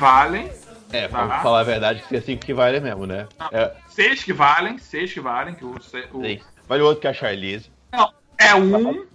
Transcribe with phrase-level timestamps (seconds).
[0.00, 0.50] valem.
[0.92, 1.26] É, Tá.
[1.26, 3.28] pra falar a verdade, que é cinco que vale mesmo, né?
[3.52, 5.54] É, Seis que valem, seis que valem.
[5.54, 5.76] Que o,
[6.12, 6.40] o-.
[6.66, 7.70] Vale o outro que é a Charlize.
[7.92, 9.06] Não, é um,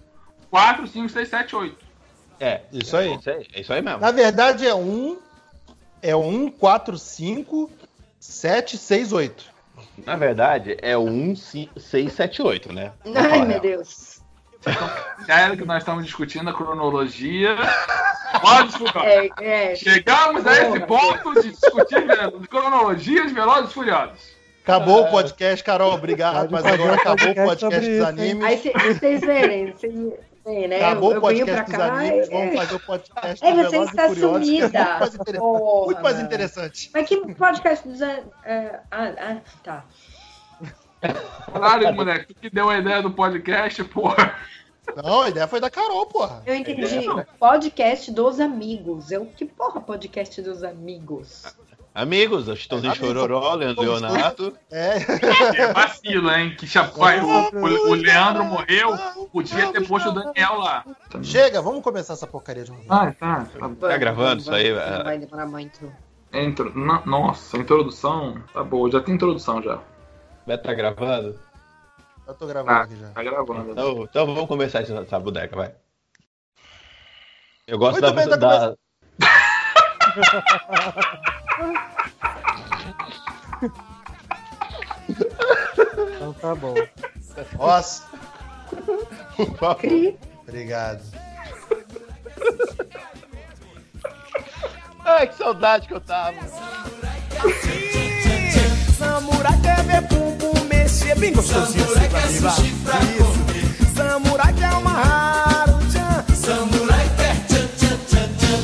[0.48, 1.84] quatro, cinco, seis, sete, oito.
[2.40, 3.08] É, Isso aí.
[3.12, 4.00] é isso aí, é isso aí mesmo.
[4.00, 5.18] Na verdade é um.
[6.02, 7.70] É um, quatro, cinco,
[8.20, 9.44] sete, seis, oito.
[10.06, 12.92] Na verdade, é o 1, 6, 7, 8, né?
[13.04, 13.82] Vamos Ai, meu real.
[15.16, 15.26] Deus.
[15.26, 17.56] Sério que nós estamos discutindo a cronologia.
[18.36, 19.02] E Furiosos.
[19.40, 19.76] É, é.
[19.76, 22.02] Chegamos a esse Porra, ponto de discutir
[22.40, 24.36] de cronologia de Velozes e Furiosos.
[24.62, 25.94] Acabou o podcast, Carol.
[25.94, 26.48] Obrigado.
[26.50, 28.44] Pode Mas agora acabou o podcast dos animes.
[28.44, 29.94] Aí cê- vocês verem, vocês
[30.44, 30.84] veem, né?
[30.84, 32.28] Acabou eu, o podcast dos cá animes.
[32.28, 32.56] Vamos é.
[32.56, 34.98] fazer o podcast É, você e está Furiosos, que é sumida.
[34.98, 35.38] muito mais interessante.
[35.38, 36.90] Porra, muito mais interessante.
[36.92, 38.02] Mas que podcast dos.
[38.02, 39.84] an- é, ah, ah, tá.
[41.52, 44.34] Caralho, moleque, tu que deu a ideia do podcast, porra.
[44.94, 46.42] Não, a ideia foi da Carol, porra.
[46.46, 47.06] Eu entendi.
[47.38, 49.10] Podcast dos amigos.
[49.10, 51.44] Eu, que porra, podcast dos amigos?
[51.94, 53.08] Amigos, Chitãozinho Amigos.
[53.08, 54.52] Chororó, Leandro Vamos Leonato.
[54.70, 54.96] É.
[55.56, 56.54] É vacilo, hein?
[56.54, 57.24] Que chapéu.
[57.26, 58.90] O, o, o Leandro morreu,
[59.32, 60.84] podia ter posto o Daniel lá.
[61.22, 62.84] Chega, vamos começar essa porcaria de novo.
[62.90, 63.46] Ah, tá.
[63.80, 63.96] tá.
[63.96, 64.98] Gravando vamos, isso aí, é.
[64.98, 65.90] Não vai demorar muito.
[66.34, 66.70] Intro...
[66.78, 68.90] no- Nossa, a introdução tá boa.
[68.90, 69.78] Já tem introdução já.
[70.46, 71.38] Beto tá gravando?
[72.26, 73.08] Eu tô gravando Tá, aqui já.
[73.10, 73.72] tá gravando.
[73.72, 75.74] Então, então vamos começar essa, essa boneca, vai.
[77.66, 78.76] Eu gosto Muito da, bem, tá da,
[86.16, 86.74] Então tá bom.
[87.58, 88.04] Nossa,
[90.46, 91.02] obrigado.
[95.04, 96.36] Ai, que saudade que eu tava.
[98.98, 99.55] Samurai
[101.06, 102.98] mexer bem gostosinho assim pra.
[102.98, 103.94] Isso.
[103.94, 106.34] Samurai quer uma Haru-chan.
[106.34, 108.56] Samurai quer tchan tchan tchan tchan.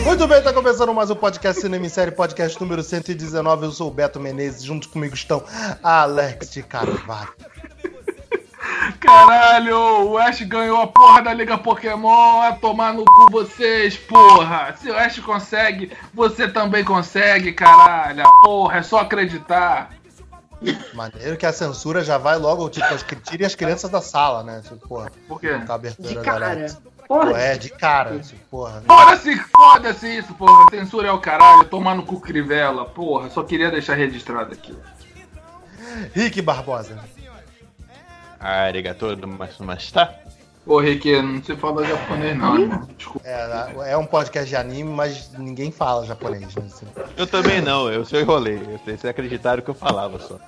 [0.00, 0.04] É.
[0.04, 3.64] Muito bem, tá começando mais um podcast Cinema em Série, podcast número 119.
[3.64, 5.42] Eu sou o Beto Menezes, junto comigo estão
[5.82, 7.32] Alex de Carvalho.
[9.00, 12.40] Caralho, o Ash ganhou a porra da Liga Pokémon.
[12.40, 14.76] A tomar no cu vocês, porra.
[14.80, 18.22] Se o Ash consegue, você também consegue, caralho.
[18.42, 19.90] Porra, é só acreditar.
[20.94, 24.60] Maneiro que a censura já vai logo, tipo, as, tire as crianças da sala, né?
[24.62, 25.48] Tipo, porra, Por quê?
[25.68, 26.66] a abertura De da cara.
[27.08, 28.82] Porra, É, de cara, tipo, porra.
[28.86, 30.70] Foda-se, foda-se isso, porra.
[30.70, 31.64] Censura é o caralho.
[31.64, 33.28] Tomar no cu Crivella, porra.
[33.30, 34.74] Só queria deixar registrado aqui.
[36.14, 36.98] Rick Barbosa.
[38.40, 40.14] Arigato, mas, mas tá.
[40.64, 42.88] Ô, Rick, não se fala japonês, não, irmão.
[42.96, 43.26] Desculpa.
[43.28, 46.64] É, é um podcast de anime, mas ninguém fala japonês, né?
[47.16, 48.56] Eu também não, eu só enrolei.
[48.58, 50.38] Eu- Vocês acreditaram que eu falava só.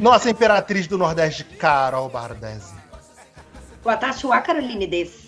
[0.00, 2.74] Nossa imperatriz do Nordeste, Carol Bardesi.
[3.84, 5.21] Watashi wa Caroline desse.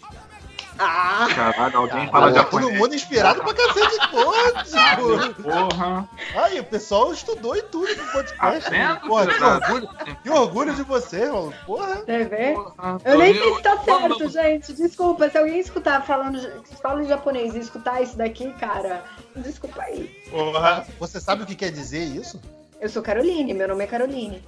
[0.79, 1.27] Ah!
[1.35, 2.79] Caralho, alguém fala todo japonês.
[2.79, 5.43] mundo inspirado pra cacete, porra, tipo.
[5.43, 6.09] Porra.
[6.35, 8.71] Aí, o pessoal estudou e tudo no podcast.
[8.71, 9.89] Tá porra, que orgulho,
[10.23, 11.53] que orgulho de você, irmão.
[11.67, 11.97] Porra.
[12.03, 12.55] Quer ver?
[12.55, 12.99] porra.
[13.05, 14.73] Eu nem sei se tá certo, gente.
[14.73, 16.41] Desculpa, se alguém escutar falando,
[16.83, 19.05] fala em japonês e escutar isso daqui, cara,
[19.37, 20.06] desculpa aí.
[20.31, 20.87] Porra.
[20.99, 22.41] Você sabe o que quer dizer isso?
[22.81, 24.43] Eu sou Caroline, meu nome é Caroline.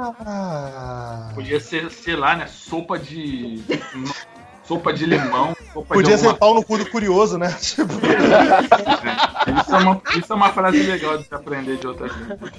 [0.00, 1.30] Ah!
[1.34, 2.46] Podia ser, sei lá, né?
[2.46, 3.62] Sopa de.
[4.64, 5.56] sopa de limão.
[5.72, 7.48] Sopa Podia de ser alguma- pau no cu do curioso, né?
[7.60, 7.92] Tipo,
[9.60, 12.52] Isso é, uma, isso é uma frase legal de se aprender de outras línguas.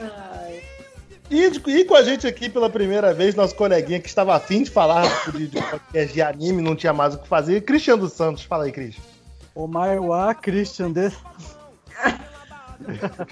[0.00, 0.62] Ai.
[1.30, 4.62] e, de- e com a gente aqui pela primeira vez, nosso coleguinha que estava afim
[4.62, 5.02] de falar
[5.32, 8.42] de, de podcast de anime, não tinha mais o que fazer, Cristian dos Santos.
[8.44, 8.96] Fala aí, Cris.
[9.54, 11.16] O Maiwa Christian desse.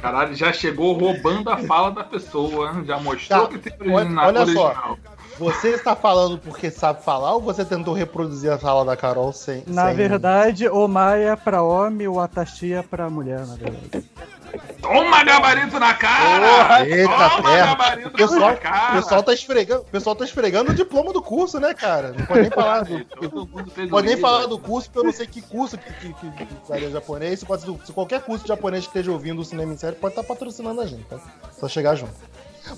[0.01, 2.83] Caralho, já chegou roubando a fala da pessoa.
[2.85, 4.27] Já mostrou Tá, que tem olha- original.
[4.27, 4.67] olha só.
[4.67, 4.99] original.
[5.39, 9.63] Você está falando porque sabe falar ou você tentou reproduzir a fala da Carol sem.
[9.69, 14.05] Na sem- verdade, o Maia é pra homem, o Atashi é pra mulher, na verdade.
[14.81, 16.87] Toma gabarito na cara!
[16.87, 17.67] Eita, Toma ferro.
[17.67, 18.93] gabarito pessoal, na cara!
[18.93, 22.13] o pessoal tá esfregando, o pessoal tá esfregando o diploma do curso, né, cara?
[22.13, 24.51] Não pode nem falar do, fez pode nem falar vídeo.
[24.51, 27.41] do curso, porque eu não sei que curso que, que, que, que japonês.
[27.41, 30.13] Se, pode, se qualquer curso de japonês que esteja ouvindo o cinema em série, pode
[30.13, 31.19] estar patrocinando a gente, tá?
[31.59, 32.15] Só chegar junto.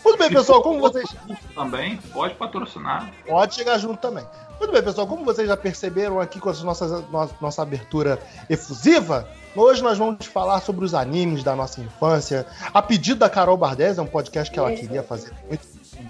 [0.05, 1.09] Muito bem, pessoal, como vocês.
[1.55, 3.11] Também pode patrocinar.
[3.27, 4.25] Pode chegar junto também.
[4.59, 7.03] Muito bem, pessoal, como vocês já perceberam aqui com a nossa,
[7.41, 9.27] nossa, abertura efusiva,
[9.57, 12.47] hoje nós vamos falar sobre os animes da nossa infância.
[12.73, 15.67] A pedido da Carol Bardez, é um podcast que ela queria fazer muito-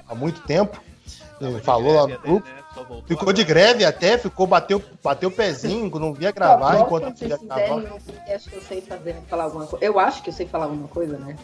[0.09, 0.81] há muito tempo.
[1.41, 2.47] Ele falou lá no grupo.
[3.07, 7.47] Ficou de greve até, ficou, bateu, bateu o pezinho, não via gravar enquanto via fizerem
[7.49, 7.75] gravar.
[7.75, 9.85] um podcast que eu sei fazer, falar alguma coisa.
[9.85, 11.37] Eu acho que eu sei falar alguma coisa, né?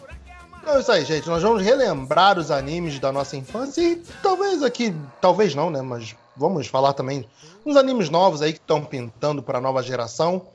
[0.66, 1.28] Então é isso aí, gente.
[1.28, 5.80] Nós vamos relembrar os animes da nossa infância e talvez aqui, talvez não, né?
[5.80, 7.24] Mas vamos falar também
[7.64, 10.48] uns animes novos aí que estão pintando para a nova geração.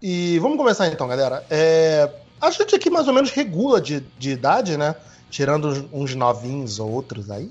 [0.00, 1.44] E vamos começar então, galera.
[1.50, 2.08] É,
[2.40, 4.94] a gente aqui mais ou menos regula de, de idade, né?
[5.28, 7.50] Tirando uns- novinhos ou outros aí.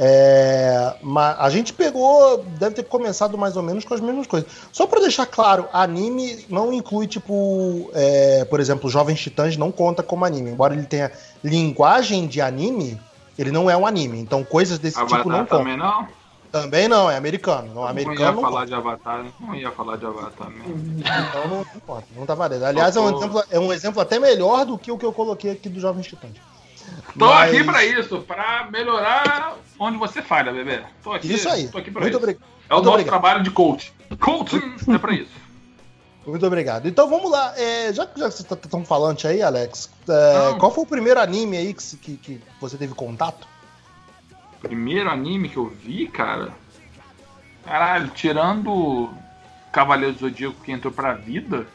[0.00, 4.48] É, mas a gente pegou, deve ter começado mais ou menos com as mesmas coisas.
[4.72, 10.02] Só pra deixar claro, anime não inclui, tipo, é, por exemplo, Jovens Titãs não conta
[10.02, 10.50] como anime.
[10.50, 11.10] Embora ele tenha
[11.42, 13.00] linguagem de anime,
[13.36, 14.20] ele não é um anime.
[14.20, 15.58] Então coisas desse Avatar tipo não contam.
[15.58, 16.06] também não?
[16.50, 17.68] Também não, é americano.
[17.68, 18.66] Não, Não ia americano não falar conta.
[18.66, 21.00] de Avatar, não ia falar de Avatar mesmo.
[21.00, 22.64] Então não, não conta, não tá valendo.
[22.64, 25.50] Aliás, é um, exemplo, é um exemplo até melhor do que o que eu coloquei
[25.50, 26.32] aqui do Jovens Titãs.
[27.18, 30.82] Tô Mas- aqui pra isso, pra melhorar onde você falha, bebê.
[31.02, 31.68] Tô aqui, Isso aí.
[31.68, 32.22] Tô aqui pra Muito isso.
[32.22, 32.42] obrigado.
[32.68, 33.10] É o Muito nosso obrigado.
[33.20, 33.92] trabalho de coach.
[34.20, 35.32] Coaching é pra isso.
[36.26, 36.86] Muito obrigado.
[36.86, 37.54] Então vamos lá.
[37.58, 41.18] É, já que já que vocês estão falando aí, Alex, é, qual foi o primeiro
[41.18, 43.46] anime aí que, que, que você teve contato?
[44.60, 46.52] Primeiro anime que eu vi, cara.
[47.64, 49.10] Caralho, tirando
[49.72, 51.66] Cavaleiro do Zodíaco que entrou pra vida,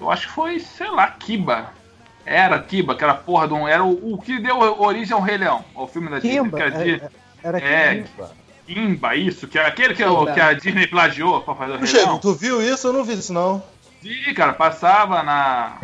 [0.00, 1.72] eu acho que foi, sei lá, Kiba.
[2.28, 3.66] Era Kiba, aquela porra de um.
[3.66, 6.38] Era o, o que deu origem ao Rei Leão, ao filme da Disney.
[6.42, 6.56] Kimba.
[6.58, 7.10] Que a Di- é-
[7.42, 8.30] Era É, Kimba.
[8.66, 10.32] Kimba, isso, que é aquele que, Kimba.
[10.32, 12.18] que a Disney plagiou pra fazer o Rei Chego, Leão.
[12.18, 12.88] tu viu isso?
[12.88, 13.62] Eu não vi isso, não.
[14.02, 15.78] Vi, cara, passava na.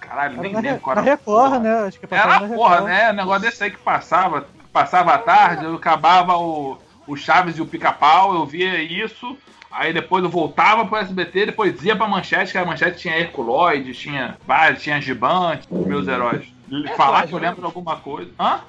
[0.00, 1.10] Caralho, Era nem na, lembro qual na era.
[1.10, 1.58] a Record, porra.
[1.58, 1.78] né?
[1.86, 2.88] Acho que passava Era na a porra, Record.
[2.90, 3.10] né?
[3.10, 7.62] O negócio desse aí que passava, passava à tarde, eu acabava o, o Chaves e
[7.62, 9.36] o Pica-Pau, eu via isso,
[9.70, 13.92] aí depois eu voltava pro SBT, depois ia pra Manchete, que a Manchete tinha Herculoide,
[13.94, 16.46] tinha vários, tinha Gigante, meus heróis.
[16.96, 18.30] Falar que eu lembro de alguma coisa.
[18.38, 18.60] Hã?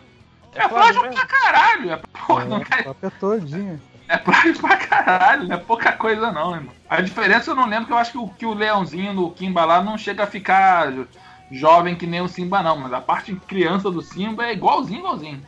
[0.55, 3.79] É, plágio pra caralho, é, porra, não é, Cópia todinha.
[4.07, 6.73] é plágio pra caralho, não é pouca coisa não, irmão.
[6.89, 9.63] A diferença eu não lembro, que eu acho que o, que o leãozinho do Kimba
[9.63, 11.07] lá não chega a ficar jo-
[11.51, 15.41] jovem que nem o Simba não, mas a parte criança do Simba é igualzinho, igualzinho.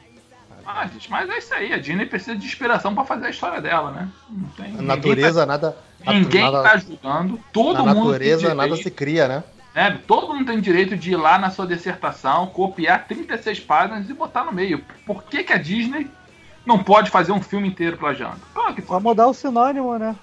[0.74, 3.60] Ah, gente, mas é isso aí, a Disney precisa de inspiração pra fazer a história
[3.62, 4.10] dela, né?
[4.30, 5.78] Não tem, A ninguém natureza, nada.
[6.04, 9.44] tá, ninguém nada, tá julgando, todo na mundo natureza, tem nada se cria, né?
[9.76, 10.00] né?
[10.08, 14.46] Todo mundo tem direito de ir lá na sua dissertação, copiar 36 páginas e botar
[14.46, 14.82] no meio.
[15.06, 16.10] Por que, que a Disney
[16.66, 18.40] não pode fazer um filme inteiro plagiando?
[18.54, 20.16] Claro que Só mudar o sinônimo, né?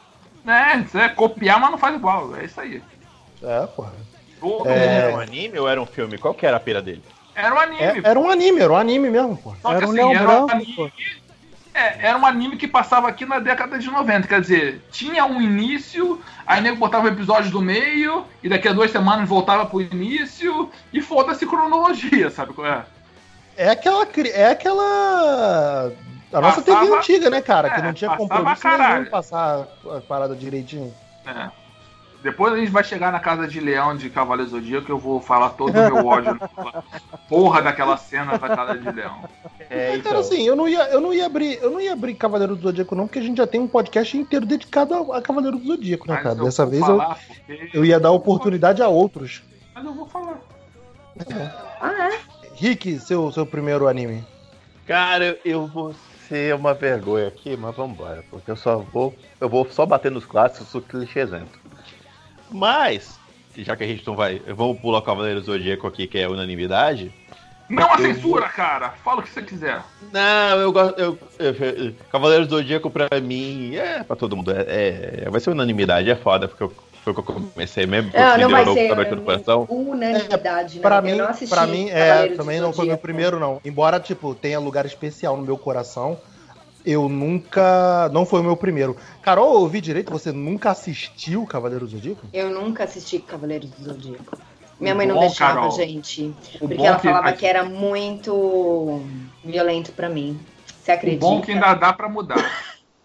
[0.46, 2.34] É, é copiar, mas não faz igual.
[2.36, 2.82] É isso aí.
[3.42, 3.92] É, porra.
[4.40, 5.00] Todo É.
[5.00, 6.16] Era um anime ou era um filme?
[6.16, 7.02] Qual que era a pira dele?
[7.38, 7.82] Era um anime.
[7.82, 9.56] É, era um anime, era um anime mesmo, porra.
[9.62, 10.74] Só que Era um assim, leão era branco, um anime.
[10.74, 10.90] pô.
[11.74, 14.26] É, era um anime que passava aqui na década de 90.
[14.26, 18.72] Quer dizer, tinha um início, aí nego botava um episódio do meio, e daqui a
[18.72, 22.82] duas semanas voltava pro início, e foda-se cronologia, sabe qual é?
[23.56, 24.06] É aquela.
[24.34, 25.92] É aquela.
[26.32, 27.70] A nossa Passava- TV antiga, né, cara?
[27.70, 30.92] que É, não tinha compromisso nenhum passar a parada direitinho.
[31.26, 31.48] É.
[32.22, 35.20] Depois a gente vai chegar na casa de leão de Cavaleiro Zodíaco que eu vou
[35.20, 36.36] falar todo o meu ódio
[37.28, 39.22] porra daquela cena da casa de leão.
[39.70, 42.56] É, Cara, assim, eu não ia, eu não ia abrir, eu não ia abrir Cavaleiro
[42.56, 45.58] do Zodíaco, não, porque a gente já tem um podcast inteiro dedicado a, a Cavaleiro
[45.58, 46.38] do Zodíaco, né, Mas cara?
[46.38, 47.18] eu Dessa vez eu, falar
[47.72, 49.42] eu ia dar oportunidade a outros.
[49.74, 50.40] Mas eu vou falar.
[51.80, 52.18] Ah, é?
[52.54, 54.24] Rick, seu, seu primeiro anime.
[54.86, 55.94] Cara, eu vou
[56.28, 59.14] ser uma vergonha aqui, mas vambora, porque eu só vou.
[59.40, 61.57] Eu vou só bater nos clássicos, sou clichêzento.
[62.50, 63.18] Mas,
[63.56, 64.40] já que a gente não vai.
[64.46, 67.12] Vamos pular o Cavaleiro Zodíaco aqui, que é unanimidade.
[67.68, 68.90] Não a Eu censura, cara.
[69.04, 69.82] Fala o que você quiser.
[70.10, 70.98] Não, eu gosto.
[70.98, 74.52] Eu, eu, eu- Cavaleiro Zodíaco pra mim é pra todo mundo.
[74.52, 76.72] É, é- vai ser unanimidade, é foda, porque eu,
[77.04, 78.10] foi o que eu comecei mesmo.
[78.14, 79.66] Não, porque não me vai ser abertura do coração.
[79.68, 80.80] unanimidade, né?
[80.82, 83.60] Pra Eu mim, não assisti pra mim é, também não foi meu primeiro, não.
[83.62, 86.18] Embora, tipo, tenha lugar especial no meu coração,
[86.90, 88.08] eu nunca.
[88.12, 88.96] Não foi o meu primeiro.
[89.22, 92.26] Carol, eu ouvi direito, você nunca assistiu Cavaleiro do Zodíaco?
[92.32, 94.38] Eu nunca assisti Cavaleiros do Zodíaco.
[94.80, 95.70] Minha mãe não Bom, deixava, Carol.
[95.72, 96.32] gente.
[96.60, 99.02] O Porque ela que- falava que era muito
[99.44, 100.38] violento pra mim.
[100.82, 101.26] Você O acredita?
[101.26, 102.36] bom que ainda dá pra mudar.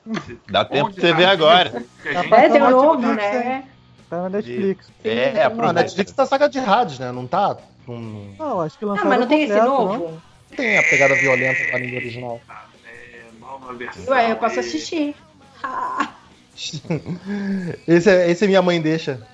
[0.49, 1.71] Dá tempo de você tá ver agora.
[1.71, 3.63] Tá É, tem um na novo, Netflix, né?
[4.09, 4.91] Tá na Netflix.
[5.03, 5.73] É, Não, a aproveita.
[5.73, 7.11] Netflix tá saga de rádios, né?
[7.11, 7.57] Não tá.
[7.87, 10.21] Não, não Não, acho que Ah, lançaram mas não tem esse completo, novo?
[10.57, 12.41] tem a pegada violenta do anime original.
[13.63, 14.65] Nova versão Ué, eu posso aí.
[14.65, 15.15] assistir.
[17.87, 19.25] Esse é, esse é minha mãe deixa.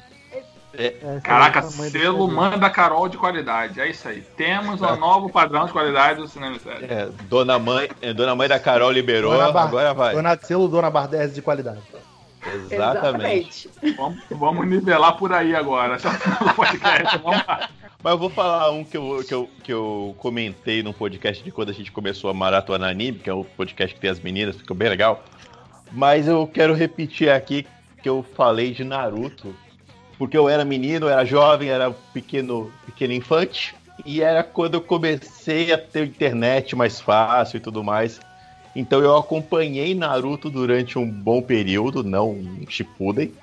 [0.74, 3.82] É, Caraca, é a mãe do selo manda Carol de qualidade.
[3.82, 4.22] É isso aí.
[4.38, 6.86] Temos um novo padrão de qualidade do cinema e série.
[6.86, 10.16] É, dona mãe, é, dona mãe da Carol liberou, Dona Bar- agora vai.
[10.16, 11.80] Dona Selo Dona Bardese de qualidade.
[12.72, 13.70] Exatamente.
[13.98, 15.98] Vamos, vamos nivelar por aí agora.
[16.00, 16.12] Tá
[16.46, 17.18] no podcast.
[17.18, 17.70] Vamos lá.
[18.02, 21.52] Mas eu vou falar um que eu, que, eu, que eu comentei num podcast de
[21.52, 24.56] quando a gente começou a maratona anime, que é o podcast que tem as meninas,
[24.56, 25.22] ficou bem legal.
[25.92, 27.66] Mas eu quero repetir aqui
[28.02, 29.54] que eu falei de Naruto.
[30.18, 33.76] Porque eu era menino, eu era jovem, era pequeno, pequeno infante.
[34.06, 38.20] E era quando eu comecei a ter internet mais fácil e tudo mais.
[38.76, 43.34] Então eu acompanhei Naruto durante um bom período, não um Shippuden,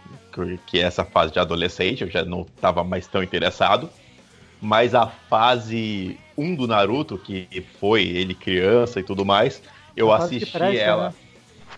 [0.66, 3.90] que- é essa fase de adolescente, eu já não estava mais tão interessado.
[4.60, 9.62] Mas a fase 1 do Naruto, que foi ele criança e tudo mais,
[9.96, 11.08] eu A assisti presta, ela.
[11.08, 11.14] né?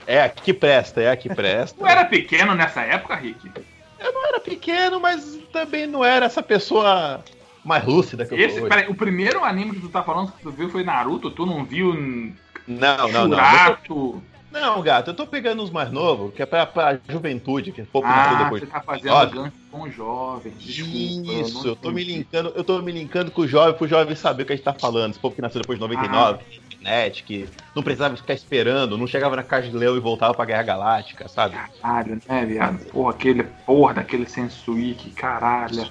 [0.06, 1.78] É a que presta, é a que presta.
[1.78, 3.50] Tu era pequeno nessa época, Rick?
[3.99, 7.23] Eu não era pequeno, mas também não era essa pessoa
[7.64, 10.50] mais lúcida que eu Esse, peraí, o primeiro anime que tu tá falando que tu
[10.50, 12.32] viu foi Naruto, tu não viu Não,
[12.66, 13.28] não, não.
[13.28, 14.23] Não, Churato?
[14.50, 17.85] Não, gato, eu tô pegando os mais novos, que é pra, pra juventude, que é
[17.85, 18.62] pouco nasceu Ah, depois.
[18.62, 19.35] você tá fazendo Jovem.
[19.35, 20.52] gancho com o jovem.
[20.59, 23.87] Desculpa, Isso, não eu tô me linkando, eu tô me linkando com o jovem, pro
[23.87, 25.11] jovem saber o que a gente tá falando.
[25.11, 28.97] Esse povo que nasceu depois de 99, que tem internet, que não precisava ficar esperando,
[28.97, 31.57] não chegava na Caixa de Leão e voltava pra Guerra Galáctica, sabe?
[31.83, 32.85] Caralho, né, viado?
[32.87, 35.90] Porra, aquele porra daquele Sensuik, caralho.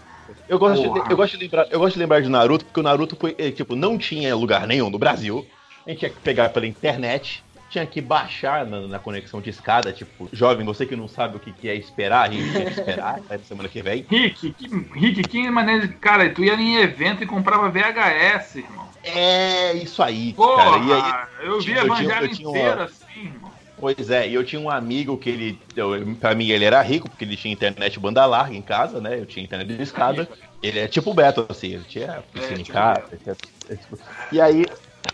[0.50, 2.84] Eu gosto, de, eu, gosto de lembrar, eu gosto de lembrar de Naruto, porque o
[2.84, 5.46] Naruto foi, eh, tipo, não tinha lugar nenhum no Brasil.
[5.86, 9.92] A gente tinha que pegar pela internet, tinha que baixar na, na conexão de escada,
[9.92, 12.80] tipo, jovem, você que não sabe o que, que é esperar, a gente tinha que
[12.80, 14.06] esperar até semana que vem.
[14.10, 15.94] Rick, que, Rick, que maneira de.
[15.96, 18.88] Cara, tu ia em evento e comprava VHS, irmão.
[19.04, 20.84] É isso aí, Porra, cara.
[20.84, 23.52] E aí, eu vi a Evangelho tinha uma- assim, irmão.
[23.80, 27.08] Pois é, e eu tinha um amigo que ele, eu, pra mim ele era rico,
[27.08, 29.20] porque ele tinha internet banda larga em casa, né?
[29.20, 30.28] Eu tinha internet de escada.
[30.64, 33.04] Ele é tipo o Beto, assim, ele tinha piscina em tipo casa.
[33.24, 33.36] tinha-
[33.70, 34.00] é tipo-
[34.32, 34.66] E aí,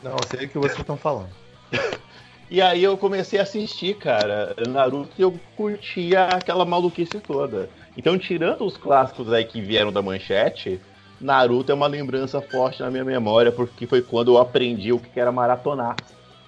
[0.01, 1.29] Não, eu sei o que vocês estão falando.
[2.49, 7.69] e aí eu comecei a assistir, cara, Naruto e eu curtia aquela maluquice toda.
[7.97, 10.79] Então, tirando os clássicos aí que vieram da manchete,
[11.19, 15.19] Naruto é uma lembrança forte na minha memória, porque foi quando eu aprendi o que
[15.19, 15.95] era maratonar.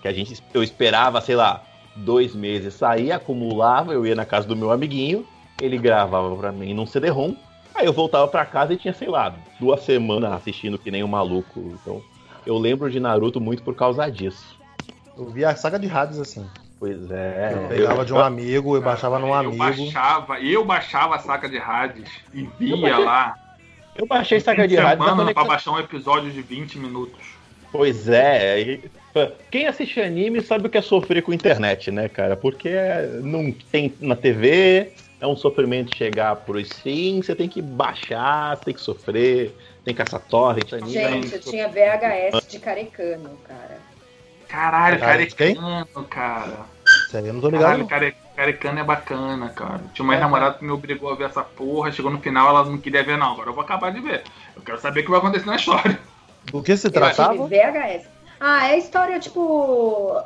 [0.02, 1.64] Que a gente, eu esperava, sei lá,
[1.96, 5.26] dois meses sair, acumulava, eu ia na casa do meu amiguinho,
[5.62, 7.36] ele gravava pra mim num CD-ROM,
[7.74, 11.08] aí eu voltava pra casa e tinha, sei lá, duas semanas assistindo que nem um
[11.08, 11.60] maluco.
[11.82, 12.02] Então,
[12.46, 14.56] eu lembro de Naruto muito por causa disso.
[15.18, 16.48] Eu vi a saga de Hades assim.
[16.80, 17.52] Pois é.
[17.54, 19.58] Eu pegava de um amigo, eu baixava num eu amigo.
[19.58, 23.36] baixava, eu baixava a saca de Hades e via lá.
[23.96, 27.18] Eu baixei Saga de Rádio na semana pra baixar um episódio de 20 minutos.
[27.72, 28.62] Pois é.
[28.62, 28.84] e,
[29.50, 32.36] Quem assiste anime sabe o que é sofrer com internet, né, cara?
[32.36, 32.74] Porque
[33.24, 38.66] não tem na TV, é um sofrimento chegar por stream, você tem que baixar, você
[38.66, 39.56] tem que sofrer,
[39.86, 40.92] tem que essa torrent anime.
[40.92, 43.80] Gente, eu tinha VHS de carecano, cara.
[44.48, 45.56] Caralho, Caralho, quem?
[45.56, 46.60] carecano, cara.
[46.86, 47.64] Isso aí eu não tô ligado.
[47.64, 49.82] Caralho, care, carecano é bacana, cara.
[49.94, 52.78] Tinha uma ex-namorada que me obrigou a ver essa porra, chegou no final, ela não
[52.78, 53.34] queria ver, não.
[53.34, 54.24] Agora eu vou acabar de ver.
[54.56, 56.00] Eu quero saber o que vai acontecer na história.
[56.46, 57.48] Do que se tratava?
[57.48, 58.08] VHS.
[58.40, 60.22] Ah, é a história, tipo.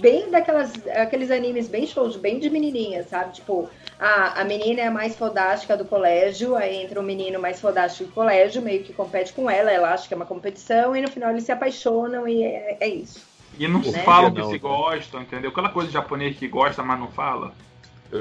[0.00, 0.72] Bem daquelas.
[0.88, 3.34] Aqueles animes bem shows, bem de menininha, sabe?
[3.34, 7.60] Tipo, a, a menina é a mais fodástica do colégio, aí entra um menino mais
[7.60, 11.00] fodástico do colégio, meio que compete com ela, ela acha que é uma competição, e
[11.00, 13.24] no final eles se apaixonam e é, é isso.
[13.58, 14.04] E não Né?
[14.04, 15.50] falam que Não, se gostam, entendeu?
[15.50, 17.52] Aquela coisa de japonês que gosta, mas não fala.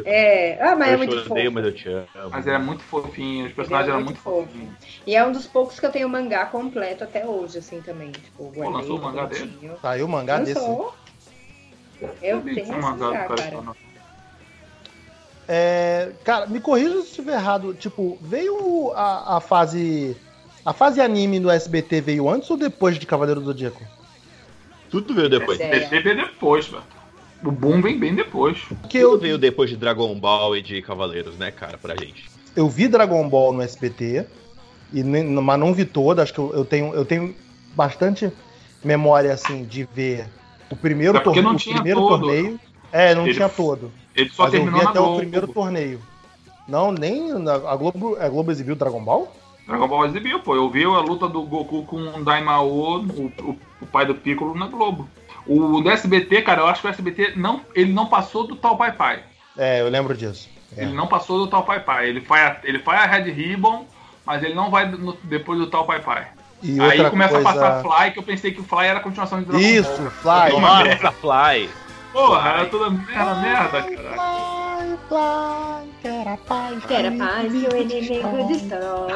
[0.05, 0.57] É.
[0.61, 1.53] Ah, mas é eu muito te odeio, fofo.
[1.55, 2.29] mas eu te amo.
[2.31, 5.01] Mas era muito fofinho, os personagens é eram muito muito fofinhos.
[5.05, 8.11] E é um dos poucos que eu tenho mangá completo até hoje, assim, também.
[8.11, 9.71] Tipo, guardei lançou o mangá dele?
[9.81, 10.59] Saiu o mangá desse.
[10.59, 10.93] Lançou.
[12.21, 13.84] Eu vi que tenho mangá, para cara.
[15.47, 17.73] É, cara, me corrija se estiver errado.
[17.73, 20.15] Tipo, veio a, a fase.
[20.65, 23.83] A fase anime do SBT veio antes ou depois de Cavaleiro do Zodíaco?
[24.89, 25.59] Tudo veio depois.
[25.59, 25.79] É.
[25.79, 26.83] DC veio depois, velho.
[27.43, 28.57] O boom vem bem depois.
[28.67, 32.25] Tudo eu, veio depois de Dragon Ball e de Cavaleiros, né, cara, pra gente.
[32.55, 34.25] eu vi Dragon Ball no SBT,
[34.91, 36.23] e nem- mas não vi toda.
[36.23, 37.35] Acho que eu, eu tenho, eu tenho
[37.75, 38.31] bastante
[38.83, 40.25] memória assim de ver
[40.71, 42.21] o primeiro, É não o tinha primeiro todo.
[42.21, 42.59] torneio.
[42.97, 43.91] É, não Ele- tinha todo.
[44.15, 45.15] Ele só mas eu terminou vi na até Globo.
[45.15, 46.01] o primeiro torneio.
[46.67, 49.35] Não, nem na- a Globo, a Globo exibiu Dragon Ball?
[49.67, 50.55] Dragon Ball exibiu, pô.
[50.55, 54.55] Eu vi a luta do Goku com o Daimao, o, o, o pai do Piccolo,
[54.55, 55.09] na Globo.
[55.45, 58.77] O do SBT, cara, eu acho que o SBT não, ele não passou do tal
[58.77, 59.21] Pai Pai.
[59.57, 60.47] É, eu lembro disso.
[60.77, 60.83] É.
[60.83, 62.07] Ele não passou do tal Pai Pai.
[62.09, 63.85] Ele faz, a- ele faz a Red Ribbon,
[64.25, 66.27] mas ele não vai no- depois do tal Pai Pai.
[66.63, 67.49] E Aí começa coisa...
[67.49, 70.01] a passar Fly, que eu pensei que o Fly era a continuação de Dragon Isso,
[70.01, 70.11] Ball.
[70.49, 70.59] Fly.
[70.61, 71.69] Nossa, Fly!
[72.15, 74.13] Porra, era toda merda, merda, cara.
[74.15, 76.85] Fly, fly, quero a paz.
[76.85, 79.11] Quero a paz que o inimigo destrói.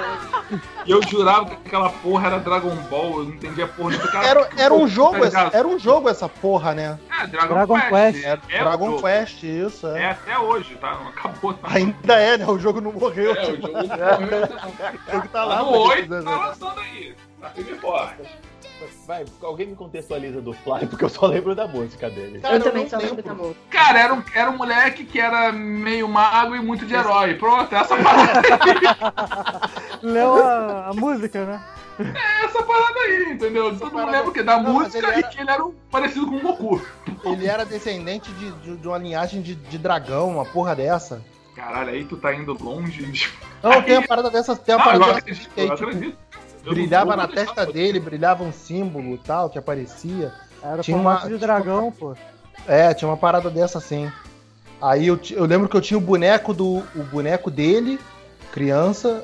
[0.85, 4.11] E eu jurava que aquela porra era Dragon Ball, eu não entendia porra nenhuma.
[4.11, 6.99] Cara, Era, era um jogo, tá essa, era um jogo essa porra, né?
[7.21, 7.89] É, Dragon, Dragon Quest.
[7.89, 8.25] Quest.
[8.25, 9.01] É o Dragon jogo.
[9.01, 9.87] Quest, isso.
[9.87, 10.01] É.
[10.01, 10.95] É até hoje, tá?
[10.95, 11.53] Não acabou.
[11.53, 11.69] Tá?
[11.71, 12.45] Ainda é, né?
[12.47, 13.33] O jogo não morreu.
[13.33, 14.43] É, o tipo, jogo não morreu,
[15.07, 15.63] o jogo tá lá.
[15.63, 17.15] No quem 8 quiser tá lançando aí.
[17.39, 18.23] Tá firme forte.
[19.05, 22.39] Vai, alguém me contextualiza do Fly, porque eu só lembro da música dele.
[22.39, 23.35] Cara, eu também não só lembro lembro.
[23.35, 23.59] da música.
[23.69, 27.35] Cara, era um, era um moleque que era meio mago e muito de herói.
[27.35, 28.41] Pronto, essa parada.
[30.01, 31.61] Leu a, a música, né?
[31.99, 33.77] É essa parada aí, entendeu?
[33.77, 36.27] Todo mundo lembra que da Não, música ele era- e que ele era um- parecido
[36.27, 36.81] com o Goku.
[37.25, 41.21] Ele era descendente de, de, de uma linhagem de, de dragão, uma porra dessa.
[41.55, 43.29] Caralho, aí tu tá indo longe.
[43.61, 45.89] Não, tem uma parada dessa, tem uma Não, eu parada dessa acredito, aí, eu tipo,
[45.89, 46.17] acredito.
[46.65, 47.71] Eu brilhava na testa você.
[47.71, 50.31] dele, brilhava um símbolo e tal, que aparecia.
[50.61, 52.15] Era Tinha uma- de dragão, pô.
[52.67, 54.11] É, tinha uma parada dessa assim.
[54.81, 56.83] Aí eu, eu lembro que eu tinha o boneco do.
[56.95, 57.99] o boneco dele,
[58.51, 59.23] criança,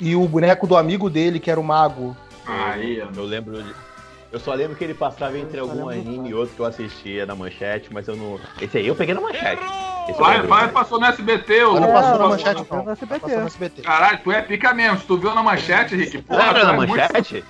[0.00, 2.16] e o boneco do amigo dele, que era o mago.
[2.46, 2.98] Aí.
[2.98, 3.62] Eu lembro.
[3.62, 3.74] de-
[4.32, 7.36] Eu só lembro que ele passava entre algum anime e outro que eu assistia na
[7.36, 8.38] manchete, mas eu não.
[8.60, 9.62] Esse aí eu peguei na manchete.
[10.08, 10.48] Esse Vai, lembro.
[10.48, 11.64] vai, passou no SBT.
[11.64, 12.90] Mas não o- passou na manchete, não.
[12.92, 13.20] SBT.
[13.20, 13.82] Passou no SBT.
[13.82, 14.98] Caralho, tu é pica mesmo.
[14.98, 17.44] Se tu viu na manchete, Rick, Não porra, era tu na é muito- manchete?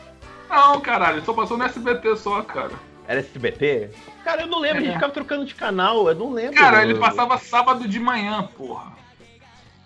[0.48, 2.70] Não, caralho, só passou no SBT só, cara.
[3.08, 3.90] Era SBT?
[4.22, 4.94] Cara, eu não lembro, a gente É.
[4.94, 6.54] ficava trocando de canal, eu não lembro.
[6.54, 8.92] Cara, ele passava sábado de manhã, porra.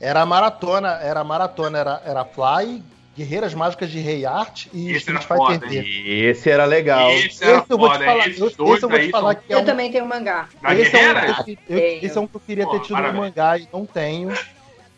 [0.00, 2.84] Era a maratona, era a maratona, era, era Fly,
[3.18, 5.72] Guerreiras Mágicas de Rei Art e Esse Street Fighter.
[5.84, 7.10] E Esse era legal.
[7.10, 9.42] Esse era Esse eu vou te foda, falar, esses esse eu vou te falar são-
[9.42, 10.48] que é Eu um, também tenho mangá.
[10.78, 12.92] Esse é um que eu, eu- esse é um que eu queria ter Pô, tido
[12.94, 13.14] parabéns.
[13.16, 14.32] no mangá e não tenho.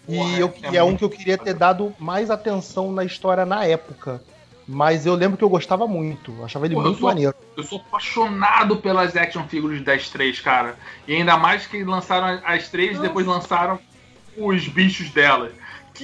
[0.09, 3.05] E, Porra, eu, é e é um que eu queria ter dado mais atenção na
[3.05, 4.23] história na época.
[4.73, 6.33] Mas eu lembro que eu gostava muito.
[6.39, 7.35] eu Achava ele eu muito sou- maneiro.
[7.57, 10.77] Eu sou apaixonado pelas action figures das três, cara.
[11.09, 13.79] E ainda mais que lançaram as três e depois lançaram
[14.37, 15.53] os bichos delas.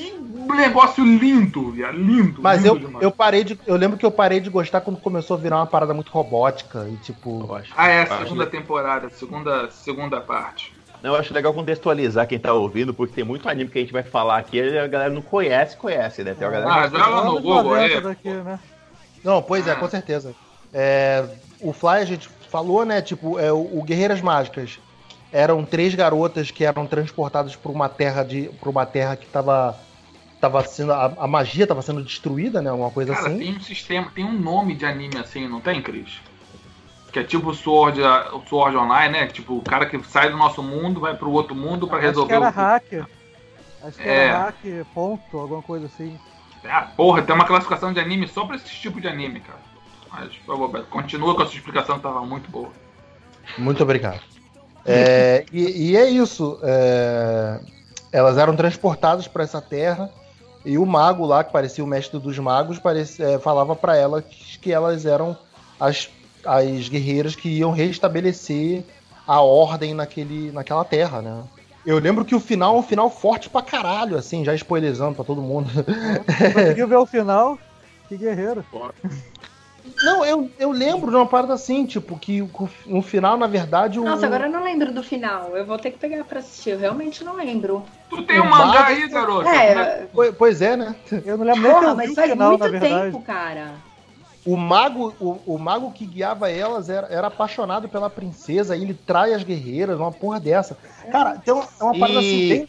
[0.00, 2.42] Que negócio lindo, viado, lindo.
[2.42, 3.02] Mas lindo eu, demais.
[3.04, 3.58] eu parei de.
[3.66, 6.86] Eu lembro que eu parei de gostar quando começou a virar uma parada muito robótica.
[6.90, 7.46] E tipo.
[7.48, 7.72] Eu acho.
[7.76, 10.74] Ah, é, a segunda temporada, segunda, segunda parte.
[11.02, 13.92] Não, eu acho legal contextualizar quem tá ouvindo, porque tem muito anime que a gente
[13.92, 16.34] vai falar aqui e a galera não conhece, conhece, né?
[16.34, 18.00] Tem uma galera Ah, joga no Google 90 aí.
[18.00, 18.58] daqui, né?
[19.22, 19.76] Não, pois é, Ah.
[19.76, 20.34] com certeza.
[20.72, 21.24] É,
[21.60, 23.02] o Fly, a gente falou, né?
[23.02, 24.78] Tipo, é, o, o Guerreiras Mágicas
[25.32, 28.48] eram três garotas que eram transportadas por uma terra de.
[28.60, 29.76] por uma terra que tava.
[30.46, 30.92] Tava sendo.
[30.92, 32.70] A, a magia tava sendo destruída, né?
[32.70, 33.38] Uma coisa Cara, assim.
[33.38, 36.20] tem um sistema, tem um nome de anime assim, não tem, Cris?
[37.10, 39.26] Que é tipo o Sword, o Sword Online, né?
[39.26, 42.08] Tipo, o cara que sai do nosso mundo, vai pro outro mundo pra Acho que
[42.08, 42.50] resolver era o.
[42.52, 43.06] hacker.
[43.82, 44.26] Acho que É.
[44.26, 44.56] era hack,
[44.94, 46.16] ponto, alguma coisa assim.
[46.64, 49.58] Ah, porra, tem uma classificação de anime só pra esse tipo de anime, cara.
[50.12, 52.70] Mas, por favor, Beto, continua com a sua explicação que tava muito boa.
[53.58, 54.20] Muito obrigado.
[54.84, 56.60] É, e, e é isso.
[56.62, 57.60] é,
[58.12, 60.08] elas eram transportadas para essa terra
[60.66, 64.24] e o mago lá, que parecia o mestre dos magos, parece, é, falava para elas
[64.60, 65.36] que elas eram
[65.78, 66.10] as,
[66.44, 68.82] as guerreiras que iam restabelecer
[69.24, 71.44] a ordem naquele, naquela terra, né?
[71.86, 75.24] Eu lembro que o final é um final forte pra caralho, assim, já spoilerizando pra
[75.24, 75.70] todo mundo.
[76.52, 77.56] Conseguiu ver o final?
[78.08, 78.64] Que guerreiro.
[80.02, 82.50] Não, eu, eu lembro de uma parada assim, tipo, que o-
[82.86, 84.04] no final, na verdade, o.
[84.04, 85.56] Nossa, agora eu não lembro do final.
[85.56, 86.70] Eu vou ter que pegar pra assistir.
[86.70, 87.82] Eu realmente não lembro.
[88.10, 89.48] Tu tem um mangá mago- aí, garoto?
[89.48, 90.94] É, Pois, pois é, né?
[91.24, 93.04] Eu não lembro porra, mas faz final, muito na verdade.
[93.12, 93.74] tempo, cara.
[94.44, 98.94] O mago, o, o mago que guiava elas era, era apaixonado pela princesa e ele
[98.94, 100.78] trai as guerreiras, uma porra dessa.
[101.10, 102.68] Cara, tem uma, é uma parada assim Ih, bem,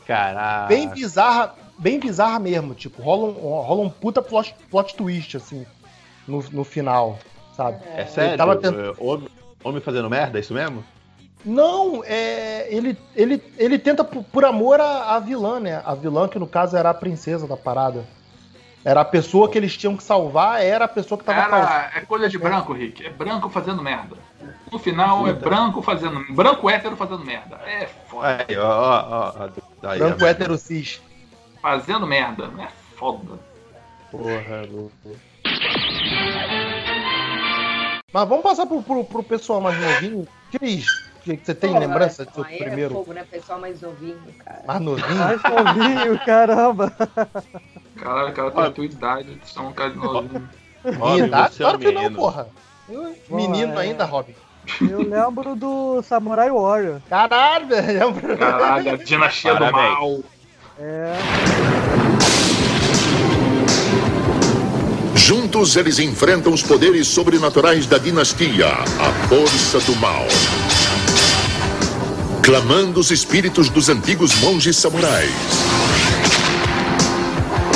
[0.68, 2.74] bem bizarra, bem bizarra mesmo.
[2.74, 5.68] Tipo, rola um, rola um puta plot, plot twist, assim,
[6.28, 7.18] no, no final,
[7.56, 7.80] sabe?
[7.96, 8.32] É sério?
[8.32, 9.28] Ele tava tent- É, Homem,
[9.63, 10.84] homem fazendo merda, é isso mesmo?
[11.46, 15.82] Não, é, ele, ele, ele tenta por, por amor à, vilã, né?
[15.86, 18.04] A vilã, que no caso era a princesa da parada.
[18.84, 21.72] Era a pessoa que eles tinham que salvar, era a pessoa que tava causando.
[21.72, 23.06] Era, é coisa de branco, Rick.
[23.06, 24.16] É branco fazendo merda.
[24.72, 26.24] No final é branco fazendo.
[26.34, 27.58] Branco hétero fazendo merda.
[27.66, 28.46] É foda.
[28.48, 29.88] Aí, ó, ó, ó.
[29.90, 30.28] Aí, Branco ó.
[30.28, 31.02] hétero cis.
[31.62, 32.50] Fazendo merda.
[32.60, 33.40] É foda.
[34.12, 34.92] Porra, louco.
[38.14, 40.28] Mas vamos passar pro, pro, pro pessoal mais novinho.
[40.52, 40.86] Cris,
[41.24, 43.26] que você tem Porra, lembrança do seu aí primeiro É fogo, né?
[43.30, 44.62] Pessoal mais novinho, cara.
[44.66, 45.16] mais novinho?
[45.16, 46.92] Mais novinho, caramba.
[47.98, 49.40] Caralho, o cara tem a tua idade.
[49.44, 50.50] São um cara de novinho.
[50.86, 51.56] Minha idade?
[51.56, 52.16] é Claro que não, menino.
[52.16, 52.48] porra.
[52.90, 53.82] Eu- menino é.
[53.82, 54.34] ainda, Robin.
[54.82, 57.02] Eu lembro do Samurai Warrior.
[57.10, 58.38] Caralho, velho.
[58.38, 60.20] Caralho, a dinastia do mal.
[60.80, 61.14] É,
[65.28, 70.26] Juntos eles enfrentam os poderes sobrenaturais da dinastia, a força do mal.
[72.42, 75.30] Clamando os espíritos dos antigos monges samurais.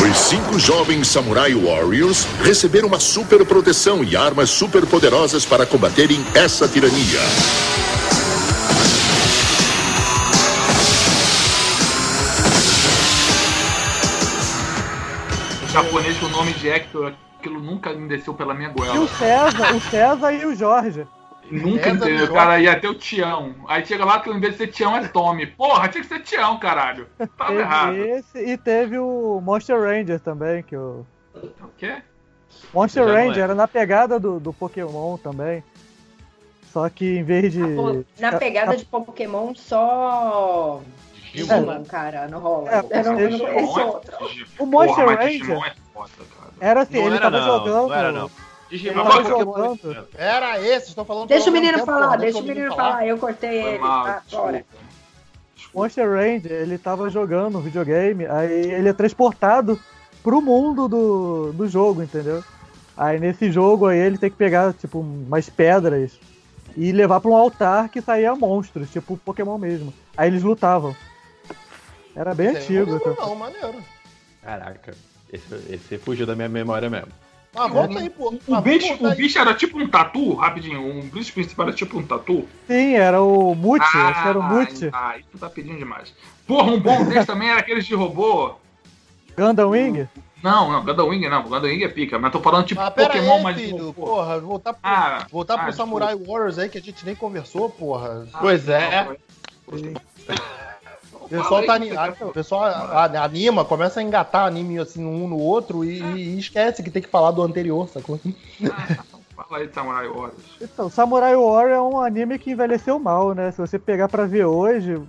[0.10, 6.26] Os cinco jovens Samurai Warriors receberam uma super proteção e armas super poderosas para combaterem
[6.34, 7.20] essa tirania.
[15.62, 17.12] O japonês o nome de Hector,
[17.42, 19.08] aquilo nunca me desceu pela minha e o goela.
[19.08, 21.08] César, o César e o Jorge.
[21.50, 22.26] Nunca César entendeu.
[22.28, 23.56] O cara ia ter o Tião.
[23.68, 25.48] Aí chega lá que ao invés de ser Tião é Tommy.
[25.48, 27.08] Porra, tinha que ser Tião, caralho.
[27.38, 27.96] Tava errado.
[27.96, 31.06] Teve esse e teve o Monster Ranger também, que o.
[31.36, 32.02] O quê?
[32.74, 33.44] Monster Já não Range é.
[33.44, 35.64] era na pegada do, do Pokémon também.
[36.72, 37.62] Só que em vez de.
[38.20, 40.82] Na pegada de Pokémon, só.
[41.34, 42.70] Digimon, cara, não rola.
[42.70, 44.18] É, Digimon conheço é- outro.
[44.60, 45.74] O Monster Ranger é
[46.60, 47.88] era assim, Não ele era tava não, jogando.
[47.88, 48.32] não era não.
[48.70, 50.08] Digimon tava é jogando.
[50.18, 53.06] Era esse, estão falando Deixa o menino falar, deixa o menino falar.
[53.08, 53.80] Eu cortei Foi ele.
[54.26, 54.64] desculpa.
[55.74, 59.80] Monster Ranger, ele tava jogando um videogame, aí ele é transportado
[60.22, 62.44] pro mundo do, do jogo, entendeu?
[62.96, 66.12] Aí nesse jogo aí ele tem que pegar, tipo, umas pedras
[66.76, 69.94] e levar pra um altar que saía monstros, tipo Pokémon mesmo.
[70.16, 70.96] Aí eles lutavam.
[72.16, 72.92] Era bem Não antigo.
[72.92, 73.28] lembro então.
[73.28, 73.76] Não, maneiro.
[74.44, 74.94] Caraca,
[75.32, 77.08] esse, esse fugiu da minha memória mesmo.
[77.54, 78.34] Ah, volta aí, pô.
[78.48, 79.16] O Ah, bicho, o aí.
[79.16, 81.00] bicho era tipo um tatu, rapidinho.
[81.00, 82.48] O bicho principal era tipo um tatu.
[82.66, 84.90] Sim, era o Mute, acho que era o Mute.
[84.94, 86.14] Ah, isso tá pedindo demais.
[86.48, 88.54] Porra, um bom desse também era aqueles de robô.
[89.38, 90.08] Gundam Wing?
[90.42, 91.44] Não, não, Gundam Wing não.
[91.44, 92.18] Gundam Wing é pica.
[92.18, 93.94] Mas tô falando tipo Ah, Pokémon, aí, mas de filho.
[93.94, 97.70] Porra, voltar pro, Ah, voltar pro ah, Samurai Warriors aí, que a gente nem conversou,
[97.70, 98.26] porra.
[98.40, 99.08] Pois é.
[99.68, 99.76] O
[101.38, 105.38] pessoal, tá, ani- ah, o pessoal a- anima, começa a engatar anime assim um no
[105.40, 108.20] outro e, e esquece que tem que falar do anterior, sacou?
[109.36, 110.34] Fala aí de Samurai Warriors.
[110.62, 113.52] Então, Samurai Warrior é um anime que envelheceu mal, né?
[113.52, 115.02] Se você pegar pra ver hoje,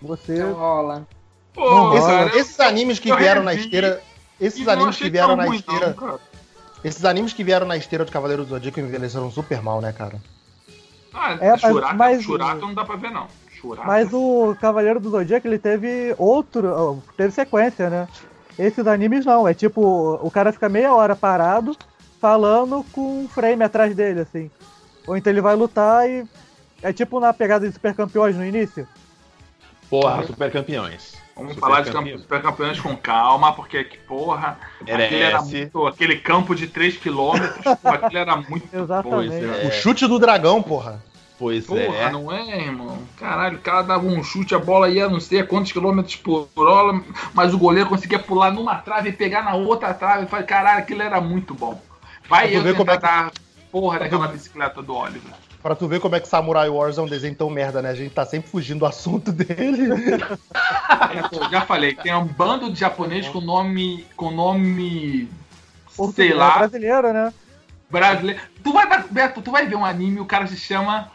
[0.00, 0.34] você.
[0.44, 1.06] Não rola.
[1.54, 4.00] Pô, Não, Esses, cara, esses animes que vieram na esteira.
[4.40, 5.94] Esses animes que vieram na esteira.
[6.00, 6.18] não.
[6.84, 10.16] Esses animes que vieram na esteira de Cavaleiro do Zodíaco envelheceram super mal, né, cara?
[11.14, 13.26] Ah, É, mas- Shurata, mas- Shurata não dá pra ver, não.
[13.62, 13.86] Shurata.
[13.86, 17.02] Mas o Cavaleiro do Zodíaco, ele teve outro.
[17.16, 18.08] Teve sequência, né?
[18.58, 19.46] Esses animes não.
[19.46, 21.76] É tipo, o cara fica meia hora parado,
[22.20, 24.50] falando com um frame atrás dele, assim.
[25.06, 26.26] Ou então ele vai lutar e.
[26.82, 28.86] É tipo na pegada de super campeões no início.
[29.88, 31.14] Porra, super campeões.
[31.36, 32.12] Vamos Super falar de campeão.
[32.16, 37.40] campo, super campeões com calma, porque, que porra, aquele, era muito, aquele campo de 3km,
[37.84, 39.44] aquele era muito Exatamente.
[39.44, 39.66] É.
[39.66, 41.02] O chute do dragão, porra.
[41.42, 42.10] Pois Porra, é.
[42.12, 42.98] não é, irmão?
[43.16, 46.46] Caralho, o cara dava um chute, a bola ia não sei a quantos quilômetros por
[46.56, 47.02] hora,
[47.34, 50.22] mas o goleiro conseguia pular numa trave e pegar na outra trave.
[50.22, 51.82] Eu falei, caralho, aquilo era muito bom.
[52.28, 55.32] Vai eu ver como tentar é que- dar porra daquela bicicleta do Oliver.
[55.60, 57.90] Pra tu ver como é que Samurai Wars é um desenho tão merda, né?
[57.90, 59.88] A gente tá sempre fugindo do assunto dele.
[59.92, 64.06] É, pô, já falei, tem um bando de japonês com nome.
[64.16, 65.28] com nome.
[65.88, 67.34] sei Português, lá, brasileiro, né?
[67.90, 68.40] brasileiro.
[68.62, 71.10] Tu vai dar, Beto, tu vai ver um anime, o cara se chama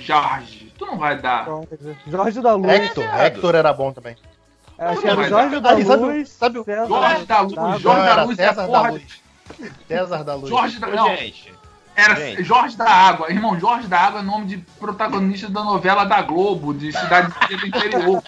[0.00, 0.72] Jorge.
[0.78, 1.46] Tu não vai dar.
[2.06, 2.70] Jorge da Luz.
[2.72, 4.16] Hector, Hector era bom também.
[4.78, 6.28] Acho que era Jorge da Luz.
[6.30, 7.82] sabe o- César Jorge da Luz.
[7.82, 8.80] Jorge da Luz é a César da.
[8.90, 9.22] Luz.
[9.88, 10.48] César da Luz.
[10.48, 10.86] Jorge da
[11.16, 11.54] gente,
[11.94, 12.42] era gente.
[12.44, 13.30] Jorge da Água.
[13.30, 17.66] Irmão, Jorge da Água é nome de protagonista da novela da Globo, de cidade do
[17.66, 18.22] interior.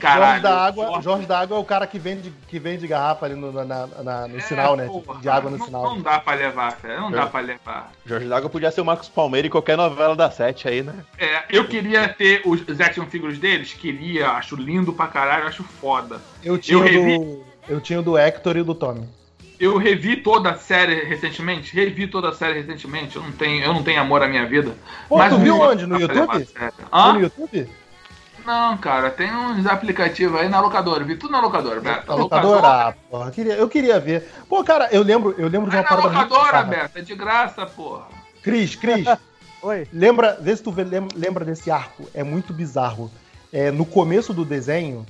[0.00, 0.24] Caralho.
[0.26, 3.26] Jorge da Água, Jorge- Jorge da Água é o cara que vende, que vende garrafa
[3.26, 4.86] ali no, na- na- no É, sinal, né?
[4.86, 5.82] porra, de água no não, sinal.
[5.82, 7.00] Não dá pra levar, cara.
[7.00, 7.92] Não dá pra levar.
[8.04, 10.94] Jorge D'Água podia ser o Marcos Palmeira em qualquer novela da Sete aí, né?
[11.18, 16.20] É, eu queria ter os action figures deles, queria, acho lindo pra caralho, acho foda.
[16.42, 19.08] Eu tinha, eu o revi- do, eu tinha o do Hector e o do Tommy.
[19.60, 23.72] Eu revi toda a série recentemente, revi toda a série recentemente, eu não tenho, eu
[23.72, 24.74] não tenho amor à minha vida.
[25.08, 25.86] Pô, tu não viu onde?
[25.86, 26.30] No YouTube?
[26.30, 26.74] a sério.
[26.76, 27.12] Foi Hã?
[27.12, 27.68] no YouTube?
[28.44, 32.06] Não, cara, tem uns aplicativos aí na locadora, vi tudo na locadora, Beto.
[32.08, 32.66] Na locadora?
[32.66, 34.28] Ah, porra, eu queria, eu queria ver.
[34.48, 36.82] Pô, cara, eu lembro, eu lembro de uma na parada muito locadora, bizarra.
[36.84, 38.06] Beto, é de graça, porra.
[38.42, 39.06] Cris, Cris,
[39.62, 39.86] Oi.
[39.92, 42.08] lembra, vê se tu vê- lembra desse arco.
[42.12, 43.10] É muito bizarro.
[43.52, 45.06] É, no começo do desenho,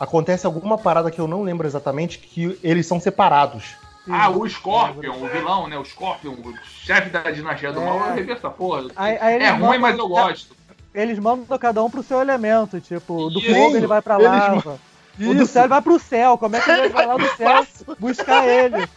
[0.00, 3.76] acontece alguma parada que eu não lembro exatamente, que eles são separados.
[4.10, 5.78] Ah, o Scorpion, o vilão, né?
[5.78, 6.52] O Scorpion, o
[6.84, 7.84] chefe da dinastia do É.
[7.84, 8.88] mal, eu revi essa porra.
[8.96, 10.56] Aí- aí é ruim, mas eu gosto.
[10.94, 12.80] Eles mandam cada um pro seu elemento.
[12.80, 14.78] Tipo, do Sim, fogo ele vai pra lava.
[15.20, 16.38] O do céu ele vai pro céu.
[16.38, 17.66] Como é que ele vai lá do céu
[17.98, 18.88] buscar ele?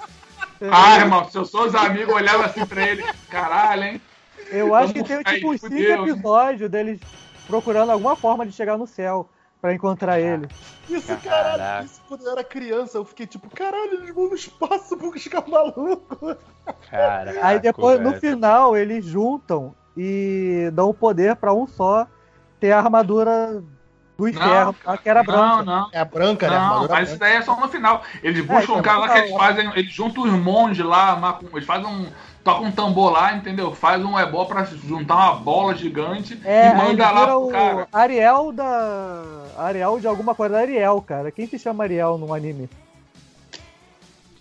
[0.71, 3.03] Ah, irmão, se eu sou os amigos, eu olhava assim pra ele.
[3.29, 4.01] Caralho, hein?
[4.51, 6.99] Eu acho que Vamos tem aí, tipo uns cinco episódios deles
[7.47, 9.29] procurando alguma forma de chegar no céu
[9.61, 10.47] pra encontrar ele.
[10.87, 11.29] Isso, Caraca.
[11.29, 15.09] caralho, isso quando eu era criança, eu fiquei tipo, caralho, eles vão no espaço pra
[15.09, 16.35] buscar maluco.
[16.89, 22.07] Caraca, Aí depois, no final, eles juntam e dão o poder pra um só
[22.59, 23.63] ter a armadura
[24.17, 25.63] do inferno, cara, que era Não, branca.
[25.63, 25.89] não.
[25.91, 26.57] É a branca, né?
[26.57, 28.01] Não, mas isso daí é só no final.
[28.23, 29.37] Eles buscam então um cara lá que eles lá.
[29.39, 29.71] fazem.
[29.75, 32.07] Eles juntam os monges lá, eles fazem um.
[32.43, 33.73] Tocam um tambor lá, entendeu?
[33.73, 37.87] Faz um ebó pra juntar uma bola gigante É, e manda lá pro o cara.
[37.91, 39.23] Ariel da.
[39.57, 40.59] Ariel de alguma coisa.
[40.59, 41.31] Ariel, cara.
[41.31, 42.69] Quem se chama Ariel num anime?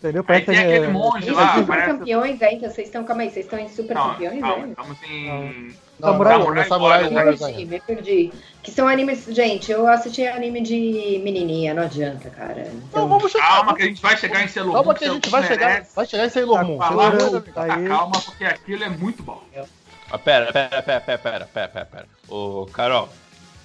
[0.05, 0.23] Entendeu?
[0.29, 1.55] Aí tem é aquele monge lá.
[1.55, 1.87] Vocês parece...
[1.87, 3.05] campeões ainda, vocês estão.
[3.05, 4.69] Calma aí, vocês estão em super não, campeões calma, né?
[4.69, 5.75] Estamos em.
[5.99, 7.65] Não, samurai, samurai, samurai, samurai, samurai.
[7.65, 9.25] Me perdi, Que são animes.
[9.25, 12.67] Gente, eu assisti anime de menininha, não adianta, cara.
[12.67, 13.01] Então...
[13.01, 13.49] Não, vamos então, chegar.
[13.49, 14.83] Calma, que a gente vai chegar em Sailor Moon.
[14.83, 16.79] Calma, que a é gente vai chegar, vai chegar em Sailor tá Moon.
[17.55, 19.43] Tá calma, porque aquilo é muito bom.
[20.11, 22.07] Ah, pera, pera, pera, pera, pera, pera, pera.
[22.29, 23.09] Ô, Carol.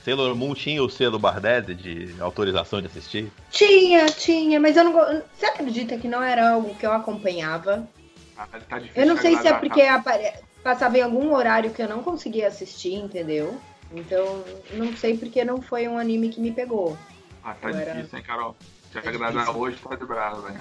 [0.10, 3.32] Sailor Moon tinha o selo Bardese de autorização de assistir?
[3.52, 4.93] tinha, tinha, mas eu não.
[5.38, 7.88] Você acredita que não era algo que eu acompanhava?
[8.36, 9.95] Tá, tá difícil Eu não sei se é porque tá?
[9.95, 13.60] apare- passava em algum horário que eu não conseguia assistir, entendeu?
[13.93, 14.43] Então,
[14.74, 16.98] não sei porque não foi um anime que me pegou.
[17.43, 18.56] Ah, tá Era- difícil, hein, Carol?
[18.91, 19.62] Te É agradar difícil.
[19.62, 20.60] hoje, tá de bravo, velho.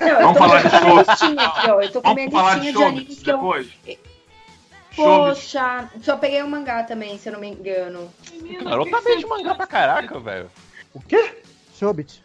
[0.00, 1.12] Não, eu Vamos tô falar com de a minha show.
[1.14, 1.80] listinha aqui, ó.
[1.80, 3.36] Eu tô com a minha Vamos falar de listinha de, show animes que eu.
[3.38, 3.66] depois?
[4.96, 8.10] Poxa, só peguei o mangá também, se eu não me engano.
[8.64, 10.50] Carol tá meio de mangá pra caraca, velho.
[10.92, 11.42] O quê?
[11.78, 12.22] Shobit.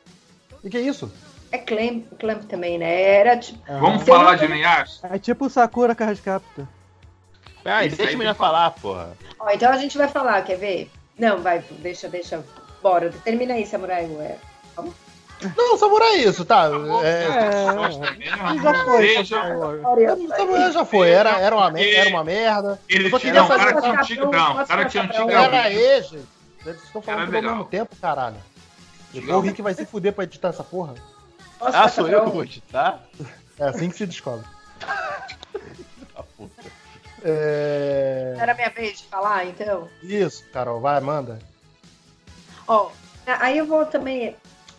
[0.63, 1.11] O que é isso?
[1.51, 3.01] É Clamp, Clamp também, né?
[3.01, 3.59] Era tipo.
[3.67, 5.07] Vamos Se eu falar de Inuyasha?
[5.07, 6.65] É tipo o Sakura Card Captor.
[7.63, 9.15] Ah, deixa aí a menina falar, porra.
[9.39, 10.91] Ó, então a gente vai falar, quer ver?
[11.17, 12.43] Não, vai, deixa, deixa.
[12.81, 14.37] Bora, termina aí, Samurai Warrior.
[15.57, 16.69] Não, Samurai é isso, tá?
[17.03, 17.65] É,
[18.47, 19.07] É, já foi.
[19.07, 19.41] Seja,
[20.37, 22.79] Samurai já foi, era, era, uma, era uma merda.
[22.87, 25.29] ele só tinha, queria não, fazer cara tinha capão, tigrão, o cara tinha tigrão.
[25.29, 26.27] Era E, gente.
[26.65, 28.37] Eles estão falando Era tudo ao mesmo tempo, caralho.
[29.13, 30.95] Depois o Rick vai se fuder pra editar essa porra.
[31.59, 33.01] Posso Ah, sou eu que vou editar?
[33.57, 34.45] É assim que se descobre.
[36.37, 36.63] Puta.
[37.23, 38.35] É...
[38.37, 39.87] Era minha vez de falar, então?
[40.03, 41.39] Isso, Carol, vai, manda.
[42.67, 42.91] Ó,
[43.25, 44.35] aí eu vou também.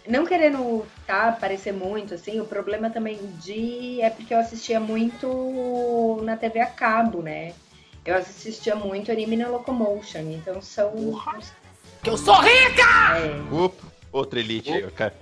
[0.08, 4.00] Não querendo tá, parecer muito, assim, o problema também de.
[4.00, 7.52] É porque eu assistia muito na TV a cabo, né?
[8.04, 10.92] Eu assistia muito anime na Locomotion, então são.
[12.02, 13.16] Que eu sou rica!
[13.18, 15.14] É, Opa, outra elite aí, cara.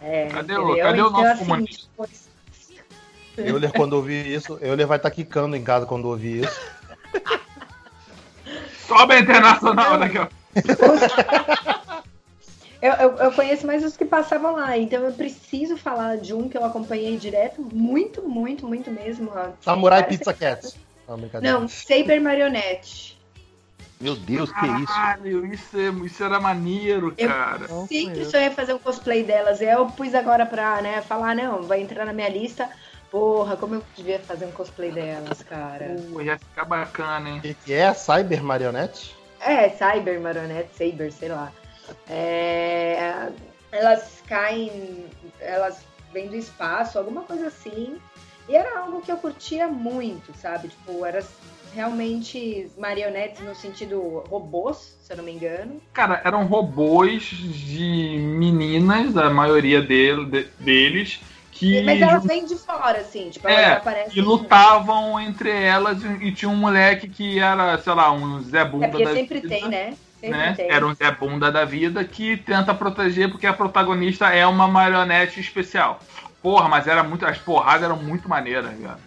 [0.00, 0.84] é, Cadê o- entendeu?
[0.84, 2.26] cadê o Então, nosso assim, depois-
[3.36, 6.60] Euler, quando ouvir isso, Euler vai estar quicando em casa quando ouvir isso.
[8.88, 10.26] Sobe a internacional daqui, ó.
[12.82, 16.48] Eu, eu, eu conheço mais os que passavam lá, então eu preciso falar de um
[16.48, 19.30] que eu acompanhei direto, muito, muito, muito mesmo.
[19.34, 19.48] ó.
[19.60, 20.76] Samurai Parece- Pizza Cats.
[21.08, 21.60] Não.
[21.60, 23.16] Não, Saber Marionette.
[23.98, 24.86] Meu Deus, que isso?
[24.92, 27.66] Caralho, isso, é- isso era maneiro, Eu- cara.
[27.66, 29.62] Não Sempre sonhei fazer um cosplay delas.
[29.62, 32.68] Eu pus agora pra né, falar, não, vai entrar na minha lista.
[33.10, 35.96] Porra, como eu devia fazer um cosplay delas, cara.
[36.12, 37.38] Pô, ia ficar bacana, hein?
[37.38, 37.94] O que, que é?
[37.94, 39.14] Cyber Marionette?
[39.40, 41.50] É, Cyber Marionette, Saber, sei lá.
[42.08, 43.28] É,
[43.72, 45.06] elas caem,
[45.40, 47.96] elas vêm do espaço, alguma coisa assim.
[48.48, 50.68] E era algo que eu curtia muito, sabe?
[50.68, 51.20] Tipo, eram
[51.74, 55.80] realmente marionetes no sentido robôs, se eu não me engano.
[55.92, 61.20] Cara, eram robôs de meninas, a maioria dele- de- deles,
[61.52, 64.12] que, Mas elas vêm de fora, assim, tipo, elas É, aparecem.
[64.12, 68.64] que lutavam entre elas e, e tinha um moleque que era, sei lá, um Zé
[68.64, 69.96] Bunda É porque sempre vida, tem, né?
[70.30, 70.56] Né?
[70.58, 75.40] Era um Zé Bunda da vida que tenta proteger porque a protagonista é uma marionete
[75.40, 76.00] especial.
[76.42, 77.26] Porra, mas era muito.
[77.26, 78.98] As porradas eram muito maneiras, cara.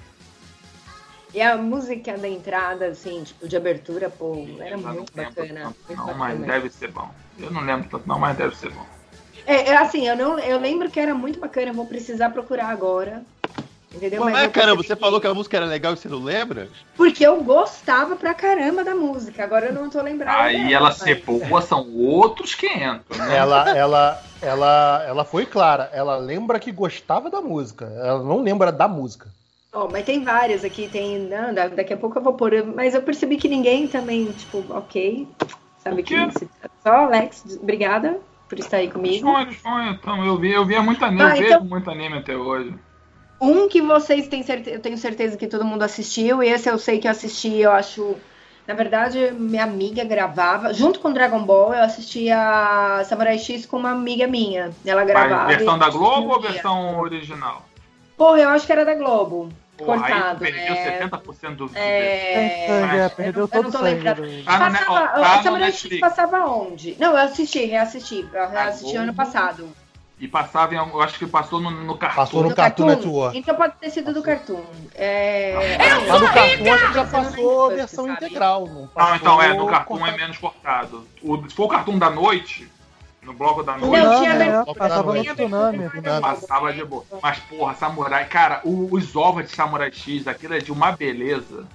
[1.33, 5.35] E a música da entrada, assim, tipo, de abertura, pô, era não muito bacana.
[5.35, 6.15] tanto muito Não, bacana.
[6.17, 7.11] mas deve ser bom.
[7.37, 8.85] Eu não lembro tanto, não, mas deve ser bom.
[9.45, 12.67] É, é assim, eu, não, eu lembro que era muito bacana, eu vou precisar procurar
[12.69, 13.23] agora.
[13.93, 14.23] Entendeu?
[14.23, 16.07] Mas, Mas é, caramba, percebi você que- falou que a música era legal e você
[16.07, 16.69] não lembra?
[16.95, 20.43] Porque eu gostava pra caramba da música, agora eu não tô lembrada.
[20.43, 23.35] Aí dela, ela mas- ser boa são outros 500, né?
[23.35, 25.89] Ela, ela, ela, ela foi clara.
[25.91, 27.85] Ela lembra que gostava da música.
[27.97, 29.27] Ela não lembra da música.
[29.73, 31.19] Ó, mas tem várias aqui, tem.
[31.19, 32.63] Não, da- daqui a pouco eu vou pôr.
[32.75, 35.27] Mas eu percebi que ninguém também, tipo, ok.
[35.83, 36.15] Sabe que.
[36.83, 39.27] Só Alex, obrigada por estar aí comigo.
[39.31, 42.17] Sonho, sonho, então, eu vi, eu via muito anime, Ah, eu então- vejo muito anime
[42.19, 42.73] até hoje.
[43.41, 46.77] Um que vocês têm certeza, eu tenho certeza que todo mundo assistiu, e esse eu
[46.77, 48.15] sei que eu assisti, eu acho.
[48.67, 53.91] Na verdade, minha amiga gravava, junto com Dragon Ball, eu assistia Samurai X com uma
[53.91, 54.71] amiga minha.
[54.85, 55.45] Ela gravava.
[55.45, 57.65] Mas versão da Globo ou versão original?
[58.15, 59.49] Porra, eu acho que era da Globo.
[59.75, 60.43] Porra, cortado.
[60.43, 61.81] aí perdeu é, 70% do vídeo.
[61.81, 65.37] é, sangue, é, perdeu eu todo não o tô Tá ne- ó, Passava, tá o
[65.37, 66.95] no Samurai X passava onde?
[66.99, 68.27] Não, eu assisti, reassisti.
[68.31, 69.69] Eu reassisti ano passado.
[70.19, 72.15] E passava em, eu acho que passou no, no Cartoon.
[72.17, 73.37] Passou no Cartoon Network.
[73.37, 74.61] Então pode ter sido do Cartoon.
[74.93, 75.77] É...
[76.09, 78.25] Mas no Cartoon acho que já passou a versão sabe?
[78.25, 78.67] integral.
[78.67, 80.13] Não, Não, então é, no Cartoon cortado.
[80.13, 81.07] é menos cortado.
[81.23, 82.69] O, se for o Cartoon da noite,
[83.23, 85.89] no bloco da noite, Não, tinha abertura, é, passava no Tsunami.
[86.21, 87.05] passava de boa.
[87.23, 91.65] Mas porra, Samurai, cara, o- os ovos de Samurai X, aquilo é de uma beleza.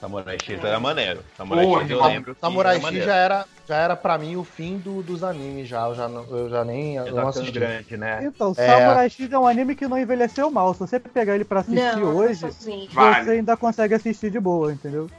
[0.00, 1.22] Samurai X era maneiro.
[1.36, 2.34] Samurai Porra, X eu lembro.
[2.34, 5.68] que Samurai era X já era, já era pra mim o fim do- dos animes
[5.68, 5.86] já.
[5.86, 7.52] Eu já, não- eu já nem eu não tá ficando assisti.
[7.58, 8.20] grande, né?
[8.24, 8.66] Então, É.
[8.66, 10.72] Samurai X é um anime que não envelheceu mal.
[10.72, 12.46] Se você pegar ele pra assistir Não, hoje.
[12.92, 13.24] Vale.
[13.24, 15.10] você ainda consegue assistir de boa, entendeu?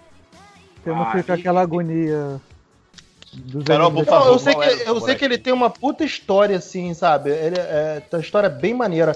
[0.76, 1.22] Porque não Vale.
[1.22, 2.42] fica aquela agonia
[3.66, 6.04] Carol, por Não, favor, eu sei, que, o eu sei que ele tem uma puta
[6.04, 7.30] história, assim, sabe?
[7.30, 9.14] Ele é, é uma história bem maneira.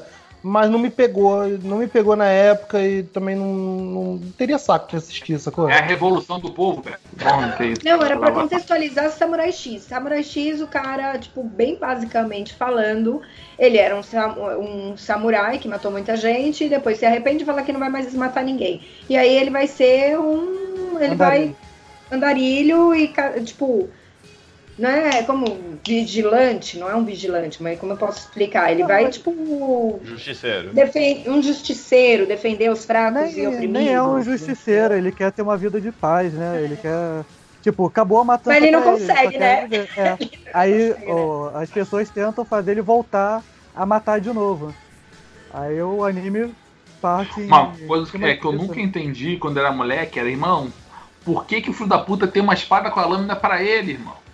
[0.48, 4.88] Mas não me pegou, não me pegou na época e também não, não teria saco
[4.92, 5.68] de assistir, sacou?
[5.68, 7.00] É a revolução do povo, velho.
[7.84, 9.82] Não, era pra contextualizar Samurai X.
[9.82, 13.24] Samurai X, o cara, tipo, bem basicamente falando,
[13.58, 17.46] ele era um, sam- um samurai que matou muita gente e depois se arrepende e
[17.46, 18.82] fala que não vai mais matar ninguém.
[19.10, 21.00] E aí ele vai ser um.
[21.02, 21.56] Ele vai
[22.12, 23.12] andarilho e,
[23.44, 23.90] tipo.
[24.78, 28.72] Não é como vigilante, não é um vigilante, mas como eu posso explicar?
[28.72, 30.72] Ele vai, tipo, Justiceiro.
[31.28, 33.74] um justiceiro, defender os fracos e Nem, oprimidos.
[33.74, 36.62] nem é um justiceiro, ele quer ter uma vida de paz, né?
[36.62, 37.24] Ele quer.
[37.64, 38.50] Tipo, acabou a matança.
[38.50, 39.62] Mas ele não consegue, só quer né?
[39.68, 39.90] viver.
[39.98, 40.18] É.
[40.54, 41.64] Aí consegue, né?
[41.64, 43.42] as pessoas tentam fazer ele voltar
[43.74, 44.74] a matar de novo.
[45.54, 46.54] Aí o anime
[47.02, 47.42] parte.
[47.42, 50.72] Uma coisa que, é, que eu nunca entendi quando era moleque era, irmão,
[51.24, 53.94] por que, que o filho da puta tem uma espada com a lâmina pra ele,
[53.94, 54.25] irmão?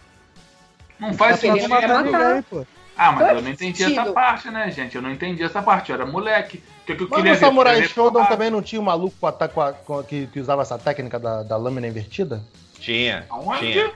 [1.01, 1.67] Não faz sentido.
[1.67, 2.65] ninguém, pô.
[2.97, 3.99] Ah, mas eu não entendi sentido.
[3.99, 4.95] essa parte, né, gente?
[4.95, 5.89] Eu não entendi essa parte.
[5.89, 6.57] Eu era moleque.
[6.83, 7.35] O que, que eu Mas no?
[7.35, 10.39] Samurai Shodown também não tinha um maluco com a, com a- com a- que, que
[10.39, 12.43] usava essa técnica da, da lâmina invertida?
[12.79, 13.25] Tinha.
[13.29, 13.71] Aonde?
[13.71, 13.91] Tinha.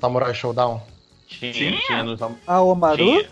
[0.00, 0.80] Samurai Showdown?
[1.26, 1.52] Tinha.
[1.52, 1.76] Tinha?
[1.78, 2.16] Tinha no
[2.46, 2.96] Ah, o Maru?
[2.98, 3.26] Tinha.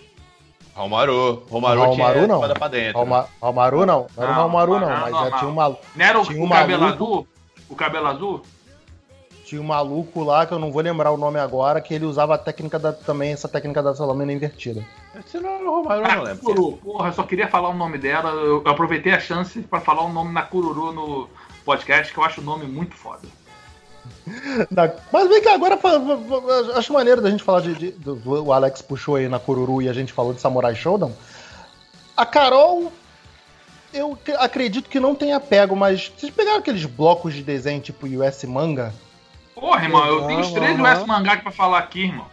[0.74, 1.44] Romaru.
[1.50, 2.36] Romaru tinha não.
[2.36, 2.98] espada pra dentro.
[2.98, 5.38] Alma, Almaru não, não era o Não, Almaru não, não, mas não, já não.
[5.38, 5.82] tinha um maluco.
[5.96, 7.04] Não era o, Tinha o um cabelo maluco.
[7.04, 7.28] azul?
[7.68, 8.42] O cabelo azul?
[9.48, 12.34] Tinha um maluco lá, que eu não vou lembrar o nome agora, que ele usava
[12.34, 14.84] a técnica da, também, essa técnica da lâmina invertida.
[15.18, 16.48] Esse não era o Romaru, eu não lembro.
[16.48, 16.72] Nakuru.
[16.76, 18.28] Porra, eu só queria falar o nome dela.
[18.30, 21.30] Eu eu aproveitei a chance pra falar o nome Nakururu no
[21.64, 23.22] podcast, que eu acho o nome muito foda.
[24.70, 25.78] Na- Mas vem cá, agora
[26.76, 27.74] acho maneiro da gente falar de.
[27.92, 27.94] de-
[28.26, 31.12] o Alex puxou aí na Kururu e a gente falou de Samurai Showdown.
[32.14, 32.92] A Carol,
[33.94, 38.06] eu que- acredito que não tenha pego, mas vocês pegaram aqueles blocos de desenho tipo
[38.06, 38.92] US Manga?
[39.60, 40.78] Porra, irmão, eu tenho os três.
[40.78, 42.26] US mangá aqui pra falar aqui, irmão.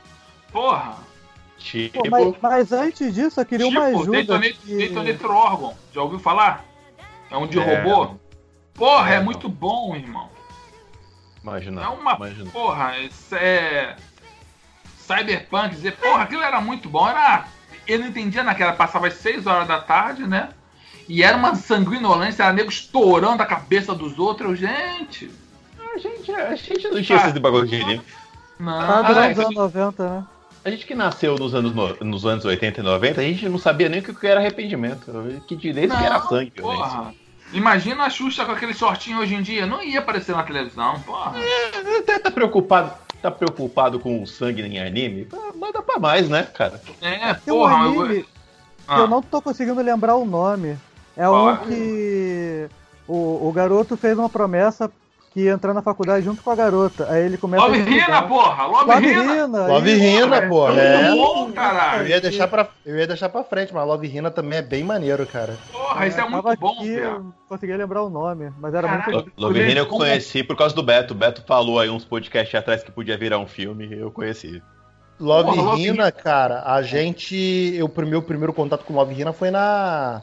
[0.51, 0.95] Porra.
[1.57, 4.17] Tipo, Pô, mas, mas antes disso, eu queria uma tipo, ajuda.
[4.17, 5.77] Detonator, que- Detonator Orgon.
[5.93, 6.63] Já ouviu falar?
[7.31, 7.63] É um de É.
[7.83, 8.15] robô.
[8.73, 10.29] Porra, é, É, muito bom, irmão.
[11.41, 11.83] imagina.
[11.83, 12.51] É uma imagina.
[12.51, 13.95] porra, isso é
[14.97, 17.45] Cyberpunk, dizer, porra, aquilo era muito bom, era
[17.87, 20.49] eu não entendia naquela, passava às 6 horas da tarde, né?
[21.07, 25.31] E era uma sanguinolência, era nego estourando a cabeça dos outros, eu, gente.
[25.95, 28.01] A gente, a gente não tinha esses bagulho de anime.
[28.59, 30.23] Não, Ah, durante Alex, os anos 90, né?
[30.63, 33.57] A gente que nasceu nos anos, no- nos anos 80 e 90, a gente não
[33.59, 35.11] sabia nem o que era arrependimento.
[35.47, 36.51] Que direito que era sangue.
[36.55, 36.85] violência.
[36.85, 37.13] Porra.
[37.53, 41.33] Imagina a Xuxa com aquele shortinho hoje em dia, não ia aparecer na televisão, porra.
[41.39, 45.27] É, Até tá preocupado, tá preocupado com o sangue em anime?
[45.55, 46.81] Manda pra mais, né, cara?
[47.01, 48.07] É, Tem um porra, anime eu...
[48.23, 48.25] que
[48.87, 50.77] Ah, eu não tô conseguindo lembrar o nome.
[51.15, 51.57] É Qual um é?
[51.57, 52.67] que
[53.07, 54.91] o, o garoto fez uma promessa
[55.35, 57.07] que ia entrar na faculdade junto com a garota.
[57.11, 57.83] Aí ele começa Love a.
[57.83, 58.63] Rina, porra!
[58.67, 59.21] Love, Love Rina!
[59.45, 59.67] Rina.
[59.67, 59.91] Love.
[59.91, 61.11] Hina, pô, Muito é.
[61.13, 62.07] bom, Eu caralho!
[62.07, 65.27] ia, deixar pra, eu ia deixar pra frente, mas Love Hina também é bem maneiro,
[65.27, 65.57] cara.
[65.73, 67.03] Porra, isso é muito bom, aqui, velho.
[67.03, 69.13] eu não conseguia lembrar o nome, mas era Caralho.
[69.13, 71.13] muito Lo- Love Hina eu Como- conheci por causa do Beto.
[71.13, 74.63] O Beto falou aí uns podcasts atrás que podia virar um filme eu conheci.
[75.19, 77.35] Love Porra, Love Hina, cara, a gente.
[77.75, 80.21] Eu, o meu primeiro contato com Love Hina foi na,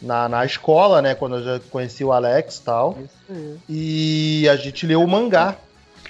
[0.00, 0.28] na.
[0.28, 1.14] Na escola, né?
[1.14, 2.98] Quando eu já conheci o Alex e tal.
[3.02, 3.58] isso aí.
[3.68, 5.56] E a gente leu o mangá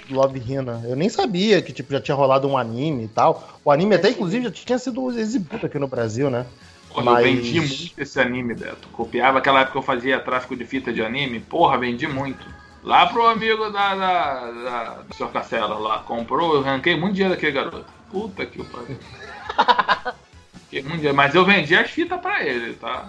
[0.07, 0.81] do Love Hina.
[0.85, 3.47] Eu nem sabia que tipo, já tinha rolado um anime e tal.
[3.63, 6.45] O anime até, inclusive, já tinha sido exibido aqui no Brasil, né?
[6.89, 8.87] Porra, Mas- eu vendi muito esse anime, Beto.
[8.89, 11.39] Copiava aquela época que eu fazia tráfico de fita de anime.
[11.39, 12.45] Porra, vendi muito.
[12.83, 15.27] Lá pro amigo da, da, da, do Sr.
[15.27, 17.85] Castela lá, comprou, eu arranquei muito dinheiro daquele garoto.
[18.09, 18.97] Puta que pariu.
[21.13, 23.07] Mas eu vendi as fitas pra ele, tá?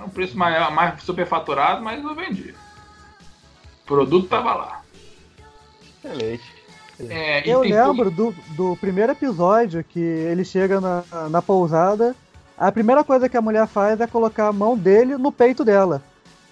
[0.00, 2.54] É um preço maior, mais superfaturado, mas eu vendi.
[3.84, 4.82] O produto tava lá.
[6.04, 6.56] Excelente.
[6.98, 12.14] É, Eu lembro do, do primeiro episódio que ele chega na, na pousada.
[12.56, 16.02] A primeira coisa que a mulher faz é colocar a mão dele no peito dela.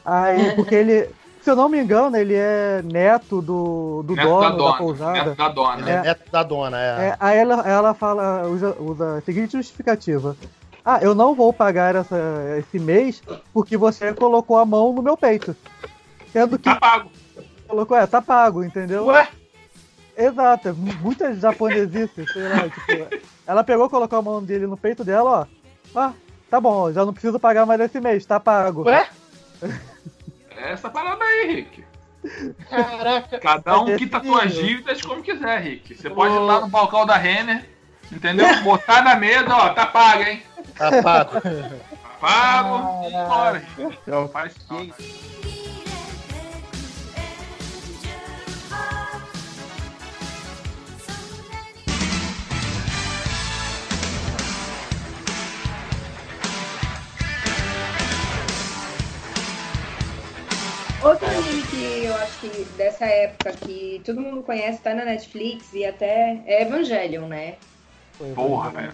[0.04, 1.08] Aí, porque ele,
[1.40, 4.76] se eu não me engano, ele é neto do, do Neto dono da da, dona.
[4.76, 5.12] pousada.
[5.24, 5.90] Neto da dona.
[5.90, 7.06] É, neto da dona, é.
[7.08, 10.36] É, aí ela, ela fala, usa, usa a seguinte justificativa.
[10.84, 12.16] Ah, eu não vou pagar essa,
[12.58, 13.22] esse mês
[13.52, 15.56] porque você colocou a mão no meu peito.
[16.32, 17.10] Sendo que Tá pago.
[17.66, 19.06] colocou, é, tá pago, entendeu?
[19.06, 19.28] Ué?
[20.16, 23.16] Exato, é muitas japonesices, sei lá, tipo,
[23.46, 25.48] ela pegou, colocou a mão dele no peito dela,
[25.94, 25.98] ó.
[25.98, 26.12] Ah,
[26.50, 28.84] tá bom, já não preciso pagar mais esse mês, tá pago.
[28.84, 29.08] Ué?
[30.56, 31.84] É essa parada aí, Rick.
[32.70, 33.38] Caraca.
[33.40, 35.96] Cada um É quita suas dívidas como quiser, Rick.
[35.96, 37.68] Você pode ir lá no balcão da Renner,
[38.10, 38.46] entendeu?
[38.62, 40.42] Botar na mesa, ó, tá pago, hein?
[40.76, 41.40] Tá pago.
[41.40, 43.58] Tá pago, e bora.
[43.76, 43.98] Rick.
[44.06, 44.94] Eu- Faz falta.
[61.02, 65.72] Outro anime que eu acho que dessa época que todo mundo conhece, tá na Netflix
[65.74, 67.56] e até é Evangelion, né?
[68.34, 68.92] Porra, velho.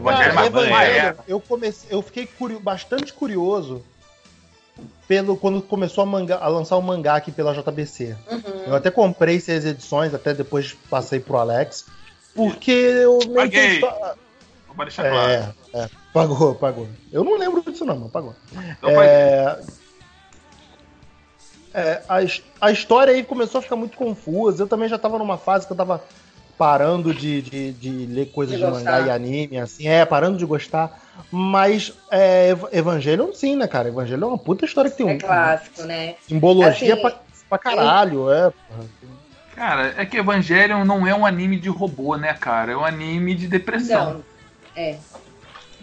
[0.00, 1.16] Maçã Evangelho, é.
[1.28, 3.82] eu, comecei, eu fiquei curio- bastante curioso
[5.06, 8.16] pelo, quando começou a, manga- a lançar o mangá aqui pela JBC.
[8.30, 8.40] Uhum.
[8.66, 11.86] Eu até comprei seis edições, até depois passei pro Alex.
[12.34, 13.18] Porque eu.
[13.34, 13.80] Paguei.
[13.80, 15.30] Vou deixar claro.
[15.30, 16.86] É, é, pagou, pagou.
[17.10, 18.34] Eu não lembro disso, não, mas pagou.
[18.52, 18.90] Então.
[19.00, 19.58] É,
[21.72, 22.16] é, a,
[22.66, 24.62] a história aí começou a ficar muito confusa.
[24.62, 26.02] Eu também já tava numa fase que eu tava
[26.58, 30.44] parando de, de, de ler coisas De de, mangá e anime, assim, é, parando de
[30.44, 31.02] gostar.
[31.30, 33.88] Mas é, Ev- Evangelion sim, né, cara?
[33.88, 36.16] Evangelion é uma puta história que tem É um, clássico, né?
[36.20, 38.52] simbologia Assim, pra, pra caralho, é.
[39.54, 42.72] Cara, é que Evangelion não é um anime de robô, né, cara?
[42.72, 44.14] É um anime de depressão.
[44.14, 44.24] Não.
[44.74, 44.96] É.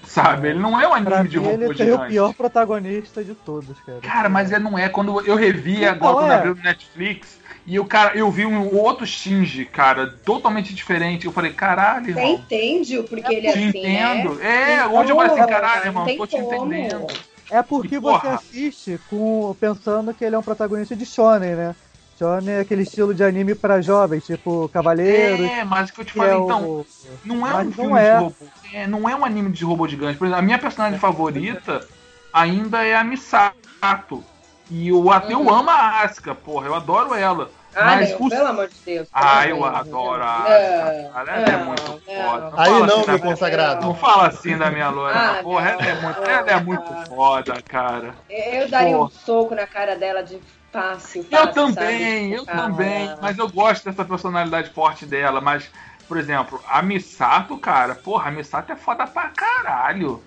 [0.06, 0.50] Sabe?
[0.50, 2.10] Ele não é um Pra anime de mim, robô ele tem o gigante.
[2.12, 4.00] pior protagonista de todos, cara.
[4.02, 4.90] Cara, mas é, não é.
[4.90, 6.36] Quando eu revi Então, agora, quando é.
[6.36, 11.26] abriu no Netflix, e o cara, eu vi um outro Shinji, cara, totalmente diferente.
[11.26, 12.34] Eu falei, caralho, Você irmão.
[12.34, 13.70] entende o porquê ele é assim, né?
[13.70, 14.42] entendo.
[14.42, 16.74] É, Então, hoje eu falei assim, caralho, irmão, tô te como.
[16.74, 17.08] entendendo.
[17.50, 21.76] É porque E, você assiste com, pensando que ele é um protagonista de shonen, né?
[22.18, 26.06] Shonen é aquele estilo de anime pra jovens, tipo Cavaleiros, É, mas o que eu
[26.06, 26.86] te falei, é então, o...
[27.26, 28.12] não é mas um não filme é.
[28.12, 28.36] de robô.
[28.74, 30.18] É, não é um anime de robô gigante.
[30.18, 31.88] Por exemplo, a minha personagem favorita
[32.34, 34.24] ainda é a Misato.
[34.70, 35.54] E eu até eu Uhum.
[35.54, 37.50] amo a Asuka, porra, eu adoro ela.
[37.76, 39.10] Ah, Mas não, o- pelo amor de Deus.
[39.12, 41.32] Ah, eu de adoro a Não, Asuka.
[41.32, 42.00] Ela é não, muito não.
[42.00, 42.52] foda.
[42.58, 43.82] Aí fala não, assim meu da- consagrado.
[43.86, 45.44] Não fala assim da minha loira, Ah, não.
[45.44, 48.16] porra, ela é, não, muito, não, ela é muito foda, cara.
[48.30, 50.40] Eu daria um soco na cara dela de
[50.74, 51.26] fácil.
[51.30, 52.34] Eu também, sabe?
[52.34, 55.70] eu Ah, também, mas eu gosto dessa personalidade forte dela, mas,
[56.08, 60.22] por exemplo, a Misato, cara, porra, a Misato é foda pra caralho,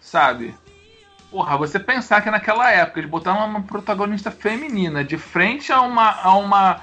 [0.00, 0.54] sabe?
[1.30, 6.20] Porra, você pensar que naquela época eles botaram uma protagonista feminina de frente a uma,
[6.20, 6.82] a uma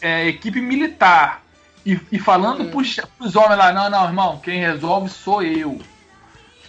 [0.00, 1.42] é, equipe militar
[1.84, 2.70] e, e falando Uhum.
[2.70, 5.78] pros, pros homens lá, não, não, irmão, quem resolve sou eu.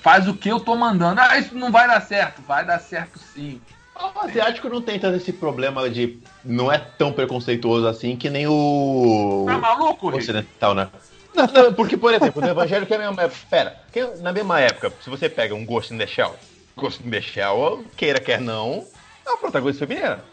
[0.02, 1.20] Faz o que eu tô mandando.
[1.20, 2.42] Ah, isso não vai dar certo.
[2.42, 3.62] Vai dar certo sim.
[4.00, 6.20] O asiático não tem tanto esse problema de.
[6.44, 9.46] Não é tão preconceituoso assim que nem o.
[9.48, 10.88] Tá maluco, o ocidental, né?
[11.34, 13.40] Não, não, porque, por exemplo, no Evangelho que é a mesma época.
[13.50, 16.36] Pera, que na mesma época, se você pega um Ghost in the Shell,
[16.76, 18.86] Ghost in the Shell, queira quer não,
[19.26, 20.24] é uma protagonista feminina.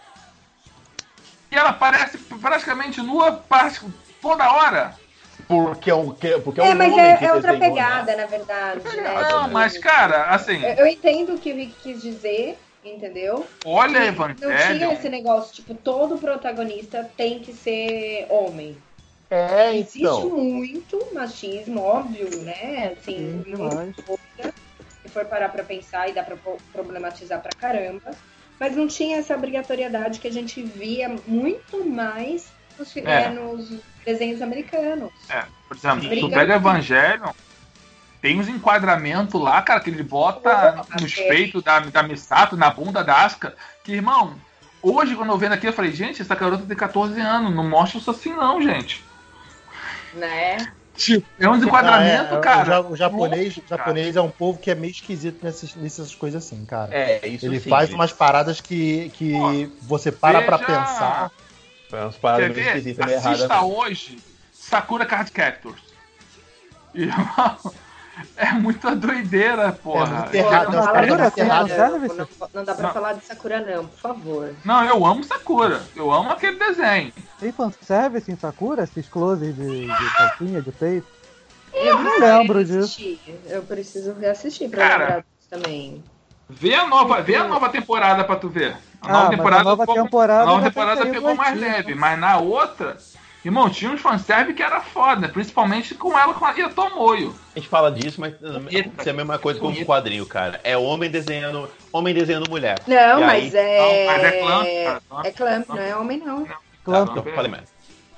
[1.50, 3.80] E ela parece praticamente nua parte-
[4.20, 4.94] toda hora.
[5.46, 7.74] Porque é um, que- porque é É, um mas homem é, que é outra desenhou,
[7.74, 8.22] pegada, né?
[8.22, 8.80] na verdade.
[8.96, 9.14] né?
[9.30, 12.58] Não, mas, cara, assim, Eu, eu entendo o que o Rick quis dizer,
[12.90, 13.46] entendeu?
[13.64, 14.92] olha Não tinha Evangelho.
[14.92, 18.76] esse negócio, tipo, todo protagonista tem que ser homem.
[19.30, 20.30] É, Existe então.
[20.30, 22.94] muito machismo, óbvio, né?
[22.96, 24.54] Assim, Sim, muito coisa.
[25.02, 28.10] Se for parar pra pensar e dá pra pro- problematizar pra caramba.
[28.60, 32.46] Mas não tinha essa obrigatoriedade que a gente via muito mais
[32.78, 33.00] nos, É.
[33.24, 33.72] é, nos
[34.04, 35.10] desenhos americanos.
[35.28, 36.54] É, por exemplo, se tu pega.
[36.54, 37.34] Evangelho,
[38.24, 41.28] tem uns enquadramentos lá, cara, que ele bota Porra, nos é.
[41.28, 43.54] peitos da, da Misato, na bunda da Asuka,
[43.84, 44.34] que, irmão,
[44.80, 47.98] hoje quando eu vendo aqui, eu falei, gente, essa garota tem 14 anos, não mostra
[47.98, 49.04] isso assim não, gente.
[50.14, 50.56] Né?
[50.96, 52.80] Tipo, é uns Ah, enquadramentos, é, cara.
[52.80, 56.64] O, japonês, o japonês é um povo que é meio esquisito nessas, nessas coisas assim,
[56.64, 56.94] cara.
[56.94, 57.94] É, isso Ele sim, faz gente.
[57.94, 61.30] umas paradas que, que você para pra veja- pensar.
[61.90, 63.70] Foi umas paradas meio esquisitas, meio Assista erradas.
[63.70, 64.18] hoje
[64.50, 65.82] Sakura Card Captors.
[66.94, 67.56] Irmão,
[68.36, 70.04] é muita doideira, porra.
[70.16, 72.16] É muito errado, não, Service?
[72.16, 72.92] não, não, não dá pra Não.
[72.92, 74.54] falar de Sakura, não, por favor.
[74.64, 75.82] Não, eu amo Sakura.
[75.96, 77.12] Eu amo aquele desenho.
[77.40, 78.84] Tem fanservice em Sakura?
[78.84, 81.06] Esses closes de, de calcinha, de peito?
[81.72, 83.20] Eu não lembro assistir.
[83.48, 84.98] Eu preciso reassistir pra Cara.
[85.04, 86.04] lembrar disso também.
[86.48, 88.76] Vê a nova, vê a nova temporada pra tu ver.
[89.02, 91.34] A Ah, nova mas temporada, a nova ficou- temporada a nova já temporada tem pegou
[91.34, 92.96] mais leve, mas na outra,
[93.44, 97.34] irmão, tinha uns fanservice que era foda, principalmente com ela com a Ia Tomoyo.
[97.54, 98.34] A gente fala disso, mas
[98.70, 100.60] isso é a mesma coisa com o quadrinho, cara.
[100.64, 102.78] É homem desenhando, homem desenhando mulher.
[102.86, 104.06] Não, E mas aí- é.
[104.06, 105.26] Não, mas é Clamp, cara, Clamp.
[105.26, 106.46] É Clamp, não é homem, não.
[106.84, 107.10] Clamp.
[107.10, 107.68] Então falei merda.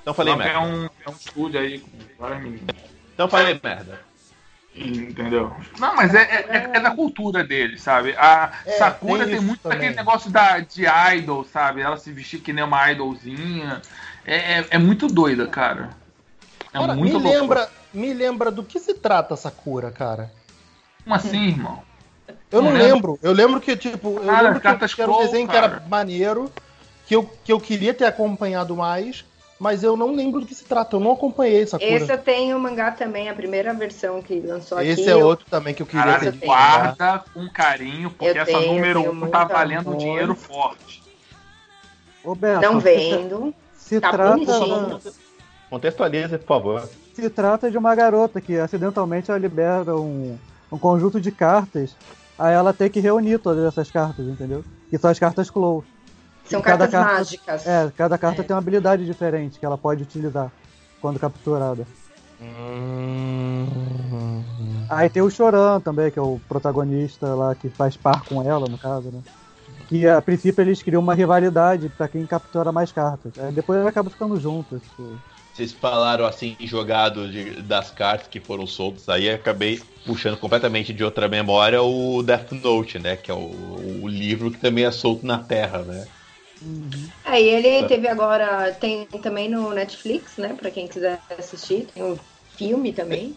[0.01, 0.59] Então falei Clamp merda.
[0.59, 2.75] é um, é um estúdio aí com várias meninas.
[3.13, 4.07] Então falei merda.
[4.79, 5.55] Entendeu?
[5.79, 8.13] Não, mas é, é, é- é da cultura dele, sabe?
[8.15, 9.77] A É, Sakura tem tem, muito também.
[9.79, 10.83] aquele negócio da, de
[11.15, 11.81] idol, sabe?
[11.81, 13.81] Ela se vestir que nem uma idolzinha.
[14.27, 15.89] É, é, é muito doida, cara.
[16.73, 20.29] É Ora, muito me lembra, me lembra do que se trata Sakura, cara.
[21.03, 21.81] Como assim, irmão?
[22.51, 23.17] Eu não Não lembro.
[23.23, 25.65] Eu lembro que, tipo, eu Cara, lembro que, que era um desenho que cara.
[25.77, 26.51] era maneiro,
[27.05, 29.23] que eu, que eu queria ter acompanhado mais,
[29.57, 30.97] mas eu não lembro do que se trata.
[30.97, 31.89] Eu não acompanhei Sakura.
[31.89, 35.09] Esse eu tenho o mangá também, a primeira versão que lançou Esse aqui.
[35.09, 36.45] é eu- outro também que eu queria Caralho, ter.
[36.45, 39.97] guarda com carinho, porque Eu essa tenho, número tenho 1 muito tá valendo um amor.
[40.01, 41.01] dinheiro forte.
[42.23, 43.55] Ô, Beto, Não se- vendo.
[43.87, 44.99] Se, Tá trata, bonitinho.
[45.69, 46.89] Contextualiza, por favor.
[47.13, 50.37] se trata de uma garota que acidentalmente ela libera um,
[50.71, 51.95] um conjunto de cartas,
[52.37, 54.63] aí ela tem que reunir todas essas cartas, entendeu?
[54.89, 55.83] Que são as cartas Claw.
[56.45, 57.67] São cada cartas carta- mágicas.
[57.67, 58.43] É, cada carta É.
[58.45, 60.49] tem uma habilidade diferente que ela pode utilizar
[61.01, 61.85] quando capturada.
[62.41, 63.67] Hum...
[64.89, 68.67] Aí tem o Choran também, que é o protagonista lá que faz par com ela,
[68.69, 69.19] no caso, né?
[69.87, 73.31] Que a princípio eles criam uma rivalidade pra quem captura mais cartas.
[73.37, 74.81] Aí depois eles acabam ficando juntos.
[74.81, 75.17] Tipo.
[75.53, 80.93] Vocês falaram assim, jogado de- das cartas que foram soltas, aí eu acabei puxando completamente
[80.93, 83.15] de outra memória o Death Note, né?
[83.15, 86.05] Que é o, o livro que também é solto na Terra, né?
[87.25, 90.53] Aí ele teve agora, tem também no Netflix, né?
[90.53, 91.87] Pra quem quiser assistir.
[91.87, 92.17] Tem o
[92.55, 93.35] filme também.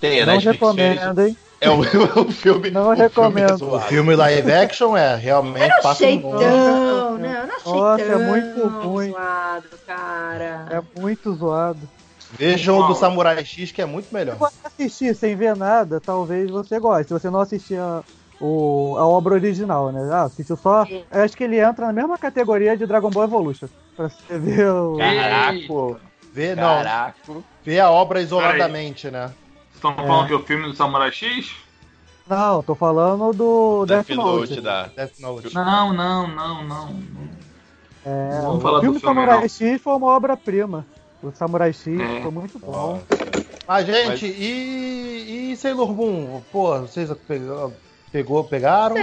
[0.00, 1.36] Tem, a Não Netflix recomendo, hein?
[1.60, 1.80] É o,
[2.22, 2.70] o filme.
[2.70, 3.50] Não o filme recomendo.
[3.64, 6.38] é O filme live action é Eu realmente não passa achei tão, bom.
[6.38, 9.10] não, não achei Nossa, é tão muito ruim.
[9.10, 10.66] zoado, cara.
[10.70, 11.88] É muito zoado.
[12.30, 14.34] Vejam o do Samurai X que é muito melhor.
[14.34, 17.08] Se você assistir sem ver nada, talvez você goste.
[17.08, 18.02] Se você não assistir a,
[18.40, 20.08] o- a obra original, né?
[20.12, 20.84] Ah, assistiu só.
[21.10, 23.66] Eu acho que ele entra na mesma categoria de Dragon Ball Evolution.
[23.96, 24.96] Pra você ver o.
[24.98, 25.98] Caraca,
[26.32, 27.16] Vê, não, caraca.
[27.64, 29.30] vê a obra isoladamente, né?
[29.78, 31.52] Estão falando que é o filme do Samurai X?
[32.28, 34.50] Não, tô falando do Death Death Note.
[34.50, 34.86] Note da.
[34.88, 35.54] Death Note.
[35.54, 37.00] Não, não, não, não.
[38.04, 39.48] É, Vamos o falar do filme filme, Samurai não.
[39.48, 40.84] X foi uma obra-prima.
[41.22, 42.20] O Samurai X É.
[42.20, 43.00] foi muito bom.
[43.68, 46.42] Mas, gente, e, e Sailor Moon?
[46.50, 47.72] Pô, vocês pegou,
[48.10, 48.96] pegou pegaram?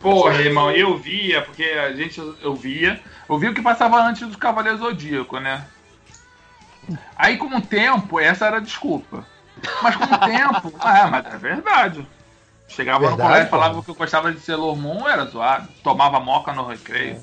[0.00, 4.26] Porra, irmão, eu via, porque a gente, eu via, eu via o que passava antes
[4.26, 5.66] do Cavaleiro Zodíaco, né?
[7.16, 9.26] Aí com o tempo, essa era a desculpa.
[9.82, 12.06] Mas com o tempo, ah, mas é verdade.
[12.68, 15.68] Chegava Verdade, no colégio e falava que eu gostava de Sailor Moon, era zoado.
[15.82, 17.22] Tomava moca no recreio.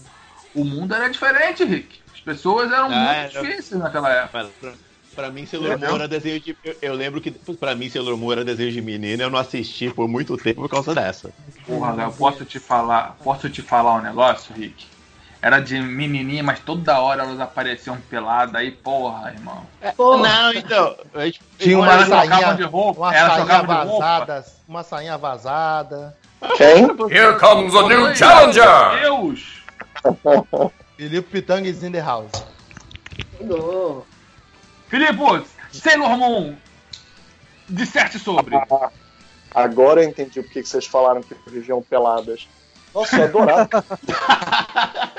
[0.53, 1.99] O mundo era diferente, Rick.
[2.13, 4.49] As pessoas eram Ah, muito era- difíceis naquela época.
[4.59, 4.73] Pra,
[5.15, 6.57] pra mim, Sailor Moon era desenho de.
[6.63, 9.89] Eu, eu lembro que pra mim, Sailor Moon era desenho de menina eu não assisti
[9.93, 11.31] por muito tempo por causa dessa.
[11.67, 14.94] Porra, eu posso te falar, posso te falar um negócio, Rick?
[15.45, 19.63] Era de menininha, mas toda hora elas apareciam peladas aí, porra, irmão.
[19.95, 20.95] Não, então.
[21.13, 24.05] a gente- Tinha uma elas trocavam de roupa, uma elas sainha trocavam de roupa.
[24.09, 26.17] vazada, uma sainha vazada.
[26.57, 26.85] Quem?
[27.11, 29.01] Here comes a new Meu challenger!
[29.03, 29.61] Deus!
[30.97, 32.31] Felipe Pitanga is in the house.
[33.37, 34.03] Chegou.
[34.87, 36.55] Filipe, Sailor Moon,
[37.69, 38.55] disserte sobre.
[39.53, 42.47] Agora eu entendi por que que vocês falaram que viviam peladas.
[42.95, 43.85] Nossa, eu adorava.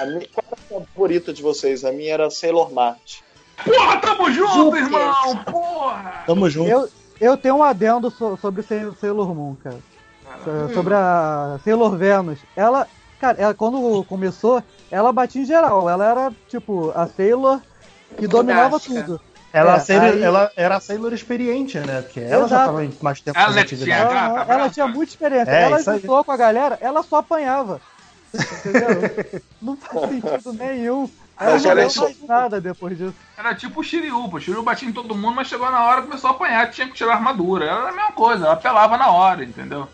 [0.00, 1.84] A minha, qual era a favorita de vocês?
[1.84, 3.18] A minha era Sailor Mart.
[3.64, 4.84] Porra, tamo junto, Júpiter.
[4.86, 5.36] irmão!
[5.44, 6.22] Porra!
[6.26, 6.70] Tamo junto.
[6.70, 6.88] Eu,
[7.20, 9.76] eu tenho um adendo so- sobre Sail- Sailor Moon, cara.
[10.44, 12.38] So- Sobre a Sailor Venus.
[12.56, 12.86] Ela,
[13.20, 15.90] cara, ela, quando começou, ela batia em geral.
[15.90, 17.60] Ela era, tipo, a Sailor
[18.16, 19.20] que dominava tudo.
[19.52, 22.02] Ela, É, Sailor- aí- ela era a Sailor experiente, né?
[22.02, 22.66] Porque ela já Exato.
[22.66, 25.50] tava em mais tempo Ela tinha Ela, ela tinha muita experiência.
[25.50, 27.80] É, ela juntou com a galera, ela só apanhava.
[28.34, 29.42] Entendeu?
[29.60, 31.10] Não faz sentido nenhum.
[31.40, 32.02] Mas não deu só.
[32.02, 33.14] mais nada depois disso.
[33.36, 34.36] Era tipo o Shiryu, pô.
[34.36, 36.92] O Shiryu batia em todo mundo, mas chegou na hora, começou a apanhar, tinha que
[36.92, 37.64] tirar a armadura.
[37.64, 39.88] Era a mesma coisa, ela pelava na hora, entendeu?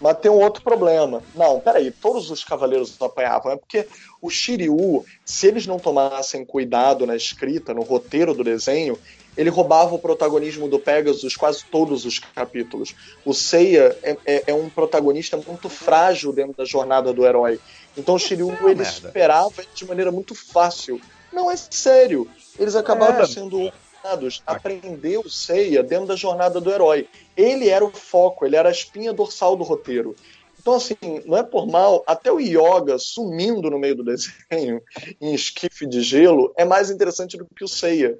[0.00, 1.22] Mas tem um outro problema.
[1.34, 3.52] Não, peraí, todos os cavaleiros apanhavam.
[3.52, 3.86] É porque
[4.22, 8.98] o Shiryu, se eles não tomassem cuidado na escrita, no roteiro do desenho,
[9.38, 12.94] ele roubava o protagonismo do Pegasus quase todos os capítulos.
[13.24, 17.58] O Seiya é, é- é um protagonista muito frágil dentro da jornada do herói.
[17.96, 18.84] Então o Shiryu, uma ele merda.
[18.90, 21.00] superava de maneira muito fácil.
[21.32, 22.28] Não é sério.
[22.58, 23.26] Eles acabaram É.
[23.26, 23.56] sendo
[24.02, 28.56] obrigados a aprender o Seiya dentro da jornada do herói ele era o foco, ele
[28.56, 30.16] era a espinha dorsal do roteiro.
[30.60, 34.02] Então, assim, não é por mal, até o Yoga sumindo no meio do
[34.50, 34.82] desenho,
[35.20, 38.18] em esquife de gelo, é mais interessante do que o Seiya.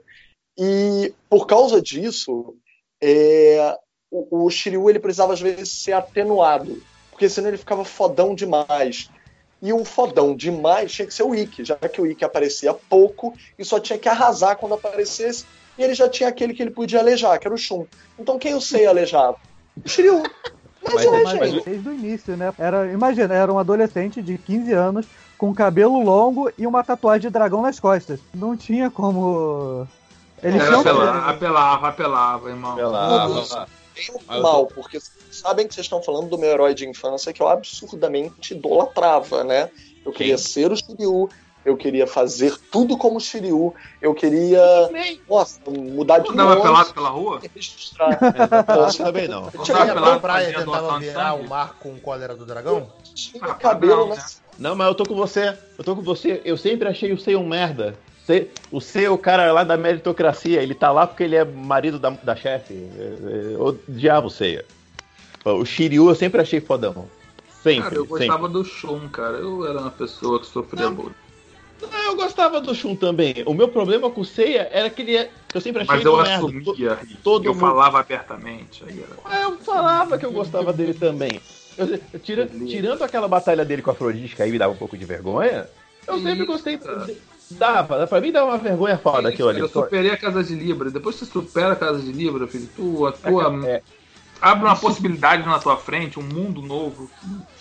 [0.58, 2.54] E por causa disso,
[3.00, 3.76] é,
[4.10, 9.08] o, o Shiryu ele precisava às vezes ser atenuado, porque senão ele ficava fodão demais.
[9.62, 13.34] E o fodão demais tinha que ser o Ikki, já que o Ikki aparecia pouco
[13.58, 15.44] e só tinha que arrasar quando aparecesse.
[15.76, 17.84] e ele já tinha aquele que ele podia alejar, que era o Shun.
[18.18, 19.36] Então quem o Seiya alejava?
[19.84, 20.22] O Shiryu.
[20.80, 21.64] Mas, Mas- é, mas- gente.
[21.68, 22.54] Desde o início, né?
[22.56, 25.06] Era, imagina, era um adolescente de 15 anos
[25.36, 28.20] com cabelo longo e uma tatuagem de dragão nas costas.
[28.32, 29.86] Não tinha como.
[30.42, 32.74] Eles Era tinham apelava, apelava, apelava, irmão.
[32.76, 37.42] Pela- Bem mal, porque sabem que vocês estão falando do meu herói de infância que
[37.42, 39.70] eu absurdamente idolatrava, né?
[40.06, 40.44] Eu queria Quem?
[40.44, 41.28] ser o Shiryu,
[41.64, 44.88] eu queria fazer tudo como o Shiryu, eu queria,
[45.28, 47.40] nossa, mudar de Tu andava nome pelado pela rua?
[47.54, 48.18] registrar.
[48.68, 49.44] Nossa, também não.
[49.46, 52.88] Você Tinha pra praia tentava virar o mar com cólera do dragão?
[53.14, 54.24] Tinha Ah, cabelo não, na né?
[54.58, 55.58] Não, mas eu tô com você.
[55.76, 56.40] Eu tô com você.
[56.44, 57.98] Eu sempre achei o Sei um merda.
[58.70, 60.62] O Sei é o cara lá da meritocracia.
[60.62, 62.74] Ele tá lá porque ele é marido da, da chefe.
[62.74, 64.64] É, é, O diabo Seiya.
[65.44, 67.08] O Shiryu eu sempre achei fodão.
[67.62, 67.82] Sempre.
[67.82, 68.26] Cara, eu sempre.
[68.26, 69.38] gostava do Shun, cara.
[69.38, 71.14] Eu era uma pessoa que sofria bullying.
[71.80, 73.34] Não, eu gostava do Shun também.
[73.46, 75.30] O meu problema com o Seiya era que ele é.
[75.48, 76.34] que eu sempre achei Mas eu merda.
[76.34, 77.16] assumia, Rick.
[77.22, 78.84] todo eu mundo- falava abertamente.
[78.84, 79.38] Aí era...
[79.38, 81.40] É, Eu falava que eu gostava dele também.
[81.76, 84.76] Eu- eu- tira- tirando aquela batalha dele com a Afrodite, que aí me dava um
[84.76, 85.68] pouco de vergonha,
[86.06, 86.78] eu sempre gostei.
[87.52, 89.60] Dava, pra mim dava uma vergonha foda aquilo ali.
[89.60, 90.90] Eu superei a Casa de Libra.
[90.90, 93.66] Depois que você supera a Casa de Libra, filho, tu, a tua.
[93.66, 93.82] É,
[94.40, 97.10] Abre uma possibilidade na tua frente, um mundo novo.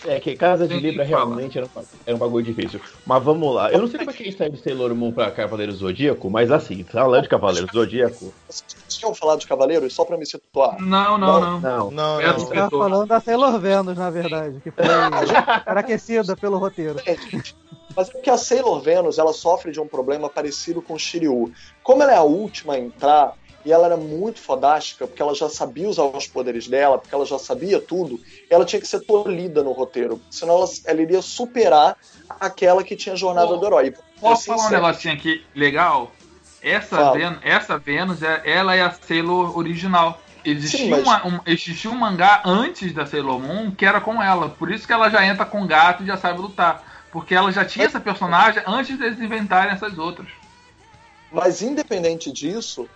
[0.05, 1.69] é que Casa de Tem Libra realmente era um,
[2.05, 2.79] era um bagulho difícil.
[3.03, 3.71] Mas vamos lá.
[3.71, 5.77] Eu não sei como é que a gente saiu de Sailor Moon pra Cavaleiro do
[5.77, 8.31] Zodíaco, mas assim, falando de Cavaleiro do Zodíaco.
[8.47, 10.79] Vocês tinham falado de Cavaleiros, só pra me situar.
[10.79, 11.59] Não, não, não.
[11.59, 11.91] Não.
[11.91, 12.33] Não, É não.
[12.35, 14.85] do Você tava falando da Sailor Venus, na verdade, que foi
[15.65, 16.99] aquecida pelo roteiro.
[17.97, 21.51] Mas é porque a Sailor Venus ela sofre de um problema parecido com o Shiryu.
[21.81, 23.33] Como ela é a última a entrar,
[23.65, 27.25] e ela era muito fodástica, porque ela já sabia usar os poderes dela, porque ela
[27.25, 31.97] já sabia tudo, ela tinha que ser tolhida no roteiro, senão ela, ela iria superar
[32.39, 33.93] aquela que tinha a jornada Pô, do herói.
[34.21, 36.11] Posso falar um negocinho aqui legal?
[36.61, 37.11] Essa.
[37.11, 40.21] Ven- essa Vênus, é- ela é a Sailor original.
[40.45, 44.21] Existia, Sim, mas- uma- um, existia um mangá antes da Sailor Moon que era com
[44.21, 44.49] ela.
[44.49, 46.86] Por isso que ela já entra com gato e já sabe lutar.
[47.11, 50.27] Porque ela já tinha essa personagem antes deles inventarem essas outras.
[51.31, 52.89] Mas independente disso,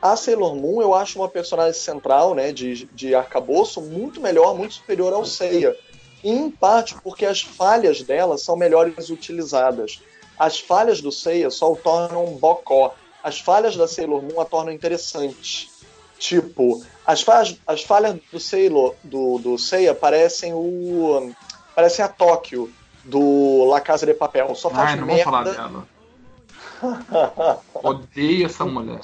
[0.00, 4.74] a Sailor Moon eu acho uma personagem central, né, de, de arcabouço, muito melhor, muito
[4.74, 5.76] superior ao Seiya.
[6.22, 10.00] Em parte porque as falhas dela são melhores utilizadas.
[10.38, 12.94] As falhas do Seiya só o tornam um bocó.
[13.22, 15.70] As falhas da Sailor Moon a tornam interessante.
[16.18, 21.32] Tipo, as falhas, as falhas do Sailor, do, do Seiya parecem o.
[21.74, 22.72] parecem a Tóquio
[23.06, 24.54] do La Casa de Papel.
[24.54, 25.62] Só faz Ai, não vamos falar merda.
[25.62, 25.86] dela.
[27.74, 29.00] Odeio essa mulher.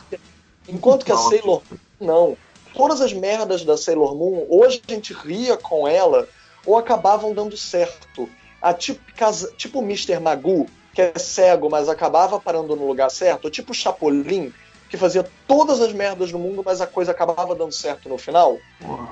[0.69, 1.17] Enquanto que a.
[1.17, 2.37] Sailor Moon, não.
[2.75, 6.27] Todas as merdas da Sailor Moon, ou a gente ria com ela,
[6.65, 8.29] ou acabavam dando certo.
[8.61, 10.19] A tipo, casa- tipo o Mr.
[10.21, 13.47] Magoo, que é cego, mas acabava parando no lugar certo.
[13.47, 14.53] Ou tipo o Chapolin,
[14.89, 18.59] que fazia todas as merdas do mundo, mas a coisa acabava dando certo no final.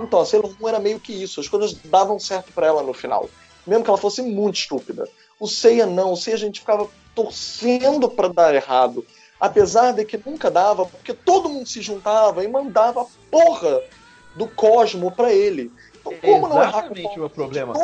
[0.01, 1.41] Então, a Sailor Moon era meio que isso.
[1.41, 3.29] As coisas davam certo pra ela no final.
[3.71, 5.09] Mesmo que ela fosse muito estúpida.
[5.39, 6.13] O Seiya não.
[6.13, 9.07] O Seiya a gente ficava torcendo pra dar errado.
[9.39, 13.81] Apesar de que nunca dava, porque todo mundo se juntava e mandava a porra
[14.35, 15.71] do cosmo pra ele.
[16.01, 17.75] Então, como não errar com Exatamente o meu problema.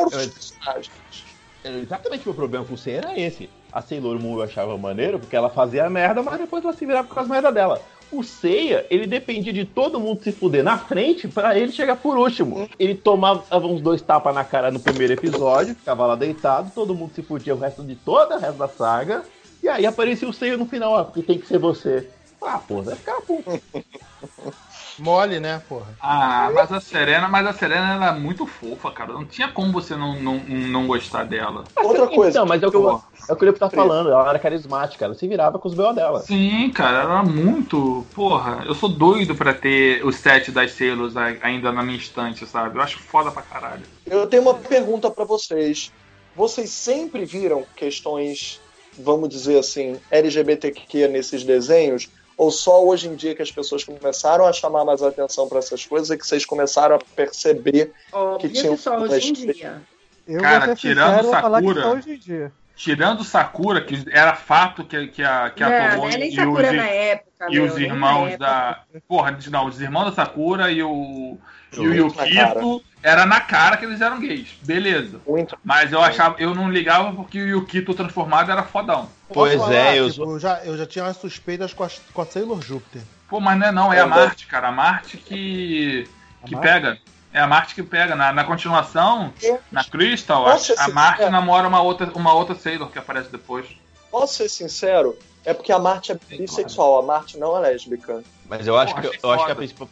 [1.63, 1.81] Eu-?
[1.81, 3.49] Exatamente o meu problema com o Seiya era esse.
[3.71, 7.07] A Sailor Moon eu achava maneiro porque ela fazia merda, mas depois ela se virava
[7.07, 7.81] com as merdas dela.
[8.11, 12.17] O Seiya, ele dependia de todo mundo se fuder na frente pra ele chegar por
[12.17, 12.69] último.
[12.79, 17.13] Ele tomava uns dois tapas na cara no primeiro episódio, ficava lá deitado, todo mundo
[17.13, 19.23] se fudia o resto de toda a resto da saga.
[19.61, 22.09] E aí aparecia o Seiya no final, ó, porque tem que ser você.
[22.41, 23.61] Ah, pô, vai ficar puto.
[24.99, 25.95] Mole, né, porra?
[26.01, 29.13] Ah, mas a Serena, mas a Serena ela é muito fofa, cara.
[29.13, 31.63] Não tinha como você não, não, não gostar dela.
[31.83, 32.29] Outra coisa.
[32.29, 34.39] Então, mas é o que, eu, é o que o Lipo tá falando, ela era
[34.39, 35.93] carismática, ela se virava com os B.O.
[35.93, 36.19] dela.
[36.19, 38.05] Sim, cara, ela era muito.
[38.13, 42.45] Porra, eu sou doido pra ter o set das Sailors a- ainda na minha estante,
[42.45, 42.77] sabe?
[42.77, 43.83] Eu acho foda pra caralho.
[44.05, 45.91] Eu tenho uma pergunta pra vocês.
[46.35, 48.59] Vocês sempre viram questões,
[48.97, 52.07] vamos dizer assim, LGBTQ nesses desenhos?
[52.37, 55.83] Ou só hoje em dia que as pessoas começaram a chamar mais atenção pra essas
[55.85, 59.81] coisas e que vocês começaram a perceber Óbvio que só um hoje em dia.
[60.27, 62.51] Eu Cara, tirando Sakura- só hoje em dia.
[62.75, 66.29] Tirando Sakura, que era fato que, que a, que a não, Tomoe não é nem
[66.29, 68.37] e Sakura os, na época, e meu, os irmãos época.
[68.37, 68.83] da.
[69.07, 71.39] Porra, não, os irmãos da Sakura e o.
[71.73, 71.93] E o.
[71.93, 74.49] Yukito era na cara que eles eram gays.
[74.63, 75.19] Beleza.
[75.27, 75.57] Muito.
[75.63, 79.09] Mas eu achava, eu não ligava porque o Yukito transformado era fodão.
[79.33, 82.21] Pois Posso é, eu tipo, eu já, eu já tinha umas suspeitas com a, com
[82.21, 83.01] a Sailor Júpiter.
[83.29, 84.21] Pô, mas não é não, é a Verdade.
[84.27, 84.67] Marte, cara.
[84.69, 86.07] A Marte que.
[86.45, 86.67] que Marte?
[86.67, 86.97] pega.
[87.33, 88.15] É a Marte que pega.
[88.15, 89.57] Na, na continuação, É.
[89.71, 91.31] na Crystal, Posso a, a Marte sincero?
[91.31, 93.65] namora uma outra, uma outra Sailor que aparece depois.
[94.09, 95.17] posso ser sincero?
[95.45, 98.23] É porque a Marte é bissexual, a Marte não é lésbica.
[98.49, 99.87] Mas eu acho Porra, que eu acho que a principal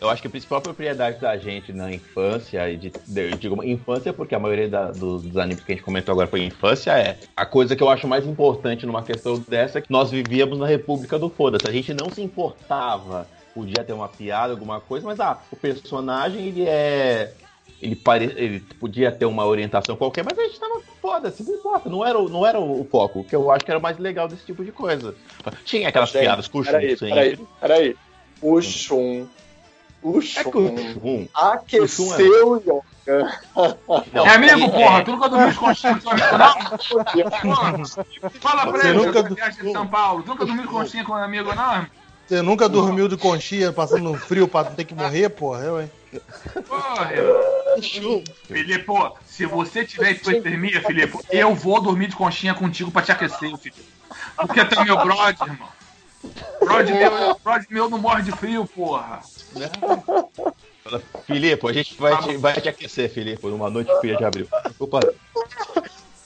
[0.00, 4.12] eu acho que a principal propriedade da gente na infância, e de, eu digo infância
[4.12, 7.18] porque a maioria da- dos, dos animes que a gente comentou agora foi infância, é
[7.36, 10.66] a coisa que eu acho mais importante numa questão dessa é que nós vivíamos na
[10.66, 11.66] República do Foda-se.
[11.66, 16.46] A gente não se importava, podia ter uma piada, alguma coisa, mas ah, o personagem
[16.46, 17.34] ele é.
[17.80, 18.24] Ele, pare...
[18.36, 22.18] ele podia ter uma orientação qualquer, mas a gente tava foda-se, não importa, não era,
[22.18, 23.20] o- não era o foco.
[23.20, 25.14] O que eu acho que era o mais legal desse tipo de coisa.
[25.64, 27.96] Tinha aquelas piadas com o Peraí, Shun peraí, peraí.
[28.42, 29.26] O Shun.
[30.02, 32.82] O É o Shun aqueceu o Yoga.
[34.12, 35.04] Não, É amigo, é- porra.
[35.04, 36.54] Tu nunca dormiu de conchinha com seu amigo, não?
[37.42, 37.74] Porra.
[38.40, 40.22] Fala pra ele, nunca de São Paulo.
[40.22, 41.86] Tu nunca dormiu de conchinha com um amigo, não, irmão?
[42.26, 45.64] Você nunca dormiu de conchinha passando frio pra não ter que morrer, porra?
[45.64, 45.90] Eu, hein?
[46.68, 47.10] Porra.
[48.46, 53.10] Filipe, pô, se você tiver hipotermia, Filipe, eu vou dormir de conchinha contigo pra te
[53.12, 53.82] aquecer, Filipe.
[54.36, 55.68] Porque tu é meu brother, irmão.
[56.60, 59.20] Brother meu, brother meu não morre de frio, porra.
[60.84, 64.48] Fala, Filipe, a gente vai te, vai te aquecer, Filipe, numa noite fria de abril.
[64.78, 65.00] Opa,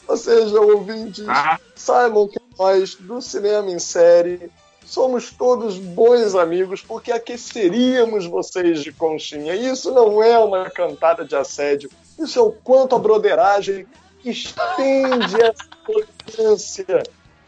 [0.09, 1.61] Ou seja, ouvintes, Tá?
[1.75, 4.51] saibam que nós, do Cinema em Série,
[4.85, 9.55] somos todos bons amigos porque aqueceríamos vocês de conchinha.
[9.55, 13.87] Isso não é uma cantada de assédio, isso é o quanto a broderagem
[14.25, 17.03] estende essa tolerância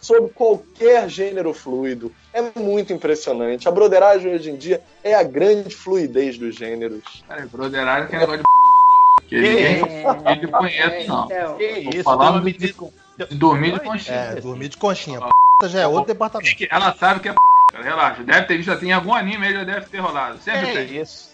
[0.04, 2.12] sobre qualquer gênero fluido.
[2.32, 3.66] É muito impressionante.
[3.66, 7.24] A broderagem hoje em dia é a grande fluidez dos gêneros.
[7.26, 8.44] Peraí, brotheragem que é negócio de
[9.28, 9.82] que ninguém
[10.26, 11.24] ele conhece, não.
[11.24, 14.16] Então, que isso, falando nome de, de dormir de conchinha.
[14.16, 15.20] É, dormir de conchinha.
[15.60, 16.54] P já é outro departamento.
[16.54, 17.38] Que Ela sabe que é p,
[17.72, 18.22] cara, relaxa.
[18.22, 20.38] Deve ter visto, já tem algum anime aí, já deve ter rolado.
[20.38, 21.00] Sempre Que tem.
[21.00, 21.32] isso?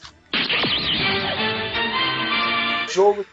[2.88, 3.26] jogo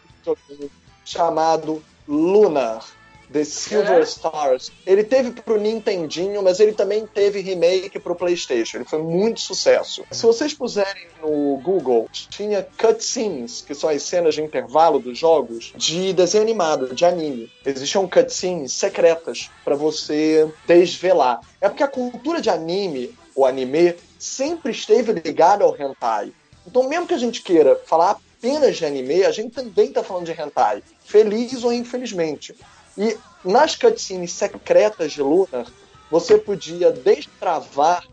[1.04, 2.97] chamado Lunar.
[3.32, 4.02] The Silver É?
[4.02, 4.72] Stars.
[4.86, 8.78] Ele teve pro Nintendinho, mas ele também teve remake pro PlayStation.
[8.78, 10.04] Ele foi muito sucesso.
[10.10, 15.72] Se vocês puserem no Google, tinha cutscenes, que são as cenas de intervalo dos jogos,
[15.76, 17.50] de desenho animado, de anime.
[17.64, 21.40] Existiam cutscenes secretas para você desvelar.
[21.60, 26.32] É porque a cultura de anime, ou anime, sempre esteve ligada ao hentai.
[26.66, 30.26] Então, mesmo que a gente queira falar apenas de anime, a gente também tá falando
[30.26, 30.82] de hentai.
[31.04, 32.54] Feliz ou infelizmente.
[32.98, 35.66] E nas cutscenes secretas de Lunar,
[36.10, 38.04] você podia destravar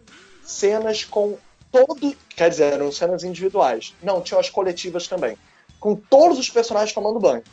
[0.44, 1.38] cenas com
[1.72, 2.16] todo.
[2.30, 3.96] Quer dizer, eram cenas individuais.
[4.04, 5.36] Não, tinham as coletivas também.
[5.80, 7.44] Com todos os personagens tomando banho.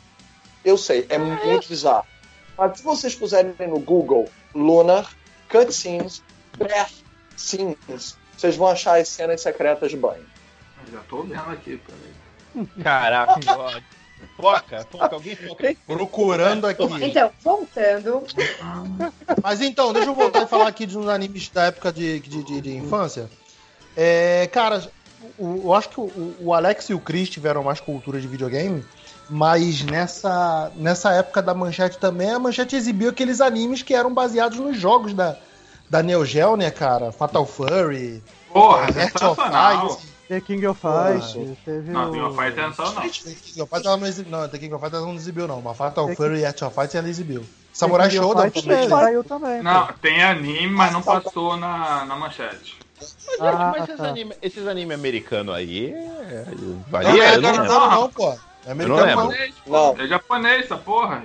[0.63, 2.05] Eu sei, é muito bizarro.
[2.55, 5.11] Mas se vocês puserem no Google Lunar,
[5.49, 6.21] cutscenes,
[6.55, 6.93] breath
[7.35, 10.25] scenes, vocês vão achar as cenas secretas de banho.
[10.91, 12.67] Já tô vendo aqui, peraí.
[12.83, 13.83] Caraca, que ódio.
[14.37, 15.75] Foca, foca, alguém foca.
[15.87, 16.83] Procurando aqui.
[17.05, 18.23] então, voltando.
[19.43, 22.43] Mas então, deixa eu voltar e falar aqui de uns animes da época de, de,
[22.43, 23.29] de- de infância.
[23.95, 24.87] É, cara,
[25.37, 28.83] o- eu acho que o, o Alex e o Chris tiveram mais cultura de videogame,
[29.29, 34.59] mas nessa, nessa época da Manchete também, a Manchete exibiu aqueles animes que eram baseados
[34.59, 35.37] nos jogos da,
[35.89, 37.11] da Neo Geo, né, cara?
[37.11, 38.21] Fatal Fury,
[38.51, 39.87] Porra, Heart of sensacional.
[39.87, 40.12] Ice.
[40.29, 41.19] The King of Porra.
[41.19, 42.11] Fight, teve Não, o...
[42.13, 43.01] King of Fighters não só não.
[43.01, 45.61] The King of Fighters ela não exibiu, não, The King of Fighters não exibiu, não.
[45.61, 47.45] Mas Fatal The Fury e of Fights ela exibiu.
[47.73, 48.09] Samurai
[48.51, 48.83] Fight também.
[48.83, 48.89] né?
[48.89, 49.61] Saiu também.
[49.63, 49.93] Não, pô.
[50.01, 52.77] tem anime, mas não passou na, na manchete.
[52.99, 54.07] Mas, Ah, mas esses, tá.
[54.07, 55.91] anime, esses anime americanos aí.
[55.93, 57.47] É, Não, varia, não é não lembro.
[57.49, 58.25] americano, não, pô.
[58.25, 59.23] Não é Eu não americano, lembro.
[59.23, 59.31] não.
[59.31, 59.71] Japonês, pô.
[59.71, 59.95] Não.
[60.03, 61.23] É japonês essa porra.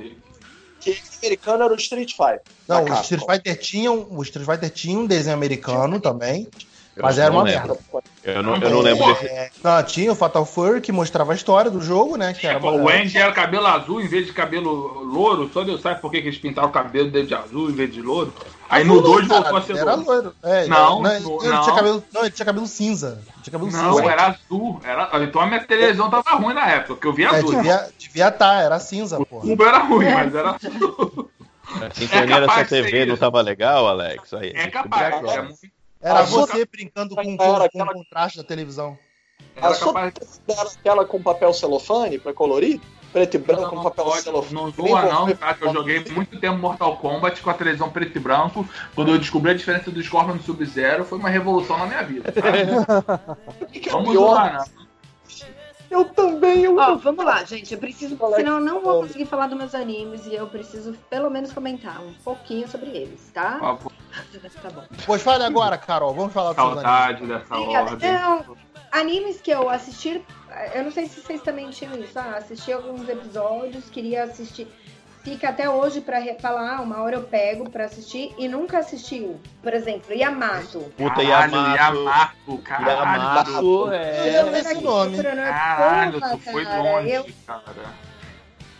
[0.80, 2.40] Que americano era o Street Fighter.
[2.66, 3.22] Não, da o Street.
[3.30, 6.48] Fighter tinha, um- o Street Fighter tinha um desenho americano também,
[6.96, 7.68] mas era uma lembro.
[7.92, 8.07] merda.
[8.36, 9.26] Eu não, eu não lembro desse.
[9.26, 12.32] É, não, tinha o Fatal Fury que mostrava a história do jogo, né?
[12.34, 15.50] Que era Pô, uma- o Andy era cabelo azul em vez de cabelo louro.
[15.52, 17.92] Só Deus sabe por que que eles pintaram o cabelo dele de azul em vez
[17.92, 18.32] de louro.
[18.70, 20.06] Aí no 2 Cara, voltou a ser era louro.
[20.06, 20.34] loiro.
[20.42, 21.62] É, Não, ele, no- ele não.
[21.62, 23.22] Tinha cabelo, não, ele tinha cabelo cinza.
[23.42, 24.10] Tinha cabelo Não, cinza.
[24.12, 24.80] era azul.
[24.84, 25.10] Era...
[25.24, 27.50] Então a minha televisão tava ruim na época, porque eu via É, azul.
[27.54, 29.40] devia devia tá, era cinza, O pô.
[29.40, 31.30] tubo era ruim, mas era azul.
[31.70, 34.32] A sintonia da sua de ser TV não tava legal, Alex?
[34.34, 35.02] Aí, É capaz.
[35.02, 35.58] Era, muito-
[36.00, 38.96] Era Ah, você brincando com, com, era com o contraste da televisão.
[39.60, 40.40] A era sua capaz.
[40.48, 42.80] era aquela com papel celofane pra colorir?
[43.12, 44.54] Preto e branco Não, com não papel pode, celofane.
[44.54, 45.54] não zoa não, você- tá?
[45.54, 48.68] Que eu joguei muito tempo Mortal Kombat com a televisão preto e branco.
[48.94, 52.30] Quando eu descobri a diferença do Scorpion do Sub-Zero, foi uma revolução na minha vida.
[52.30, 53.36] Tá?
[53.60, 54.28] O que que é Vamos pior?
[54.34, 54.87] zoar, não.
[55.90, 57.72] Eu também, eu Ó, vamos lá, gente.
[57.72, 61.30] Eu preciso, senão eu não vou conseguir falar dos meus animes e eu preciso pelo
[61.30, 63.52] menos comentar um pouquinho sobre eles, tá?
[63.52, 63.92] Por favor,
[64.62, 64.84] Tá bom.
[65.06, 66.14] Pois fale agora, Carol.
[66.14, 66.82] Vamos falar animes.
[66.82, 67.90] saudade dessa Obrigada.
[67.90, 68.12] ordem.
[68.12, 68.56] Não,
[68.92, 70.22] animes que eu assisti,
[70.74, 72.18] eu não sei se vocês também tinham isso.
[72.18, 74.66] Ah, assisti alguns episódios, queria assistir.
[75.22, 78.78] Fica até hoje pra re- falar, ah, uma hora eu pego pra assistir e nunca
[78.78, 79.40] assistiu.
[79.62, 80.80] Por exemplo, Yamato.
[80.96, 81.76] Puta, Caralho, Yamato.
[81.76, 82.90] Yamato, caralho.
[82.98, 84.38] Yamato, é.
[84.40, 85.22] Eu não esse nome.
[85.22, 88.07] Caralho, tu foi cara, longe, eu- cara.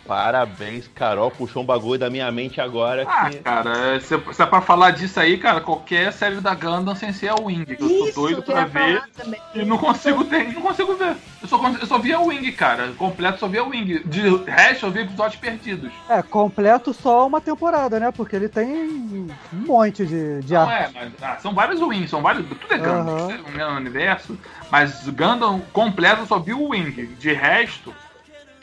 [0.09, 1.29] Parabéns, Carol.
[1.29, 3.05] Puxou um bagulho da minha mente agora.
[3.07, 3.37] Ah, que...
[3.37, 7.27] cara, se, se é pra falar disso aí, cara, qualquer série da Gundam sem ser
[7.27, 9.03] a Wing, que eu tô Isso doido pra ver.
[9.15, 9.39] também.
[9.53, 11.15] E não consigo ter, não consigo ver.
[11.43, 12.91] Eu só, eu só vi a Wing, cara.
[12.97, 13.99] Completo só vi a Wing.
[14.03, 15.91] De resto, eu vi episódios perdidos.
[16.09, 18.11] É, completo só uma temporada, né?
[18.11, 20.73] Porque ele tem um monte de, de Não arco.
[20.73, 22.47] é, mas ah, são vários Wings, são vários.
[22.47, 24.39] Tudo é Gundam, tudo é no mesmo universo.
[24.71, 27.15] Mas o Gundam completo eu só vi o Wing.
[27.19, 27.93] De resto,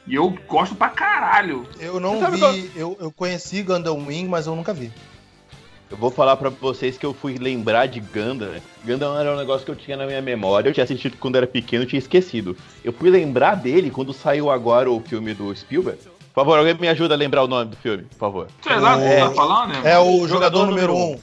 [0.06, 1.66] e eu gosto pra caralho.
[1.80, 4.92] Eu não vi, qual- eu, eu conheci Gundam Wing, mas eu nunca vi.
[5.88, 8.50] Eu vou falar pra vocês que eu fui lembrar de Gundam.
[8.84, 10.68] Gundam era um negócio que eu tinha na minha memória.
[10.68, 12.56] Eu tinha assistido quando era pequeno e tinha esquecido.
[12.84, 16.00] Eu fui lembrar dele quando saiu agora o filme do Spielberg.
[16.34, 18.46] Por favor, alguém me ajuda a lembrar o nome do filme, por favor.
[18.58, 18.78] O que É.
[18.80, 19.80] você tá falando, né?
[19.84, 21.14] É o Jogador jogador, número número 1.
[21.14, 21.20] Um.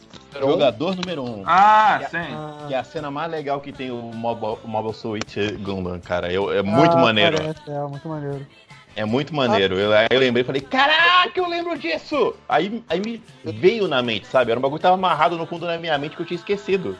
[0.51, 1.25] Jogador número 1.
[1.41, 1.43] Um.
[1.45, 2.17] Ah, sim.
[2.17, 6.31] Ah, Que é a cena mais legal que tem o Mobile, Mobile Suit Gundam, cara.
[6.34, 7.38] Eu, é muito ah, maneiro.
[7.38, 8.47] parece, é, muito maneiro.
[8.96, 9.78] É muito maneiro.
[9.80, 12.36] Eu, aí eu lembrei e falei, caraca, eu lembro disso!
[12.48, 14.52] Aí, aí me veio na mente, sabe?
[14.52, 16.96] Era um bagulho que tava amarrado no fundo da minha mente que eu tinha esquecido.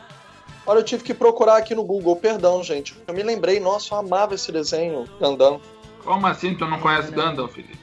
[0.66, 2.96] Olha, eu tive que procurar aqui no Google, perdão, gente.
[3.06, 5.60] Eu me lembrei, nossa, eu amava esse desenho, Gundam.
[6.02, 7.78] Como assim tu não conhece Gundam, Felipe?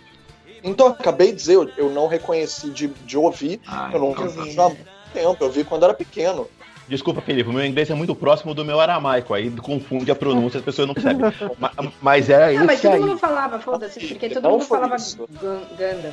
[0.64, 4.12] Então, eu acabei de dizer, eu, eu não reconheci de, de ouvir, Ah, eu não
[4.12, 4.66] então vi tá.
[4.66, 6.47] há muito tempo, eu vi quando era pequeno.
[6.88, 10.57] Desculpa, Felipe, o meu inglês é muito próximo do meu aramaico, aí confunde a pronúncia,
[10.59, 11.21] as pessoas não percebem.
[11.57, 11.71] Ma-
[12.01, 12.99] Mas era Não, mas todo aí.
[12.99, 15.17] mundo falava, foda-se, porque todo Não mundo falava isso.
[15.17, 16.11] Gun- Gundam.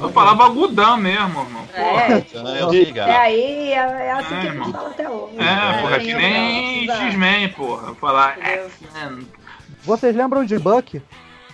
[0.00, 1.64] Eu falava Gudam mesmo, irmão.
[1.74, 3.20] É, Ah, eu sei, é cara.
[3.20, 4.72] aí, é, é assim É, que a gente irmão.
[4.72, 5.34] fala até hoje.
[5.38, 7.94] É, porra, que Não, nem X-Men, porra.
[7.96, 8.38] Falar?
[8.40, 9.28] X-Men.
[9.84, 11.02] Vocês lembram de Buck?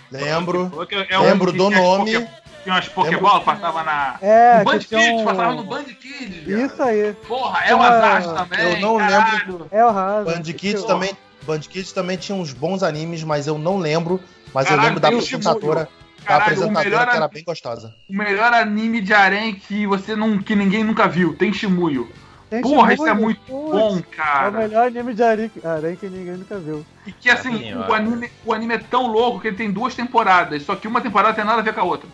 [0.09, 0.69] Lembro.
[0.73, 2.25] Porque é um Lembro que do nome.
[2.63, 4.17] Tinha umas Pokébola, passava na.
[4.21, 6.47] É, no Band Kids, um- passava no Band Kids.
[6.47, 7.13] Isso aí.
[7.27, 8.73] Porra, é o uma- Azar também.
[8.73, 9.67] eu não caralho.
[9.71, 10.25] É o Raso.
[10.25, 11.11] Band Kids também,
[11.43, 14.19] Band Kids também tinha uns bons animes, mas eu não lembro.
[14.53, 17.95] Mas eu Caralho, lembro da apresentadora, da Caralho, o apresentadora melhor, que era bem gostosa.
[18.09, 20.39] o melhor anime de harém que você não.
[20.39, 21.35] que ninguém nunca viu.
[21.35, 22.09] Tem Shimuyo.
[22.49, 24.49] Tem Porra, isso é muito putz, Bom, É o cara.
[24.49, 26.83] melhor anime de Arém Arém que ninguém nunca viu.
[27.05, 29.93] E que assim, Sim, o anime, o anime é tão louco que ele tem duas
[29.93, 30.63] temporadas.
[30.63, 32.09] Só que uma temporada tem nada a ver com a outra.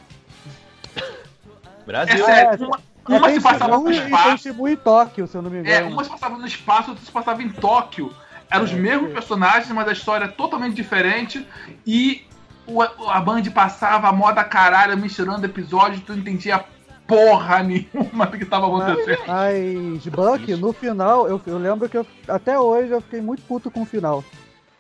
[1.86, 2.26] É Brasil.
[2.26, 2.68] sério.
[2.68, 4.68] Uma, É, uma se passava no e espaço.
[4.68, 5.90] E Tóquio, se eu não me É, engano.
[5.94, 8.12] uma se passava no espaço, outra se passava em Tóquio.
[8.50, 11.46] Eram os É, mesmos personagens, mas a história é totalmente diferente.
[11.86, 12.24] E
[12.68, 16.64] o- a Band passava a moda caralho, misturando episódios, tu não entendia
[17.08, 19.20] porra nenhuma do que tava acontecendo.
[19.28, 23.70] Mas Buck, no final, eu, eu lembro que eu, até hoje eu fiquei muito puto
[23.70, 24.24] com o final.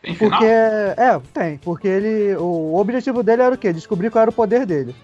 [0.02, 0.40] Tem final?
[0.40, 0.52] Porque.
[0.52, 1.58] É, tem.
[1.60, 2.36] Porque ele.
[2.38, 3.72] O objetivo dele era o quê?
[3.74, 4.96] Descobrir qual era o poder dele.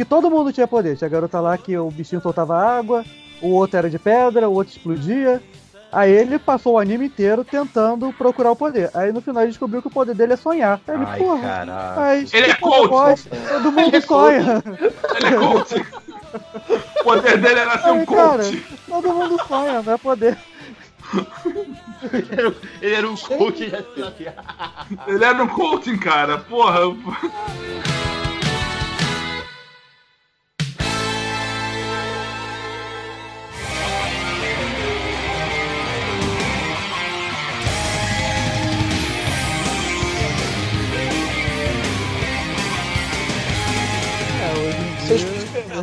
[0.00, 0.96] Que todo mundo tinha poder.
[0.96, 3.04] Tinha a garota lá que o bichinho soltava água,
[3.42, 5.42] o outro era de pedra, o outro explodia.
[5.92, 8.90] Aí ele passou o anime inteiro tentando procurar o poder.
[8.94, 10.80] Aí no final ele descobriu que o poder dele é sonhar.
[10.88, 11.96] Aí ele, Ai, porra, caralho.
[12.00, 13.28] mas Ele é que porra coach.
[13.28, 14.62] Todo mundo é sonha.
[15.16, 15.86] Ele é coach.
[17.00, 18.64] o poder dele era ser um Aí, cara, coach.
[18.88, 20.38] todo mundo sonha, não é poder.
[22.80, 23.70] Ele era um coach
[25.06, 26.38] Ele era um coaching, cara.
[26.38, 26.80] Porra.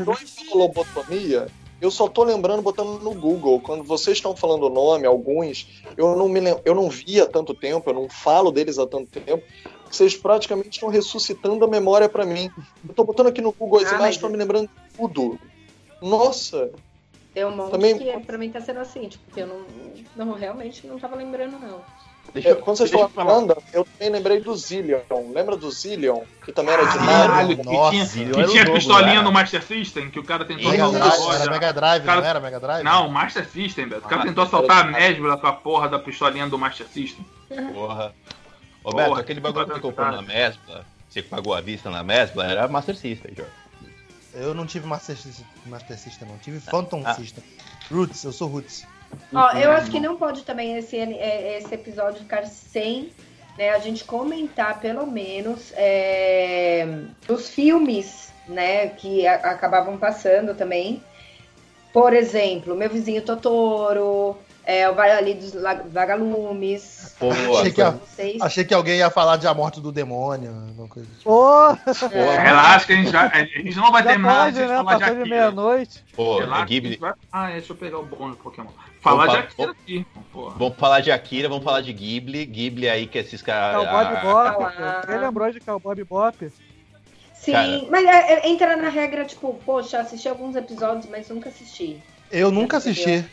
[0.06, 1.48] Dia- me perdoem pela lobotomia?
[1.80, 3.60] Eu só tô lembrando botando no Google.
[3.62, 7.28] Quando vocês estão falando o nome, alguns, eu não me lem- eu não vi há
[7.28, 9.43] tanto tempo, eu não falo deles há tanto tempo.
[9.89, 12.50] Vocês praticamente estão ressuscitando a memória pra mim.
[12.88, 15.39] Eu tô botando aqui no Google as Ah, imagens, me lembrando de tudo.
[16.02, 16.72] Nossa,
[17.34, 19.62] Tem um monte Também- que pra mim tá sendo assim, tipo, que eu não,
[20.16, 21.82] não realmente não tava lembrando, não.
[22.41, 24.99] Deixa eu, quando vocês falaram Gundam, eu também lembrei do Zillion.
[25.33, 26.21] Lembra do Zillion?
[26.43, 27.57] Que também era de Caralho, Mario.
[27.57, 29.21] que Nossa, tinha, Zillion que tinha jogo, pistolinha né?
[29.21, 30.95] no Master System, que o cara tentou Mega Isso.
[30.97, 31.51] assaltar a Drive, era loja.
[31.51, 32.83] Mega Drive, Cara- não era Mega Drive?
[32.83, 34.01] Não, Master System, velho.
[34.01, 37.25] O cara Ah, tentou assaltar a Mesbla com a porra da pistolinha do Master System.
[37.73, 38.13] Porra.
[38.83, 42.45] Roberto, Porra, aquele bagulho que você comprou na Mesbla, você pagou à vista na Mesbla,
[42.45, 43.51] era Master System, Jorge.
[44.33, 46.38] Eu não tive Master System, Master System não.
[46.38, 47.13] Tive Phantom Ah.
[47.15, 47.43] System.
[47.91, 48.85] Roots, eu sou Roots.
[49.34, 53.12] Ó, eu acho que não pode também esse, é, esse episódio ficar sem
[53.58, 56.88] né, a gente comentar, pelo menos, é,
[57.28, 61.01] os filmes né, que a- acabavam passando também.
[61.91, 64.38] Por exemplo, Meu Vizinho Totoro,
[64.70, 67.15] É, o Vale dos La- Vagalumes.
[67.18, 67.95] Pô, Achei que, a-
[68.41, 70.49] achei que alguém ia falar de A Morte do Demônio.
[70.68, 71.07] Alguma coisa.
[71.15, 71.30] assim.
[71.30, 71.70] Ô,
[72.11, 72.38] É.
[72.38, 74.68] Relaxa que a gente, vai, a gente não vai já terminar pode, de né?
[74.68, 75.36] falar de Passou de Akira.
[75.38, 76.03] meia-noite.
[76.13, 76.97] pô, Relaxa é Ghibli.
[76.97, 78.68] vai- Ah, deixa eu pegar o bônus do Pokémon.
[78.99, 80.05] Falar Vamos de Akira aqui.
[80.34, 80.55] Porra.
[80.57, 82.45] Vamos falar de Akira, vamos falar de Ghibli.
[82.45, 83.78] Ghibli aí que esses caras.
[83.86, 84.63] Cowboy a- Bebop.
[84.82, 85.01] ah.
[85.07, 86.51] Quem lembrou de Cowboy Bebop?
[87.34, 87.86] Sim, Cara.
[87.89, 92.03] mas é- é- entra na regra, tipo, poxa, assisti alguns episódios, mas nunca assisti.
[92.30, 93.24] Eu nunca assisti.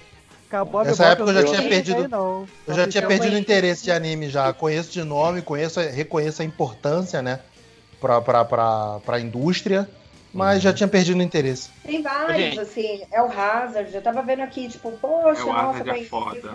[0.52, 2.46] Nessa Bebop época eu já tinha perdido- aí, não.
[2.66, 4.52] Eu já tinha perdido o interesse de anime já.
[4.52, 7.40] Conheço de nome, conheço, reconheço a importância, né?
[8.00, 9.88] Pra, pra, pra, pra indústria,
[10.32, 11.70] mas já tinha perdido o interesse.
[11.84, 12.60] Tem vários, Gente.
[12.60, 16.04] assim, é o Hazard, eu tava vendo aqui, tipo, poxa, É o nossa, Hazard é
[16.04, 16.54] foda.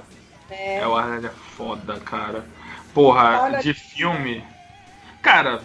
[0.51, 0.77] É.
[0.77, 2.45] É o Hazard é foda, cara.
[2.93, 4.43] Porra, Olha- de filme.
[5.21, 5.59] Cara,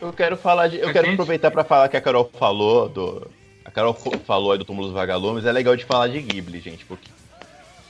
[0.00, 0.78] Eu quero falar de.
[0.78, 3.30] Eu A quero gente- aproveitar pra falar que a Carol falou do.
[3.64, 3.94] A Carol
[4.26, 5.44] falou aí do Túmulo dos Vagalumes.
[5.46, 7.08] É legal de falar de Ghibli, gente, porque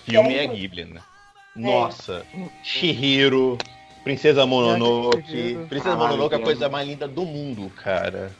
[0.04, 0.46] filme é É.
[0.46, 1.00] Ghibli, né?
[1.54, 2.24] Nossa,
[2.62, 3.58] Shihiro,
[4.02, 5.58] Princesa Mononoke.
[5.68, 8.34] Princesa Mononoke é a coisa mais linda do mundo, cara.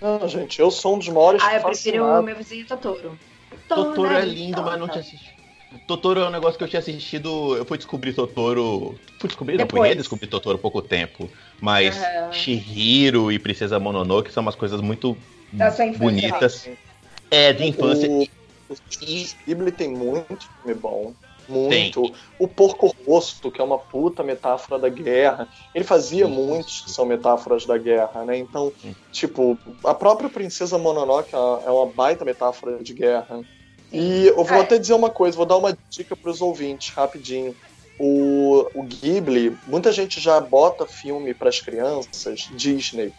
[0.00, 3.18] Não, gente, eu sou um dos maiores Ah, eu prefiro o meu vizinho Totoro.
[3.68, 5.38] Totoro é Toda lindo, mas não tinha assistido.
[5.86, 7.56] Totoro é um negócio que eu tinha assistido.
[7.56, 8.98] Eu fui descobrir Totoro.
[9.18, 9.90] Fui descobrir, não, fui Depois.
[9.90, 11.30] redescobrir Totoro há pouco tempo.
[11.60, 12.32] Mas Aham.
[12.32, 15.16] Shihiro e Princesa Mononoke são umas coisas muito
[15.52, 15.98] infância.
[15.98, 16.68] bonitas.
[17.30, 18.08] É, de infância.
[18.08, 18.26] O,
[18.68, 18.74] O
[19.46, 21.14] Ghibli tem muito filme bom.
[21.48, 22.14] Muito.
[22.38, 25.48] O Porco Rosto, que é uma puta metáfora da guerra.
[25.74, 26.34] Ele fazia Isso.
[26.34, 28.36] muitos que são metáforas da guerra, né?
[28.36, 28.94] Então, Sim.
[29.10, 33.40] tipo, a própria Princesa Mononoke é uma- baita metáfora de guerra.
[33.90, 34.60] E eu vou É.
[34.60, 37.56] até dizer uma coisa, vou dar uma dica pros ouvintes, rapidinho.
[37.98, 43.10] O, o Ghibli, muita gente já bota filme para as crianças, Disney.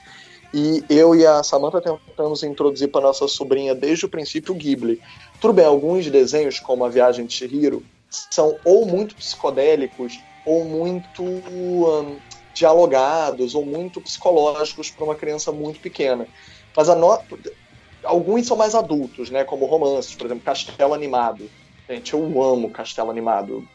[0.53, 4.99] E eu e a Samantha tentamos introduzir para nossa sobrinha desde o princípio o Ghibli.
[5.39, 11.23] Tudo bem, alguns desenhos, como A Viagem de Chihiro, são ou muito psicodélicos ou muito
[11.23, 12.17] hum,
[12.53, 16.27] dialogados ou muito psicológicos para uma criança muito pequena.
[16.75, 17.19] Mas no...
[18.03, 19.43] alguns são mais adultos, né?
[19.43, 21.49] Como romances, por exemplo, Castelo Animado.
[21.89, 23.65] Gente, eu amo Castelo Animado.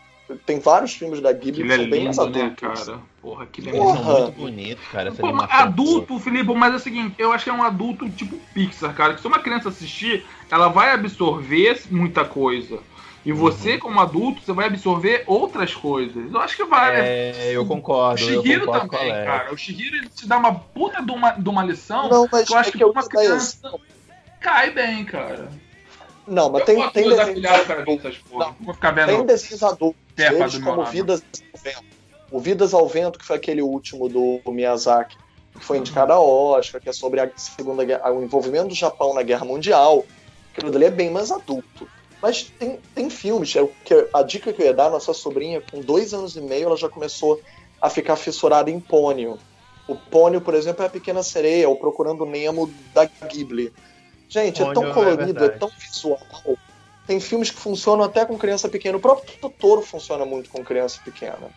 [0.47, 2.85] Tem vários filmes da Ghibli aquilo que é são bem mais lindo, né, adultos.
[2.87, 2.99] cara?
[3.20, 4.12] Porra, aquilo é Porra.
[4.20, 5.12] muito bonitos, cara.
[5.12, 8.39] Pô, mas adulto, Felipe, mas é o seguinte, eu acho que é um adulto tipo
[8.55, 9.14] Pixar, cara.
[9.14, 12.79] Que se uma criança assistir, ela vai absorver muita coisa.
[13.22, 13.39] E Uhum.
[13.39, 16.33] você, como adulto, você vai absorver outras coisas.
[16.33, 17.01] Eu acho que vai.
[17.01, 18.20] É, eu O concordo.
[18.22, 19.53] eu Shihiro concordo também, cara.
[19.53, 22.53] O Shihiro ele te dá uma puta de uma, de uma lição Não, mas que
[22.53, 23.59] eu acho é que que eu uma criança
[24.41, 25.51] cai bem, cara.
[26.27, 28.03] Não, mas eu tem, tem de desenhos afilhar o cara adultos.
[28.05, 28.45] dessas porra.
[28.47, 28.57] Não.
[28.61, 29.07] Vou ficar vendo.
[29.09, 30.85] Tem desenhos adultos, Terra eles como.
[30.85, 31.85] Vidas ao Vento.
[32.31, 35.17] O Vidas ao Vento, que foi aquele último do Miyazaki,
[35.53, 39.15] que foi indicado a Oscar, que é sobre a Segunda Guerra, o envolvimento do Japão
[39.15, 40.05] na Guerra Mundial.
[40.53, 41.89] Aquilo dali é bem mais adulto.
[42.21, 45.61] Mas tem, tem filmes, é o que a dica que eu ia dar, nossa sobrinha,
[45.61, 47.41] com dois anos e meio, ela já começou
[47.81, 49.39] a ficar fissurada em pônio.
[49.87, 53.71] O pônio, por exemplo, é a Pequena Sereia, ou Procurando Nemo da Ghibli.
[54.27, 55.59] Gente, é Pônio tão é colorido, é, verdade.
[55.61, 56.19] tão visual.
[57.07, 58.96] Tem filmes que funcionam até com criança pequena.
[58.96, 61.50] O próprio Totoro funciona muito com criança pequena.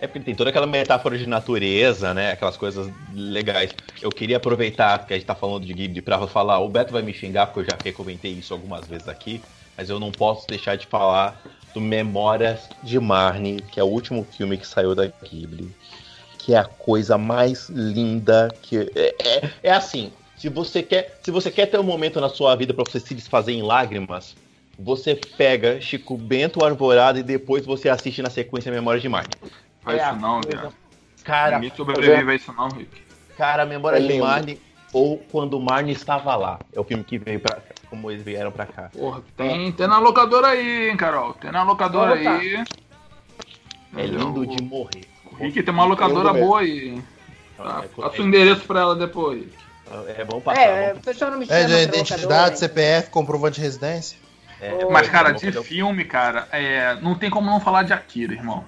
[0.00, 2.32] É porque tem toda aquela metáfora de natureza, né?
[2.32, 3.70] Aquelas coisas legais.
[4.00, 6.60] Eu queria aproveitar que a gente tá falando de Ghibli pra falar.
[6.60, 9.40] O Beto vai me xingar porque eu já comentei isso algumas vezes aqui,
[9.76, 14.26] mas eu não posso deixar de falar do Memórias de Marnie, que é o último
[14.36, 15.70] filme que saiu da Ghibli.
[16.38, 18.90] Que é a coisa mais linda que.
[18.94, 20.12] É, é, é assim.
[20.36, 23.14] Se você, quer, se você quer ter um momento na sua vida pra você se
[23.14, 24.36] desfazer em lágrimas,
[24.78, 29.30] você pega Chico Bento Arvorada e depois você assiste na sequência Memórias de Marnie.
[29.82, 30.74] Faz É isso não, coisa- viado.
[31.24, 33.02] Cara, Ninguém sobrevive a isso não, Rick.
[33.36, 34.18] cara, memória É de.
[34.20, 34.60] Marnie
[34.92, 36.58] ou quando Marnie estava lá.
[36.72, 38.90] É o filme que veio pra cá, como eles vieram pra cá.
[38.96, 41.34] Porra, tem, tem na locadora aí, hein, Carol.
[41.34, 42.64] Tem na locadora aí.
[43.96, 45.02] É lindo o, de morrer.
[45.32, 47.02] O Rick tem uma locadora boa aí.
[47.56, 49.44] Tá, É, passa o endereço pra ela depois.
[50.16, 50.60] É, bom passar.
[50.60, 54.18] É, bom- o pessoal não me chama É, de identidade, locadora, CPF, comprovante de residência.
[54.60, 58.64] É, Mas, cara, de filme, cara, é, não tem como não falar de Akira, irmão.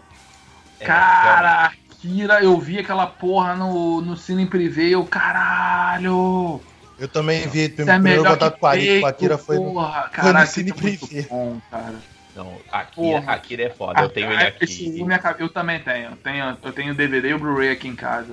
[0.80, 6.60] é, Cara, Akira, eu vi aquela porra no, no Cine Privé, eu, caralho!
[6.98, 9.10] Eu também vi, Isso é primeiro melhor contato que com a Akira, peito, com a
[9.10, 9.72] Akira foi no...
[9.72, 11.26] porra, foi no cara, Cine Akira é muito Privé.
[11.30, 11.94] bom, cara.
[12.34, 13.32] Não, Akira, Porra.
[13.32, 14.00] Akira é foda.
[14.02, 14.92] Eu tenho ele Ah, Esse aqui.
[14.92, 16.14] filme aca- eu também tenho.
[16.16, 16.56] tenho.
[16.62, 18.32] Eu tenho o DVD e o Blu-ray aqui em casa.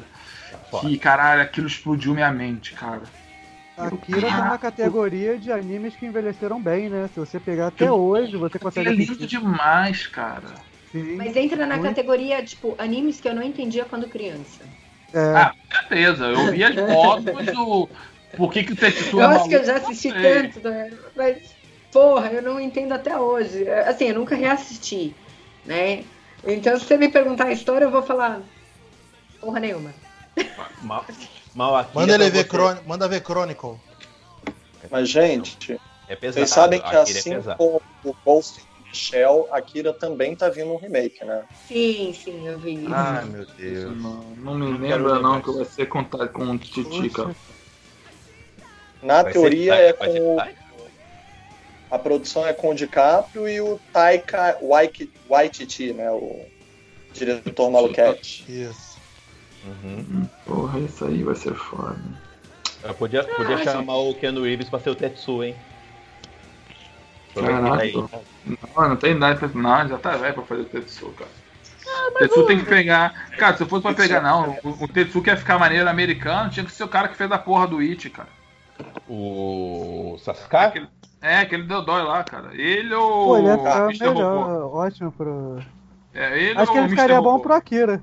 [0.70, 0.88] Foda.
[0.88, 3.02] Que, caralho, aquilo explodiu minha mente, cara.
[3.78, 7.08] Akira tá na categoria de animes que envelheceram bem, né?
[7.10, 10.56] Se você pegar até Eu- hoje, você consegue é lindo demais, cara.
[10.92, 11.18] Sim.
[11.18, 11.90] Mas entra na Muito.
[11.90, 14.70] categoria, tipo, animes que eu não entendia quando criança.
[15.14, 16.26] É, Ah, com certeza.
[16.26, 17.90] Eu vi as fotos do.
[18.36, 20.98] Por que, que o Tetsu é Eu acho que eu já assisti tanto, né?
[21.16, 21.58] mas
[21.92, 23.68] porra, eu não entendo até hoje.
[23.70, 25.16] Assim, eu nunca reassisti,
[25.64, 26.06] né?
[26.44, 28.48] Então, se você me perguntar a história, eu vou falar
[29.40, 29.96] porra nenhuma.
[30.82, 31.06] Mal,
[31.56, 32.46] mal aqui Manda é ele ver.
[32.48, 32.78] Chron...
[32.86, 33.78] Manda ver Chronicle.
[34.92, 36.34] Mas, gente, É pesado.
[36.46, 37.58] vocês sabem que Akira é assim pesado.
[37.58, 41.44] como o Ghost in the Shell, Akira também tá vindo um remake, né?
[41.68, 42.94] Sim, sim, eu vi isso.
[42.94, 43.98] Ai, meu Deus.
[44.02, 47.36] Não, não me lembra não que vai ser com, com o Titi, cara.
[49.02, 50.66] Na Vai ser teoria, Taika- é vai ser com o- Taika?
[51.92, 54.58] a produção é com o DiCaprio e o Taika
[55.28, 56.12] Waititi, né?
[56.12, 56.46] O
[57.14, 58.46] diretor maluquete.
[58.48, 58.85] Isso.
[59.66, 60.28] Uhum.
[60.46, 61.98] Porra, isso aí vai ser foda.
[62.84, 65.56] Eu podia, podia Ah, chamar o Keanu Reeves pra ser o Tetsu, hein?
[67.34, 67.82] Caraca.
[67.82, 69.50] Aí, Não, não tem idade pra.
[69.50, 71.30] Não, já tá velho pra fazer o Tetsu, cara.
[72.10, 73.30] o Tetsu tem que pegar.
[73.38, 74.58] Cara, se fosse pra pegar, não.
[74.64, 77.38] O, o Tetsu quer ficar maneiro americano, tinha que ser o cara que fez a
[77.38, 78.30] porra do It, cara.
[79.10, 80.56] O Sasuke?
[80.56, 80.88] Aquele-
[81.22, 82.50] é, aquele deu dói lá, cara.
[82.54, 83.26] Ele ou.
[83.26, 83.58] Pô, ele ia o.
[84.14, 84.14] Robô?
[84.14, 85.60] melhor, ótimo pro.
[86.14, 87.24] É, ele Acho que ele o ficaria Mr.
[87.24, 87.44] bom Robô?
[87.44, 88.02] pro Akira.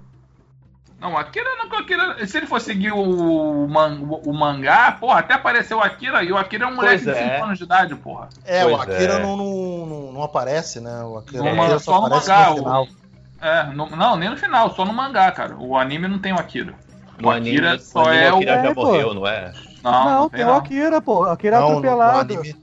[1.02, 1.68] Não, o Akira não.
[1.68, 5.80] o Akira, se ele for seguir o, man, o, o mangá, porra, até apareceu o
[5.82, 7.40] Akira e o Akira é um moleque Pois de 5 é.
[7.40, 8.28] anos de idade, porra.
[8.44, 9.18] É, o Pois Akira é.
[9.18, 11.02] Não, não, não, não aparece, né?
[11.02, 12.50] O Akira, No o Akira só no aparece mangá.
[12.50, 12.84] no final.
[12.84, 13.02] o-
[13.44, 15.56] é, no- não, nem no final, só no mangá, cara.
[15.58, 16.74] O anime não tem o Akira.
[17.18, 18.36] No o anime, Akira no só anime é o o.
[18.38, 18.84] Akira já É, pô.
[18.86, 19.52] morreu, não é?
[19.82, 20.54] Não, Não, tem tem não.
[20.54, 21.20] o Akira, pô.
[21.20, 22.34] O Akira é Não, no- atropelado.
[22.34, 22.56] no anime.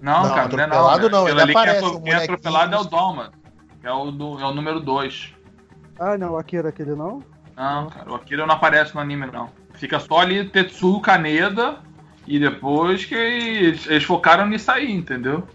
[0.00, 1.08] Não, Não, cara, não é não.
[1.08, 2.22] não, ele aparece, o Quem é molequinho.
[2.22, 3.32] atropelado é o Doma.
[3.82, 5.34] É o, do, é o número 2.
[5.98, 7.22] Ah, não, o Akira aquele não.
[7.62, 9.48] Não, cara, o Akira não aparece no anime, não.
[9.74, 11.78] Fica só ali Tetsuo Kaneda
[12.26, 15.46] e depois que eles, eles focaram nisso aí, entendeu?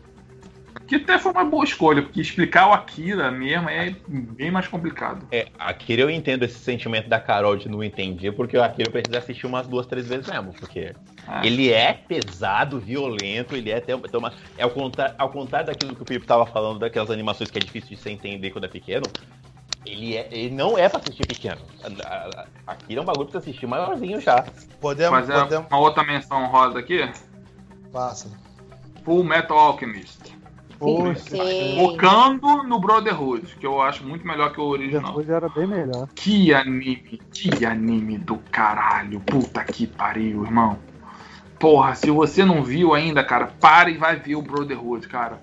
[0.88, 5.28] Que até foi uma boa escolha, porque explicar o Akira mesmo é bem mais complicado.
[5.34, 8.92] É, Akira eu entendo esse sentimento da Carol de não entender, porque o Akira eu
[8.94, 10.96] preciso assistir umas duas, três vezes mesmo, porque
[11.28, 11.46] Ah.
[11.46, 16.04] ele é pesado, violento, ele é até uma, é ao contrário, ao contrário daquilo que
[16.04, 19.04] o Pipo tava falando, daquelas animações que é difícil de se entender quando é pequeno,
[19.88, 21.62] ele, é, ele não é pra assistir pequeno.
[21.84, 24.46] A- a- a- Akira é um bagulho pra você assistir maiorzinho já.
[24.82, 25.68] Podemos, Fazer podemos.
[25.70, 27.10] uma outra menção rosa aqui.
[27.92, 28.30] Passa.
[29.06, 30.36] Full Metal Alchemist.
[31.78, 35.08] Focando no Brotherhood, que eu acho muito melhor que o original.
[35.08, 36.08] depois era bem melhor.
[36.16, 39.20] Que anime, que anime do caralho.
[39.22, 40.78] Puta que pariu, irmão.
[41.60, 45.42] Porra, se você não viu ainda, cara, para e vai ver o Brotherhood, cara.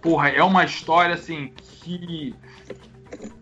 [0.00, 2.34] Porra, é uma história assim que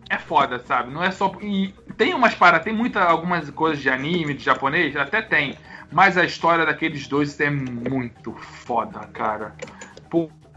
[0.09, 0.91] é foda, sabe?
[0.93, 4.95] Não é só e tem umas para, tem muita algumas coisas de anime, de japonês,
[4.95, 5.57] até tem,
[5.91, 9.55] mas a história daqueles dois é muito foda, cara.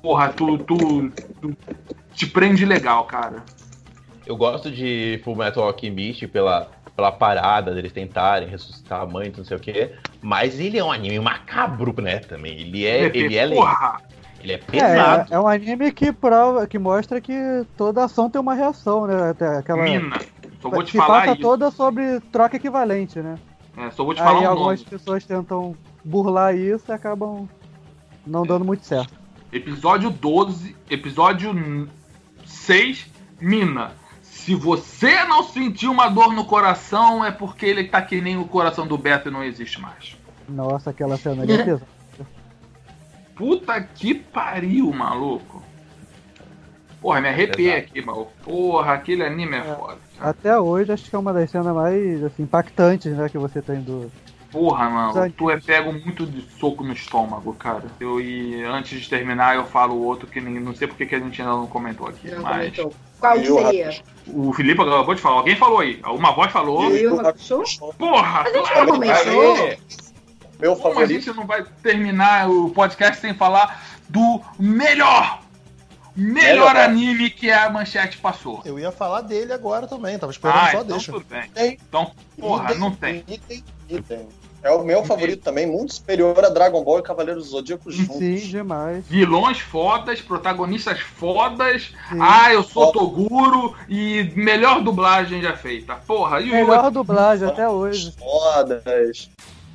[0.02, 1.56] Porra, tu, tu, tu
[2.12, 3.42] te prende legal, cara.
[4.26, 9.44] Eu gosto de Full Metal Alchemist pela, pela parada deles tentarem ressuscitar a mãe, não
[9.44, 9.94] sei o quê.
[10.20, 12.18] Mas ele é um anime macabro, né?
[12.18, 12.60] Também.
[12.60, 14.02] Ele é, ele é, porra,
[14.40, 15.32] ele é pesado.
[15.32, 19.30] É, é um anime que prova, que mostra que toda ação tem uma reação, né?
[19.30, 20.18] Até aquela mina.
[20.60, 21.40] Só vou te se falar passa isso.
[21.42, 23.36] toda sobre troca equivalente, né?
[23.76, 24.90] É, só vou te Aí falar um algumas nome.
[24.90, 27.48] pessoas tentam burlar isso e acabam
[28.26, 29.12] não dando muito certo.
[29.52, 31.88] Episódio 12, episódio
[32.44, 33.06] 6,
[33.40, 33.92] Mina.
[34.20, 38.46] Se você não sentiu uma dor no coração, é porque ele tá que nem o
[38.46, 40.16] coração do Beto e não existe mais.
[40.48, 41.97] Nossa, aquela cena ali é pesada.
[43.38, 45.62] Puta que pariu, maluco.
[47.00, 47.86] Porra, me arrepiei Exato.
[47.90, 48.32] aqui, maluco.
[48.42, 49.96] Porra, aquele anime é foda.
[50.18, 50.30] cara.
[50.30, 53.80] Até hoje acho que é uma das cenas mais assim, impactantes, né, que você tem
[53.80, 54.10] do.
[54.50, 57.84] Porra, mano, tu é pego muito de soco no estômago, cara.
[58.00, 61.14] Eu, e antes de terminar, eu falo o outro que nem, não sei porque que
[61.14, 62.56] a gente ainda não comentou aqui, Não mas.
[62.76, 62.94] comentou.
[63.20, 63.90] Qual Eu seria?
[64.26, 66.00] O Felipe acabou de falar, alguém falou aí.
[66.06, 66.90] Uma voz falou.
[66.90, 67.62] Yu Hakusho?
[67.98, 68.40] Porra!
[68.40, 69.76] A gente claro, não comentou.
[70.58, 71.20] Meu Como a favorito.
[71.24, 75.40] gente não vai terminar o podcast sem falar do melhor,
[76.16, 76.76] melhor Melhor.
[76.76, 78.60] anime que a Manchete passou?
[78.64, 81.12] Eu ia falar dele agora também, tava esperando Ah, só então deixa.
[81.12, 81.48] tudo bem.
[81.54, 81.78] Tem.
[81.88, 83.24] Então, porra, Idem, não tem.
[83.28, 84.28] idem, idem.
[84.60, 88.16] É o meu favorito também, muito superior a Dragon Ball e Cavaleiros do Zodíaco juntos.
[88.16, 89.06] Sim, demais.
[89.06, 91.92] Vilões fodas, protagonistas fodas.
[92.10, 92.18] Sim.
[92.20, 95.94] Ah, eu sou Toguro e melhor dublagem já feita.
[95.94, 98.12] Porra, e o Melhor dublagem até hoje.
[98.18, 99.30] Fodas.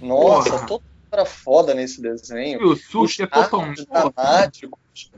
[0.08, 0.66] Nossa, Porra.
[0.68, 2.64] todo era foda nesse desenho.
[2.66, 3.86] o Sushi é os arcos totalmente.
[3.86, 5.12] dramáticos.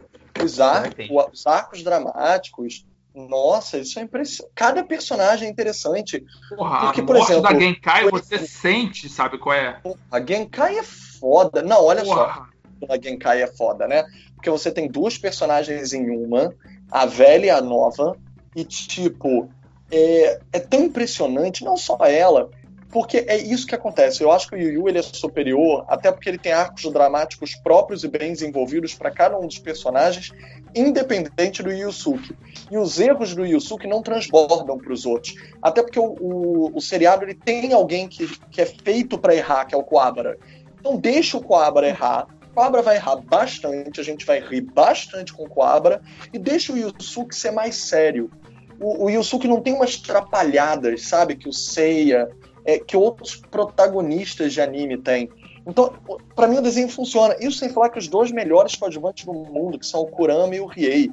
[0.43, 1.09] Os, ar- Tem.
[1.31, 2.85] os arcos dramáticos.
[3.13, 4.51] Nossa, isso é impressionante.
[4.53, 6.21] Cada personagem é interessante.
[6.57, 9.79] Porra, Porque, a por morte exemplo, da Genkai foi- você sente, sabe qual é?
[10.11, 11.61] A Genkai é foda.
[11.61, 12.13] Não, olha só.
[12.13, 12.49] Porra.
[12.89, 14.03] A Genkai é foda, né?
[14.35, 16.53] Porque você tem duas personagens em uma,
[16.91, 18.17] a velha e a nova,
[18.53, 19.49] e tipo,
[19.89, 22.49] é, é tão impressionante, não só ela,
[22.95, 24.23] porque é isso que acontece.
[24.23, 27.53] Eu acho que o Yu Yu ele é superior, até porque ele tem arcos dramáticos
[27.53, 30.31] próprios e bem desenvolvidos para cada um dos personagens,
[30.73, 32.33] independente do Yusuke.
[32.71, 35.35] E os erros do Yusuke não transbordam para os outros.
[35.61, 39.65] Até porque o, o, o, seriado ele tem alguém que, que é feito para errar,
[39.65, 40.37] que é o Coabra.
[40.79, 42.29] Então deixa o Coabra errar.
[42.49, 46.01] O Coabra vai errar bastante, a gente vai rir bastante com o Coabra,
[46.31, 48.31] e deixa o Yusuke ser mais sério.
[48.79, 51.35] O, o Yusuke não tem umas trapalhadas, sabe?
[51.35, 52.29] Que o Seiya,
[52.65, 55.29] é, que outros protagonistas de anime têm.
[55.67, 55.93] Então,
[56.35, 57.35] para mim o desenho funciona.
[57.39, 60.59] Isso sem falar que os dois melhores coadjuvantes do mundo, que são o Kurama e
[60.59, 61.11] o Riei.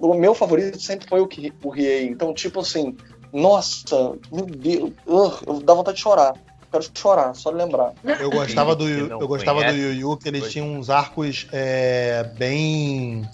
[0.00, 1.28] O meu favorito sempre foi o,
[1.64, 2.06] o Riei.
[2.06, 2.96] Então, tipo assim,
[3.32, 6.34] nossa, meu Deus, uh, dá vontade de chorar.
[6.70, 7.94] Quero chorar, só lembrar.
[8.20, 13.28] Eu gostava do, eu gostava do Yu Yu, que eles tinham uns arcos é, bem.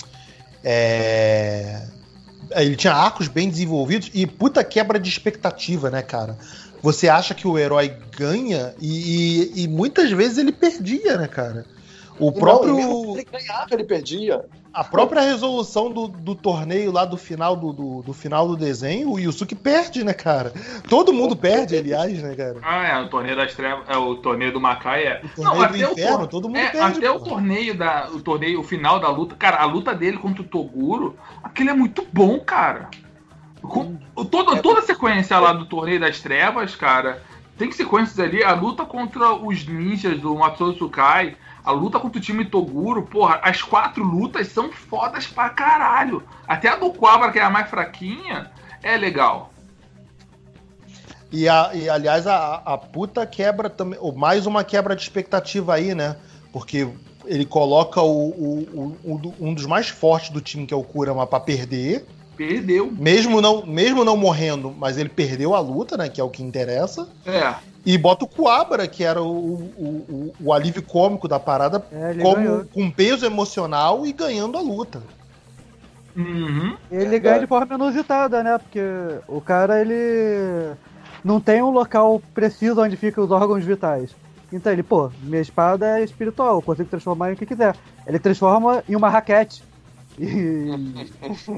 [0.65, 1.87] É,
[2.53, 6.39] ele tinha arcos bem desenvolvidos e puta quebra de expectativa, né, cara?
[6.83, 11.65] Você acha que o herói ganha e, e, e muitas vezes ele perdia, né, cara?
[12.19, 12.75] O próprio.
[12.75, 14.45] Não, ele ganhava, ele perdia.
[14.73, 19.11] A própria resolução do, do torneio lá do final do, do, do, final do desenho,
[19.11, 20.53] o Yusuke perde, né, cara?
[20.87, 22.59] Todo mundo perde, aliás, né, cara?
[22.63, 25.23] Ah, é, o torneio das trevas, é o torneio do Macai é.
[25.25, 26.99] O torneio Não, do até inferno, o, todo mundo é, perde.
[26.99, 27.17] Até pô.
[27.17, 30.47] o torneio da, o torneio, o final da luta, cara, a luta dele contra o
[30.47, 32.91] Toguro, aquele é muito bom, cara.
[33.69, 37.23] Com, todo, toda a sequência lá do torneio das trevas, cara,
[37.59, 42.23] tem sequências ali, a luta contra os ninjas do Matsuo Sukai, a luta contra o
[42.23, 46.23] time Toguro, porra, as quatro lutas são fodas pra caralho.
[46.47, 48.51] Até a do Quabra, que é a mais fraquinha,
[48.83, 49.51] é legal.
[51.33, 53.99] E, a, e aliás, a, a puta quebra também.
[54.01, 56.17] ou Mais uma quebra de expectativa aí, né?
[56.53, 56.89] Porque
[57.25, 60.85] ele coloca o, o- o- o- um dos mais fortes do time, que é o
[60.85, 62.07] Kurama, pra perder.
[62.37, 62.93] Perdeu.
[62.93, 66.09] Mesmo não, mesmo não morrendo, mas ele perdeu a luta, né?
[66.09, 67.09] Que é o que interessa.
[67.25, 67.55] É.
[67.85, 72.15] E bota o Kuabara, que era o, o, o- o alívio cômico da parada, É,
[72.21, 72.65] como, ganhou.
[72.73, 75.01] com peso emocional e ganhando a luta.
[76.17, 76.77] Uhum.
[76.91, 78.59] Ele ganha de forma inusitada, né?
[78.59, 78.81] Porque
[79.29, 80.75] o cara, ele
[81.23, 84.11] não tem um local preciso onde ficam os órgãos vitais.
[84.53, 87.75] Então ele, pô, minha espada é espiritual, eu consigo transformar em o que quiser.
[88.07, 89.63] Ele transforma em uma raquete.
[90.19, 90.71] E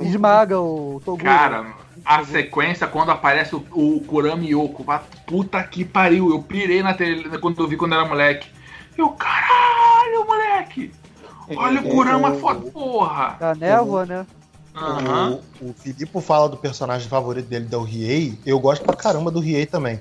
[0.02, 1.24] esmaga o Toguro.
[1.24, 1.74] Cara,
[2.04, 4.84] a sequência quando aparece o, o Kurami Yoko,
[5.26, 8.48] puta que pariu, eu pirei na tele quando eu vi quando era moleque.
[8.96, 10.92] Eu, caralho, moleque!
[11.56, 13.36] Olha o Kurama foda, porra!
[13.40, 14.26] A névoa, né?
[14.74, 15.40] Aham.
[15.60, 18.38] O, o Filipe fala do personagem favorito dele, da Riei.
[18.44, 20.00] Eu gosto pra caramba do Riei também.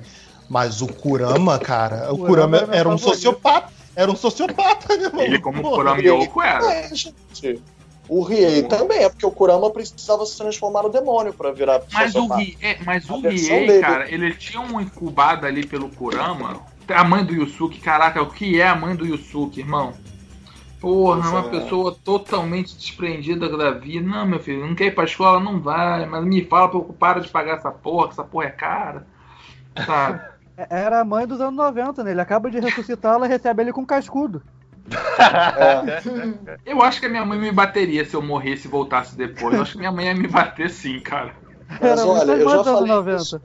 [0.49, 3.15] Mas o Kurama, cara, o Kurama Kurama era era um favorito.
[3.15, 3.73] sociopata.
[3.95, 5.21] Era um sociopata, né, mano?
[5.21, 6.71] Ele como Pô, Kurami Yoko era.
[6.71, 7.61] É, gente.
[8.09, 12.11] O Riei também é porque o Kurama precisava se transformar no demônio pra virar Mas
[12.11, 12.41] o, sociopata.
[12.41, 13.79] Ri, é, mas o Riei, dele.
[13.81, 16.61] cara, ele tinha uma incubada ali pelo Kurama.
[16.87, 19.93] A mãe do Yusuke, caraca, o que é a mãe do Yusuke, irmão?
[20.79, 21.49] Porra, Pois uma é.
[21.59, 24.07] pessoa totalmente desprendida da vida.
[24.07, 25.39] Não, meu filho, não quer ir pra escola?
[25.39, 26.05] Não vai.
[26.05, 29.07] Mas me fala pra eu parar de pagar essa porra, que essa porra é cara.
[29.85, 30.21] Sabe?
[30.57, 32.09] É- Era a mãe dos anos 90, né?
[32.09, 34.41] Ele acaba de ressuscitá-la e recebe ele com cascudo.
[36.65, 39.53] Eu acho que a minha mãe me bateria se eu morresse e voltasse depois.
[39.55, 41.33] Eu acho que minha mãe ia me bater sim, cara.
[41.81, 43.21] Mas olha, eu já falei 90.
[43.21, 43.41] isso.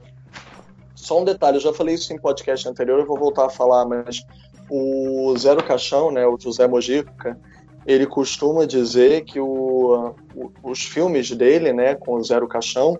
[0.95, 3.83] Só um detalhe, eu já falei isso em podcast anterior, eu vou voltar a falar,
[3.85, 4.23] mas
[4.69, 7.37] o Zero Caixão, né, o José Mojica,
[7.85, 12.97] ele costuma dizer que o- o- os filmes dele, né, com o Zero Caixão,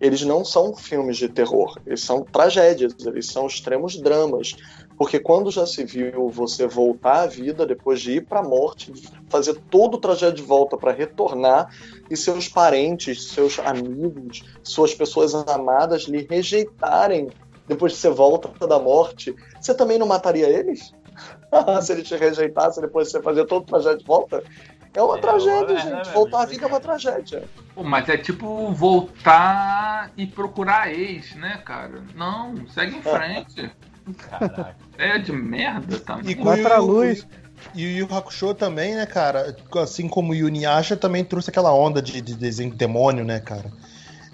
[0.00, 4.56] eles não são filmes de terror, eles são tragédias, eles são extremos dramas.
[5.00, 8.92] Porque quando já se viu você voltar à vida depois de ir para a morte,
[9.30, 11.74] fazer todo o trajeto de volta para retornar
[12.10, 17.30] e seus parentes, seus amigos, suas pessoas amadas lhe rejeitarem
[17.66, 20.92] depois que você volta da morte, você também não mataria eles?
[21.80, 24.44] se ele te rejeitasse depois de você fazer todo o trajeto de volta?
[24.92, 26.10] É uma É, tragédia, é, gente.
[26.10, 26.46] é, Voltar à é.
[26.46, 27.44] vida é uma tragédia.
[27.74, 32.04] Pô, mas é tipo voltar e procurar ex, né, cara?
[32.14, 33.72] Não, segue em frente.
[34.18, 34.76] Caraca.
[34.98, 36.30] É de merda também.
[36.32, 37.26] E com Vai o pra Yu- luz.
[37.74, 39.54] E o Yu Hakusho também, né, cara?
[39.76, 43.70] Assim como o Yuniasha também trouxe aquela onda de, de desenho de demônio, né, cara?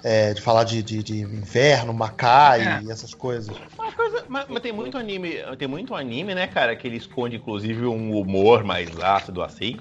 [0.05, 2.83] É, de falar de, de, de inferno, Macai É.
[2.85, 3.57] e essas coisas.
[3.77, 7.37] Uma coisa- mas, mas tem muito anime, tem muito anime, né, cara, que ele esconde
[7.37, 9.77] inclusive um humor mais ácido assim,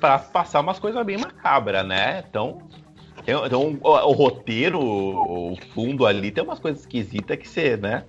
[0.00, 2.24] pra passar umas coisas bem macabras, né?
[2.28, 2.62] Então,
[3.24, 8.02] tem, um- o, o roteiro, o fundo ali, tem umas coisas esquisitas que você, né?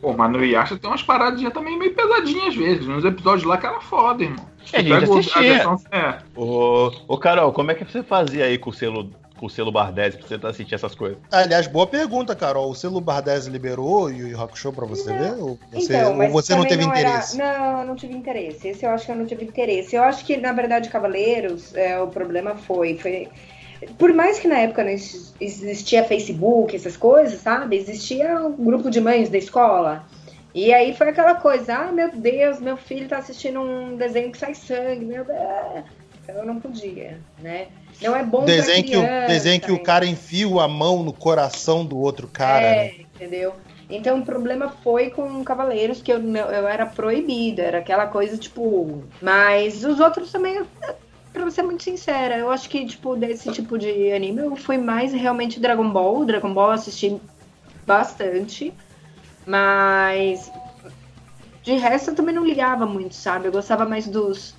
[0.00, 2.86] Pô, mas no Yasha tem umas paradinhas também meio pesadinhas às vezes.
[2.86, 4.46] Nos episódios lá que era foda, irmão.
[4.72, 5.42] É, a gente o- assistia.
[5.54, 6.18] versão- é.
[6.34, 9.72] Ô, ô Carol, como é que você fazia aí com o selo com o selo
[9.72, 11.16] Bardese pra você tentar assistir essas coisas.
[11.32, 12.70] Aliás, boa pergunta, Carol.
[12.70, 15.32] O selo Bardese liberou o Yu Yu Hakusho pra você ver?
[15.40, 17.38] Ou você, Então, ou você não teve era- interesse?
[17.38, 18.68] Não, eu não tive interesse.
[18.68, 19.96] Esse eu acho que eu não tive interesse.
[19.96, 23.28] Eu acho que, na verdade, Cavaleiros, é, o problema foi, foi.
[23.98, 27.76] Por mais que na época não ex- existia Facebook, essas coisas, sabe?
[27.76, 30.04] Existia um grupo de mães da escola.
[30.54, 34.38] E aí foi aquela coisa, ah, meu Deus, meu filho tá assistindo um desenho que
[34.38, 35.84] sai sangue, meu Deus.
[36.28, 37.68] Eu não podia, né?
[38.00, 41.02] Não é bom Desenho pra que, o, criança, desenho que o cara enfia a mão
[41.02, 42.64] no coração do outro cara.
[42.64, 43.04] é, né?
[43.14, 43.54] entendeu?
[43.88, 49.02] Então o problema foi com Cavaleiros, que eu, eu era proibida, era aquela coisa, tipo.
[49.20, 50.62] Mas os outros também,
[51.32, 55.12] pra ser muito sincera, eu acho que, tipo, desse tipo de anime, eu fui mais
[55.12, 56.24] realmente Dragon Ball.
[56.24, 57.20] Dragon Ball eu assisti
[57.86, 58.72] bastante,
[59.46, 60.50] mas.
[61.62, 63.46] De resto eu também não ligava muito, sabe?
[63.48, 64.54] Eu gostava mais dos.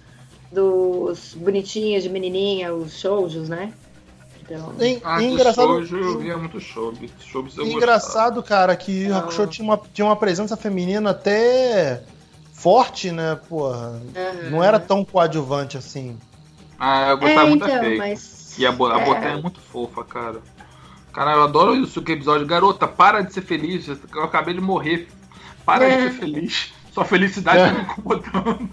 [0.51, 3.71] Dos bonitinhos de menininha, os shoujos, né?
[4.43, 4.73] Então.
[4.81, 6.99] E- Ah, e do engraçado, shoujo, eu via muito shoujo.
[7.21, 12.03] Shoujo eu engraçado, cara, que o Hakusho tinha uma, tinha uma presença feminina até
[12.51, 13.39] forte, né?
[13.47, 14.01] Porra.
[14.13, 14.49] Aham.
[14.51, 16.17] Não era tão coadjuvante assim.
[16.83, 17.97] Ah, eu gostava É, muito da então, Faye.
[17.97, 18.57] mas.
[18.57, 19.05] E a, bo- a É.
[19.05, 20.41] botinha é muito fofa, cara.
[21.13, 22.47] Cara, eu adoro isso, que episódio.
[22.47, 23.87] Garota, para de ser feliz.
[23.87, 25.07] Eu acabei de morrer.
[25.63, 25.95] Para É.
[25.97, 26.73] de ser feliz.
[26.91, 28.69] Sua felicidade tá me incomodando.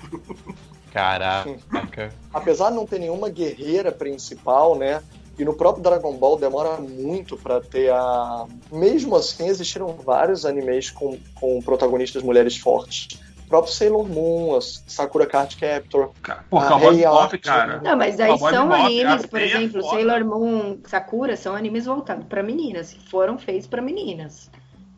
[0.93, 2.13] Caraca.
[2.33, 5.03] apesar de não ter nenhuma guerreira principal, né?
[5.39, 8.47] E no próprio Dragon Ball demora muito pra ter a.
[8.73, 13.21] Mesmo assim, existiram vários animes com, com protagonistas mulheres fortes.
[13.49, 16.13] O próprio Sailor Moon, a Sakura Card Captor.
[16.23, 17.81] Cara, Ah, Cowboy Bebop, cara.
[17.83, 19.95] Não, mas aí Cowboy são Bebop, animes, por é exemplo, foda.
[19.97, 24.51] Sailor Moon, Sakura, são animes voltados pra meninas, que foram feitos pra meninas.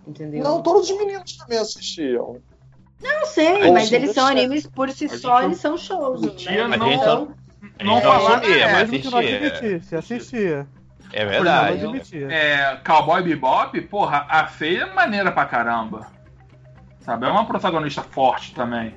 [0.05, 0.43] Entendeu?
[0.43, 2.39] Não, todos os meninos também assistiam.
[3.01, 6.28] Não sei, Ou mas eles são animes por si A só, eles são shows, né?
[6.28, 7.28] A gente Então,
[7.78, 8.72] A Não gente falar, assistia, né?
[8.72, 9.98] mas Mesmo que não assistia.
[10.01, 10.68] assistia.
[11.12, 12.24] É Não verdade.
[12.28, 16.09] É, Cowboy Bebop, porra, a feia é maneira pra caramba.
[17.01, 17.27] Sabe?
[17.27, 18.94] É uma protagonista forte também.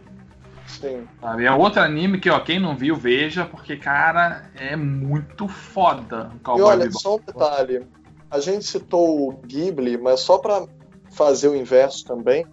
[0.68, 1.08] Sim.
[1.22, 1.46] Sabe?
[1.46, 6.58] É outro anime que, ó, quem não viu, veja, porque, cara, é muito foda o
[6.58, 7.02] E olha, Bebop.
[7.02, 7.86] só um detalhe.
[8.30, 10.66] A gente citou o Ghibli, mas só pra
[11.12, 12.46] fazer o inverso também,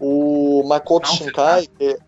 [0.00, 1.68] o Makoto Não, Shinkai.
[1.80, 1.98] é-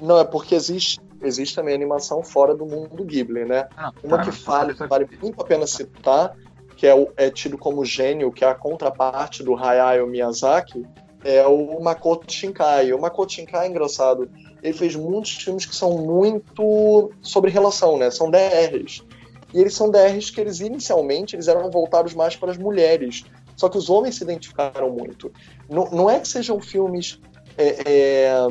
[0.00, 3.66] Não, é porque existe, existe também animação fora do mundo do Ghibli, né?
[3.76, 6.32] Ah, Uma cara, que vale, vale muito a pena citar,
[6.76, 10.86] que é, o- é tido como gênio, que é a contraparte do Hayao Miyazaki,
[11.26, 12.92] é o Makoto Shinkai.
[12.92, 14.30] O Makoto Shinkai é engraçado.
[14.62, 18.10] Ele fez muitos filmes que são muito sobre relação, né?
[18.10, 19.04] São DRs.
[19.52, 23.24] E eles são DRs que eles inicialmente eles eram voltados mais para as mulheres.
[23.56, 25.32] Só que os homens se identificaram muito.
[25.68, 27.20] Não, não é que sejam filmes
[27.56, 28.48] é, é,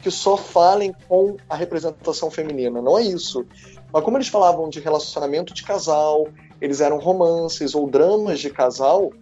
[0.00, 3.46] que só falem com a representação feminina, não é isso.
[3.92, 6.28] Mas como eles falavam de relacionamento de casal,
[6.60, 9.12] eles eram romances ou dramas de casal,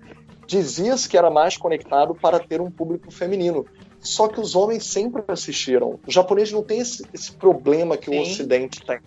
[0.46, 3.64] dizia-se que era mais conectado para ter um público feminino.
[3.98, 5.98] Só que os homens sempre assistiram.
[6.06, 8.18] O japonês não tem esse, esse problema que Sim.
[8.18, 8.98] o ocidente tem.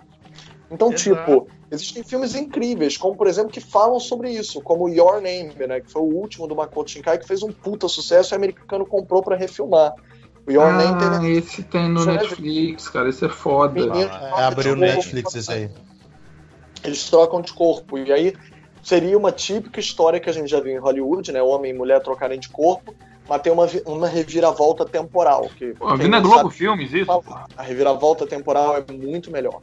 [0.72, 1.16] Então, Exato.
[1.16, 5.80] tipo, existem filmes incríveis, como por exemplo, que falam sobre isso, como Your Name, né,
[5.80, 8.86] que foi o último do Makoto Shinkai, que fez um puta sucesso e o americano
[8.86, 9.94] comprou pra refilmar.
[10.48, 13.74] O Your Name Ah, tem esse tem no é- Netflix, cara, esse é foda.
[13.74, 15.70] Menino- É, abriu no Netflix isso aí.
[16.84, 17.98] eles trocam de corpo.
[17.98, 18.34] E aí
[18.81, 21.41] seria uma típica história que a gente já viu em Hollywood, né?
[21.41, 22.93] Homem e mulher trocarem de corpo,
[23.27, 25.49] mas tem uma, uma reviravolta temporal.
[25.57, 27.11] Que, Pô, vi na Globo sabe- Filmes isso.
[27.57, 29.61] A reviravolta temporal é muito melhor.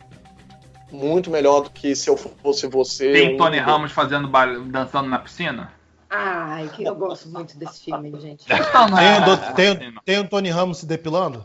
[0.92, 3.12] Muito melhor do que se eu fosse você.
[3.12, 4.28] Tem um- Tony Ramos fazendo
[4.66, 5.72] dançando na piscina?
[6.08, 8.44] Ai, que eu gosto muito desse filme, gente.
[8.48, 11.44] Então não Tem, é, o do- tem, tem o Tony Ramos se depilando?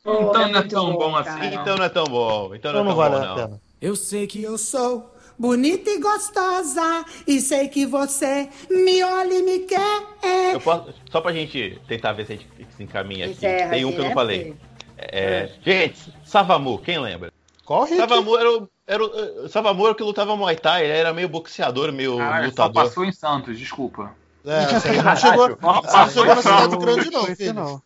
[0.00, 2.52] Então não é muito tão bom assim, Então não é tão bom.
[2.54, 3.34] Então não Então é não tão vale bom, a não.
[3.36, 3.60] pena.
[3.80, 9.42] Eu sei que eu sou bonita e gostosa e sei que você me olha e
[9.42, 10.52] me quer.
[10.52, 12.46] Eu posso, só pra gente tentar ver se a gente
[12.76, 13.34] se encaminha aqui.
[13.34, 14.44] Encerra Tem um assim, que eu não né, falei.
[14.44, 14.56] Fê?
[14.98, 17.32] É, gente, Savamu, quem lembra?
[17.66, 17.96] Rick?
[17.96, 21.28] Savamu era o, era o, Savamu era o que lutava Muay Thai, ele era meio
[21.28, 22.84] boxeador, meio só lutador.
[22.84, 24.14] passou em Santos, desculpa.
[24.44, 24.60] É,
[25.02, 27.54] não chegou, Só não passou na cidade grande, não, filho.
[27.54, 27.82] não.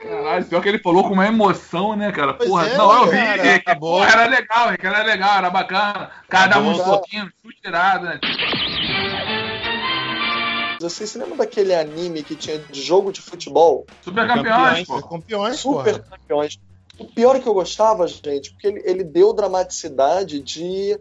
[0.00, 2.34] Caralho, pior que ele falou com uma emoção, né, cara?
[2.34, 3.98] Pois Porra, é, não, eu vi, cara, que, tá bom.
[3.98, 6.10] porra, era legal, que era legal, era bacana.
[6.24, 6.84] O cara Tá dava uns bom.
[6.84, 8.18] soquinhos, chute tirado, né?
[10.80, 13.86] Você se lembra daquele anime que tinha de jogo de futebol?
[14.02, 14.98] Super campeões, Campeões, pô.
[14.98, 16.18] É campeões, Super porra.
[16.18, 16.58] campeões.
[16.98, 20.98] O pior é que eu gostava, gente, porque ele, ele deu dramaticidade de,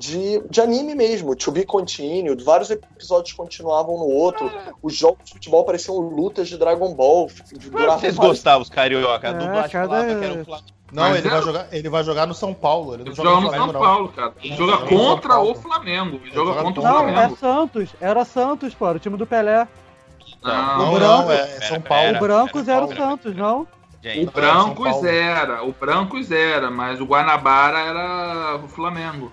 [0.00, 4.50] de, de anime mesmo, to be continued, vários episódios continuavam no outro,
[4.82, 7.26] os jogos de futebol pareciam lutas de Dragon Ball.
[7.28, 9.28] Que duravam vocês gostavam, os carioca?
[9.28, 11.88] A É, dublagem cada- que era um Flamengo Não, Mas ele é- vai, jogar, ele
[11.88, 12.94] vai jogar no São Paulo.
[12.94, 13.80] Ele não Ele joga joga no São Flamengo, não.
[13.80, 14.32] Paulo, cara.
[14.42, 15.50] Ele joga joga contra Paulo.
[15.50, 16.16] o Flamengo.
[16.16, 17.36] Ele Ele joga joga contra o contra Não, é Flamengo.
[17.36, 17.90] Santos.
[18.00, 18.88] Era Santos, pô.
[18.88, 19.68] Era o time do Pelé.
[20.42, 22.04] Não, Não, O não, branco- é São Paulo.
[22.06, 22.16] pera.
[22.18, 22.96] o Brancos era o.
[22.96, 23.68] Santos, não?
[24.02, 25.06] Gente, O Brancos Paulo.
[25.06, 29.30] era, o Brancos era, mas o Guanabara era o Flamengo.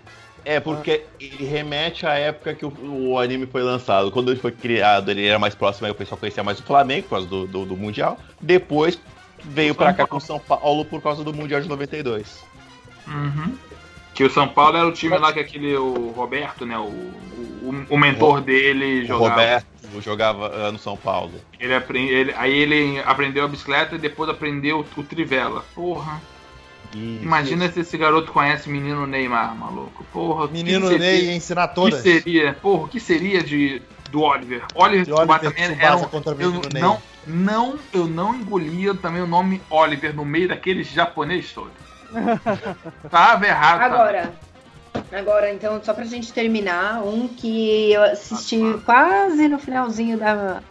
[0.50, 2.74] É, porque ele remete à época que o,
[3.10, 4.10] o anime foi lançado.
[4.10, 7.04] Quando ele foi criado, ele era mais próximo, aí o pessoal conhecia mais o Flamengo
[7.04, 8.18] por causa do, do, do Mundial.
[8.40, 8.98] Depois
[9.44, 12.46] veio pra cá com o São Paulo por causa do Mundial de 92.
[13.08, 13.58] Uhum.
[14.14, 16.78] Que o São Paulo era o time lá que aquele, o Roberto, né?
[16.78, 19.30] O, o, o mentor dele O jogava.
[19.30, 19.66] Roberto
[20.02, 21.34] jogava ah, no São Paulo.
[21.60, 25.66] Ele aprende, ele- aí ele aprendeu a bicicleta e depois aprendeu o Trivela.
[25.76, 26.22] Porra.
[26.94, 27.24] Isso.
[27.24, 30.04] Imagina se esse garoto conhece o menino Neymar, maluco.
[30.14, 30.48] Porra.
[30.48, 32.02] Menino seria- Ney ia ensinar O que todas.
[32.02, 32.54] seria?
[32.54, 34.64] Porra, o que seria de, do Oliver?
[34.74, 36.82] Oliver De Oliver Tsubasa era um- contra o eu menino Ney.
[36.82, 41.72] não, não, eu não engolia também o nome Oliver no meio daqueles japonês todos.
[43.12, 43.80] Tava errado.
[43.80, 43.86] tá?
[43.86, 44.34] Agora,
[45.12, 50.62] agora, então, só pra gente terminar, um que eu assisti quase no finalzinho da.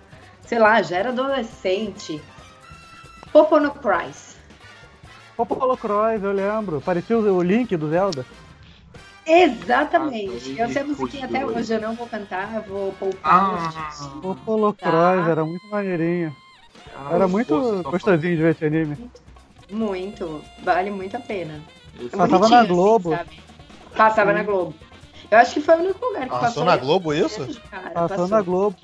[0.47, 2.23] Sei lá, já era adolescente.
[3.33, 4.26] Popono Price.
[5.37, 6.81] Popolo Cross, eu lembro.
[6.81, 8.25] Parecia o o Link do Zelda.
[9.27, 10.57] Exatamente.
[10.59, 13.73] Ah, Eu sei a musiquinha até hoje, eu não vou cantar, eu vou poupar.
[13.75, 14.91] Ah, Popolo Tá.
[14.91, 16.35] Cross, era muito maneirinho.
[17.11, 19.11] Era muito gostosinho de ver esse anime.
[19.71, 20.41] Muito.
[20.63, 21.61] Vale muito a pena.
[22.01, 23.11] É Passava na assim, Globo.
[23.11, 23.41] sabe?
[23.97, 24.75] Passava na Globo.
[25.31, 26.65] Eu acho que foi o único lugar que Passou passou.
[26.65, 27.61] na Globo isso?
[27.71, 28.29] Cara, Passou passou.
[28.29, 28.77] na Globo.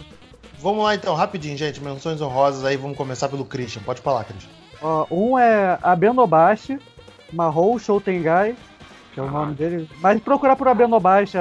[0.59, 1.81] Vamos lá então, rapidinho, gente.
[1.81, 3.83] Menções honrosas aí, vamos começar pelo Christian.
[3.83, 4.51] Pode falar, Christian.
[4.83, 6.79] Ó, um é Abenobashi,
[7.33, 8.55] Mahou Shoutengai,
[9.15, 9.89] que é o nome dele.
[10.01, 11.37] Mas procurar por Abenobashi,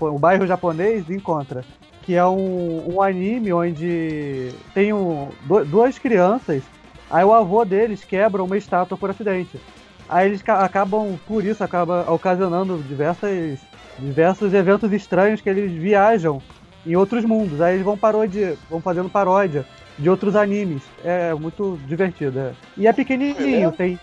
[0.00, 1.64] o bairro japonês, encontra.
[2.02, 6.62] Que é um, um anime onde tem um, du- duas crianças,
[7.10, 9.58] aí o avô deles quebra uma estátua por acidente.
[10.06, 13.58] Aí eles ca- acabam, por isso, acaba ocasionando diversas,
[13.98, 16.42] diversos eventos estranhos que eles viajam
[16.86, 17.58] em outros mundos.
[17.62, 19.64] Aí eles vão paródia, vão fazendo paródia
[19.98, 20.82] de outros animes.
[21.04, 22.38] É muito divertido.
[22.38, 22.52] é.
[22.76, 23.98] E é pequenininho, tem,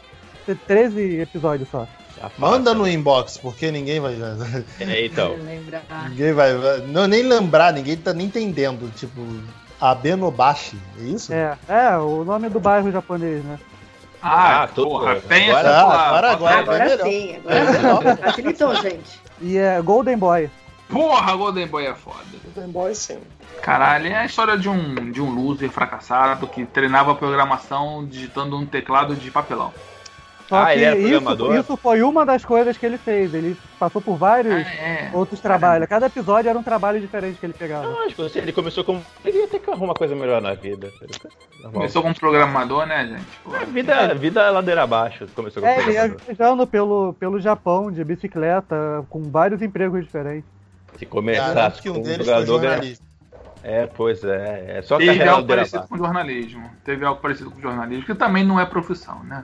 [0.46, 1.88] tem 13 episódios só.
[2.38, 4.16] Manda no inbox, porque ninguém vai.
[4.80, 5.36] É, então.
[6.10, 6.52] Ninguém vai.
[6.88, 8.94] Não, nem lembrar, ninguém tá nem entendendo.
[8.96, 9.22] Tipo,
[9.80, 11.34] Abenobashi, é isso?
[11.34, 13.58] É, é o nome do bairro japonês, né?
[14.22, 16.52] Ah, Ah, tô- porra, tem agora- essa agora- porra.
[16.52, 17.06] agora- Agora melhor.
[17.08, 18.22] sim, agora sim.
[18.22, 19.20] Facilitou, gente.
[19.42, 20.48] E é Golden Boy.
[20.88, 22.18] Porra, Golden Boy é foda.
[22.56, 23.18] Game Boy sim.
[23.62, 28.66] Caralho, é a história de um, de um loser fracassado que treinava programação digitando um
[28.66, 29.72] teclado de papelão.
[30.50, 31.56] Só Ah, que ele era isso, programador?
[31.56, 33.34] isso foi uma das coisas que ele fez.
[33.34, 35.88] Ele passou por vários É, outros trabalhos.
[35.88, 37.88] Cada episódio era um trabalho diferente que ele pegava.
[37.88, 39.02] Lógico, ele começou como.
[39.24, 40.92] Ele ia ter que arrumar uma coisa melhor na vida.
[41.62, 41.72] Normal.
[41.72, 43.26] começou como programador, né, gente?
[43.46, 45.26] Pô, A vida, vida é ladeira abaixo.
[45.34, 46.36] Começou como É, ele ia programador.
[46.36, 50.50] viajando pelo, pelo Japão de bicicleta, com vários empregos diferentes.
[50.98, 52.62] Se começasse que um deles foi jogador.
[52.62, 53.11] jornalista.
[53.64, 54.78] É, pois é.
[54.78, 56.70] É só Teve algo parecido com jornalismo.
[56.84, 59.44] Teve algo parecido com jornalismo, que também não é profissão, né?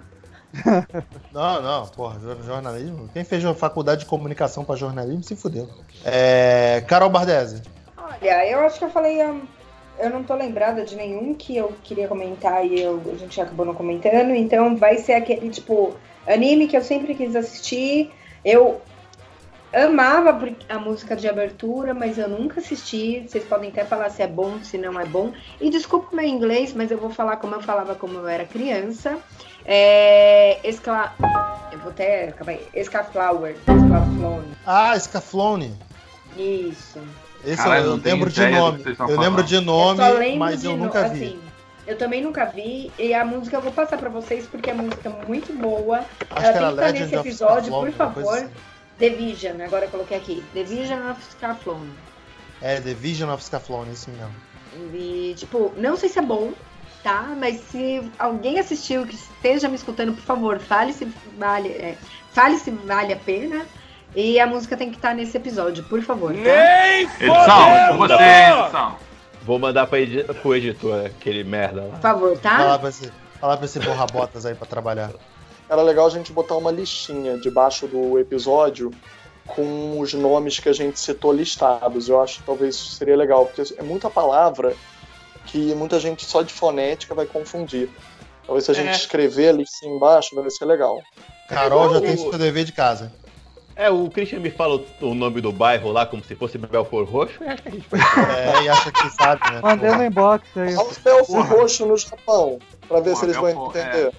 [1.33, 3.09] Não, não, porra, jor- jornalismo.
[3.13, 5.69] Quem fez faculdade de comunicação pra jornalismo se fudeu.
[6.05, 6.83] É.
[6.87, 7.61] Carol Bardesi.
[7.97, 9.21] Olha, eu acho que eu falei.
[9.23, 9.41] hum,
[9.99, 13.65] Eu não tô lembrada de nenhum que eu queria comentar e eu, a gente acabou
[13.65, 14.33] não comentando.
[14.33, 15.95] Então vai ser aquele, tipo,
[16.25, 18.11] anime que eu sempre quis assistir.
[18.43, 18.81] Eu
[19.73, 20.37] amava
[20.69, 23.25] a música de abertura, mas eu nunca assisti.
[23.27, 25.31] Vocês podem até falar se é bom, se não é bom.
[25.59, 28.45] E desculpa o meu inglês, mas eu vou falar como eu falava como eu era
[28.45, 29.17] criança.
[29.65, 30.59] É.
[30.63, 31.13] Escla...
[31.71, 32.31] Eu vou até.
[32.31, 32.65] Calma aí.
[32.73, 33.51] Escaflower.
[33.67, 34.47] Escaflone.
[34.65, 35.73] Ah, Scaflone.
[36.37, 36.99] Isso.
[37.45, 38.83] Esse Caralho, eu tenho lembro de nome.
[39.09, 41.25] Eu lembro de nome, eu mas de eu no- nunca vi.
[41.25, 41.39] assim,
[41.85, 42.91] eu também nunca vi.
[42.97, 45.99] E a música eu vou passar pra vocês porque é música muito boa.
[46.31, 48.37] Acho Ela que era tem que estar nesse episódio, por favor.
[48.37, 48.49] assim.
[48.99, 50.43] The Vision, agora eu coloquei aqui.
[50.53, 51.91] The Vision of Scaflone.
[52.61, 54.33] É, The Vision of Scaflone, isso mesmo.
[54.93, 56.51] E, tipo, não sei se é bom,
[57.03, 57.33] tá?
[57.37, 61.05] Mas se alguém assistiu que esteja me escutando, por favor, fale se
[61.37, 61.95] vale, é,
[62.31, 63.65] fale se vale a pena.
[64.15, 66.99] E a música tem que estar nesse episódio, por favor, tá?
[66.99, 68.95] Edição, você, edição.
[69.43, 71.89] Vou mandar pra edi pro editor aquele merda lá.
[71.91, 72.79] Por favor, Falar tá?
[72.79, 75.11] pra esse, falar pra esse borra-botas aí pra trabalhar.
[75.69, 78.91] Era legal a gente botar uma listinha debaixo do episódio
[79.45, 82.07] com os nomes que a gente citou listados.
[82.09, 84.75] Eu acho que talvez isso seria legal, porque é muita palavra
[85.45, 87.89] que muita gente só de fonética vai confundir.
[88.45, 88.91] Talvez se a gente É.
[88.95, 91.01] escrever ali assim embaixo, vai ser legal.
[91.49, 93.11] Carol já tem seu dever de casa.
[93.75, 97.07] É, o Christian me fala o, o nome do bairro lá como se fosse Belfort
[97.09, 97.43] Roxo.
[97.43, 97.99] Eu acho que a gente vai.
[98.35, 99.59] É, e acha que sabe, né?
[99.61, 100.75] Mandei no inbox aí.
[100.75, 101.55] Olha o Belfo Porra.
[101.55, 102.57] roxo no Japão,
[102.87, 104.11] pra ver Porra, se eles vão Belfort, entender.
[104.11, 104.13] Pior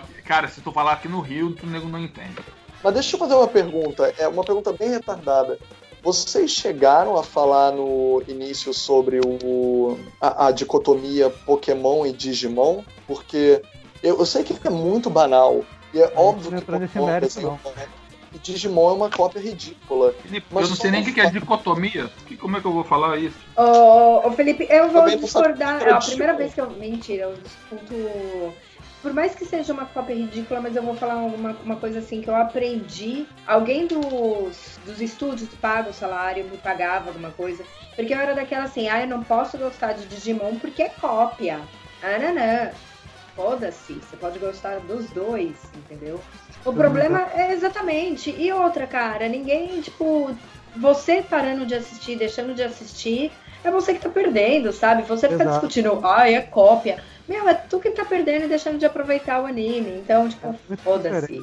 [0.00, 2.36] que- Cara, se tu falar aqui no Rio, tu nego não entende.
[2.82, 5.58] Mas deixa eu fazer uma pergunta, é uma pergunta bem retardada.
[6.02, 12.82] Vocês chegaram a falar no início sobre o, a, a dicotomia Pokémon e Digimon?
[13.06, 13.62] Porque
[14.02, 15.64] eu, eu sei que é muito banal.
[15.94, 17.58] E é óbvio que Pokémon mérito, não.
[18.34, 20.12] e Digimon é uma cópia ridícula.
[20.22, 22.10] Felipe, Mas eu não sei nem o que que é dicotomia.
[22.26, 23.38] Que- Como é que eu vou falar isso?
[23.56, 25.80] Ô, ô, Felipe, eu vou Também discordar.
[25.82, 26.68] é a primeira vez que eu.
[26.68, 27.94] Mentira, eu discuto.
[29.04, 32.22] Por mais que seja uma cópia ridícula, mas eu vou falar uma, uma coisa assim
[32.22, 33.26] que eu aprendi.
[33.46, 37.62] Alguém dos, dos estúdios paga o salário me pagava alguma coisa.
[37.94, 41.60] Porque eu era daquela assim, ah, eu não posso gostar de Digimon porque é cópia.
[42.02, 42.70] Ah, não, não.
[43.36, 46.18] Foda-se, você pode gostar dos dois, entendeu?
[46.64, 48.30] O problema é exatamente.
[48.30, 50.34] E outra, cara, ninguém, tipo,
[50.78, 53.30] você parando de assistir, deixando de assistir,
[53.62, 55.02] é você que tá perdendo, sabe?
[55.02, 55.50] Você fica Exato.
[55.50, 57.02] discutindo, ah, é cópia.
[57.28, 59.90] Meu, é tu que tá perdendo e deixando de aproveitar o anime.
[60.00, 61.40] Então, tipo, É foda-se.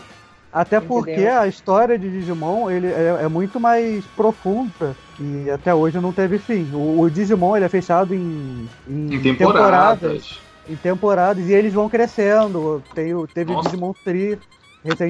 [0.52, 1.28] Até porque Entendeu?
[1.28, 6.40] a história de Digimon ele é, é muito mais profunda e até hoje não teve
[6.40, 6.70] fim.
[6.74, 10.28] O, o Digimon ele é fechado em, em, Em temporadas.
[10.68, 12.86] em temporadas e eles vão crescendo.
[12.94, 13.70] Tem, o- teve o Nossa.
[13.72, 13.94] Digimon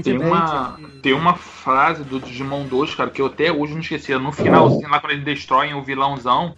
[0.04, 0.18] Tem recentemente.
[0.18, 4.16] uma, tem uma frase do Digimon 2, cara, que eu até hoje não esqueci.
[4.18, 6.56] No finalzinho, lá quando eles destroem o vilãozão,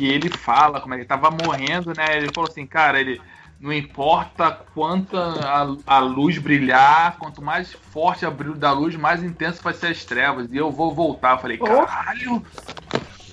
[0.00, 2.16] que ele fala como é que ele tava morrendo, né?
[2.16, 3.20] Ele falou assim, cara, ele.
[3.60, 9.22] Não importa quanta a, a luz brilhar, quanto mais forte o brilho da luz, mais
[9.22, 10.48] intenso vai ser as trevas.
[10.50, 11.32] E eu vou voltar.
[11.32, 12.42] Eu falei, caralho,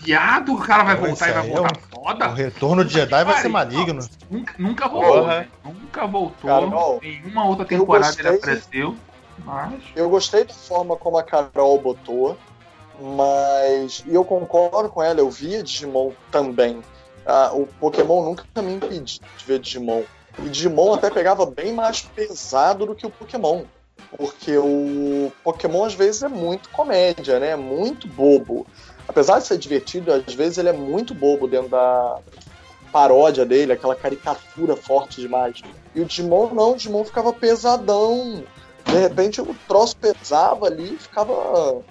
[0.01, 2.27] viado, o cara vai Pô, voltar e vai voltar O foda.
[2.27, 4.05] retorno de Jedi vai ser maligno.
[4.29, 5.47] Nunca, nunca voltou, né?
[5.63, 6.49] Nunca voltou.
[6.49, 8.97] Carol, Nenhuma outra temporada ele apareceu.
[9.45, 9.81] Mas.
[9.95, 12.37] Eu gostei da forma como a Carol botou,
[12.99, 14.03] mas.
[14.07, 16.81] Eu concordo com ela, eu via Digimon também.
[17.25, 20.03] Ah, o Pokémon nunca me impediu de ver Digimon.
[20.39, 23.63] E Digimon até pegava bem mais pesado do que o Pokémon.
[24.15, 27.55] Porque o Pokémon às vezes é muito comédia, né?
[27.55, 28.65] Muito bobo.
[29.07, 32.19] Apesar de ser divertido, às vezes ele é muito bobo dentro da
[32.91, 35.61] paródia dele, aquela caricatura forte demais.
[35.93, 38.43] E o Digimon não, o Digimon ficava pesadão.
[38.85, 41.81] De repente o troço pesava ali e ficava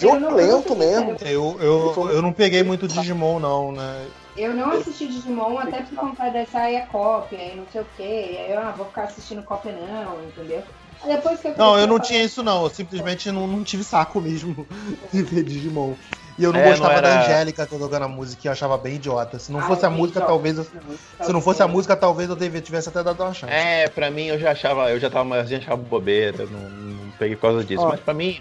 [0.00, 1.16] violento mesmo.
[1.24, 4.06] Eu, eu, eu não peguei muito Digimon, não, né?
[4.36, 7.86] Eu não assisti Digimon até por conta dessa aí é cópia e não sei o
[7.96, 8.02] que.
[8.02, 10.62] Aí eu ah, vou ficar assistindo cópia não, entendeu?
[11.06, 12.64] Depois que eu Não, eu não a tinha isso, não.
[12.64, 14.66] Eu simplesmente não, não tive saco mesmo
[15.12, 15.94] de ver Digimon.
[16.38, 18.78] E eu não É, gostava não da era- Angélica tocando a música e eu achava
[18.78, 19.38] bem idiota.
[19.38, 20.56] Se não Ah, fosse a eu música, vi, talvez.
[20.58, 23.52] eu- Se não fosse a música, talvez eu devia- tivesse até dado uma chance.
[23.52, 27.36] É, pra mim eu já achava, eu já tava mais, achava bobeira, não, não peguei
[27.36, 27.82] por causa disso.
[27.82, 27.88] Ó.
[27.88, 28.40] Mas pra mim,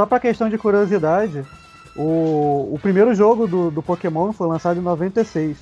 [0.00, 1.44] Só pra questão de curiosidade,
[1.94, 5.58] o, o primeiro jogo do, do Pokémon foi lançado em 96.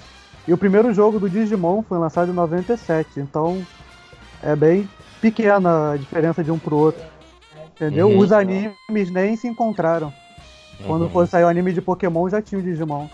[0.46, 3.18] E o primeiro jogo do Digimon foi lançado em 97.
[3.18, 3.60] Então
[4.40, 4.88] é bem
[5.20, 7.02] pequena a diferença de um pro outro.
[7.74, 8.06] Entendeu?
[8.10, 8.18] Uhum.
[8.18, 10.12] Os animes nem se encontraram.
[10.86, 11.10] Quando Uhum.
[11.10, 13.08] for sair o anime de Pokémon, já tinha o Digimon.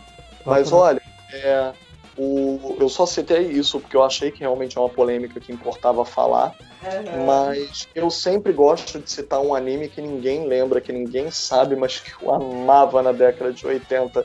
[0.45, 1.01] Mas olha,
[1.33, 1.73] é,
[2.17, 6.05] o, eu só citei isso porque eu achei que realmente é uma polêmica que importava
[6.05, 6.55] falar.
[6.83, 7.25] Aham.
[7.27, 11.99] Mas eu sempre gosto de citar um anime que ninguém lembra, que ninguém sabe, mas
[12.01, 14.25] que eu amava na década de 80,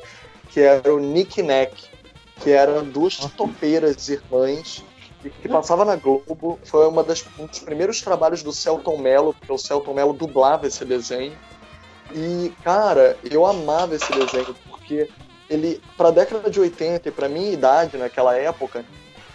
[0.50, 1.74] que era o Nick Nack,
[2.42, 4.84] que eram duas topeiras irmãs
[5.24, 6.60] e que passava na Globo.
[6.64, 10.68] Foi uma das, um dos primeiros trabalhos do Celton Mello, porque o Celton Mello dublava
[10.68, 11.38] esse desenho.
[12.14, 15.10] E, cara, eu amava esse desenho, porque
[15.50, 18.86] ele, pra década de 80 e pra minha idade naquela época,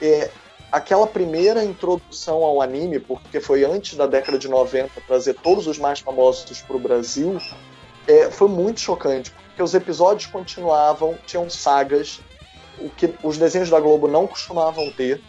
[0.01, 0.31] é,
[0.71, 5.79] aquela primeira introdução ao anime, porque foi antes da década de 90 trazer todos os
[5.79, 7.39] mais famosos pro Brasil,
[8.07, 12.21] é, foi muito chocante, porque os episódios continuavam, tinham sagas,
[12.79, 15.23] o que os desenhos da Globo não costumavam ter.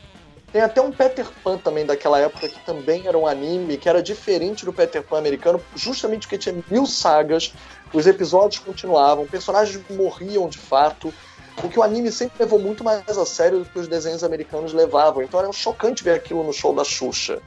[0.55, 4.01] Tem até um Peter Pan também daquela época que também era um anime que era
[4.01, 7.53] diferente do Peter Pan americano, justamente porque tinha mil sagas,
[7.93, 11.13] os episódios continuavam, personagens morriam de fato,
[11.61, 14.71] o que o anime sempre levou muito mais a sério do que os desenhos americanos
[14.71, 15.21] levavam.
[15.23, 17.41] Então era chocante ver aquilo no show da Xuxa.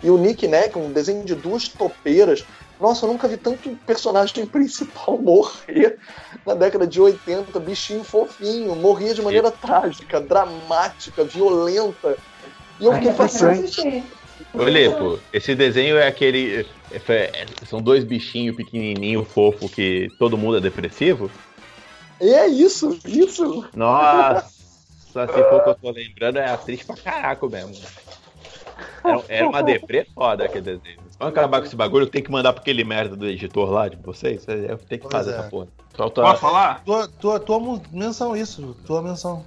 [0.00, 2.44] E o Nick Nack, um desenho de duas topeiras.
[2.80, 5.98] Nossa, eu nunca vi tanto personagem principal morrer
[6.46, 12.16] na década de 80, bichinho fofinho, morria de maneira trágica, dramática, violenta.
[12.84, 14.04] E eu fiquei assisti.
[14.52, 16.66] Olha, pô, esse desenho é aquele.
[16.92, 21.30] é- é- são dois bichinhos pequenininho, fofo, que todo mundo é depressivo?
[22.20, 23.68] é isso, isso.
[23.74, 27.74] Nossa, se for que eu tô lembrando, é atriz pra caraca mesmo.
[29.02, 30.98] Era, era uma deprê foda aquele desenho.
[31.18, 33.96] Vamos acabar com esse bagulho, tem que mandar pra aquele merda do editor lá de
[33.96, 34.46] vocês.
[34.48, 35.34] Eu tenho que Pois fazer é.
[35.34, 35.68] essa porra.
[35.96, 36.82] Falta- Posso falar?
[36.84, 38.76] Tua, tua, tua menção, isso.
[38.86, 39.44] Tua menção.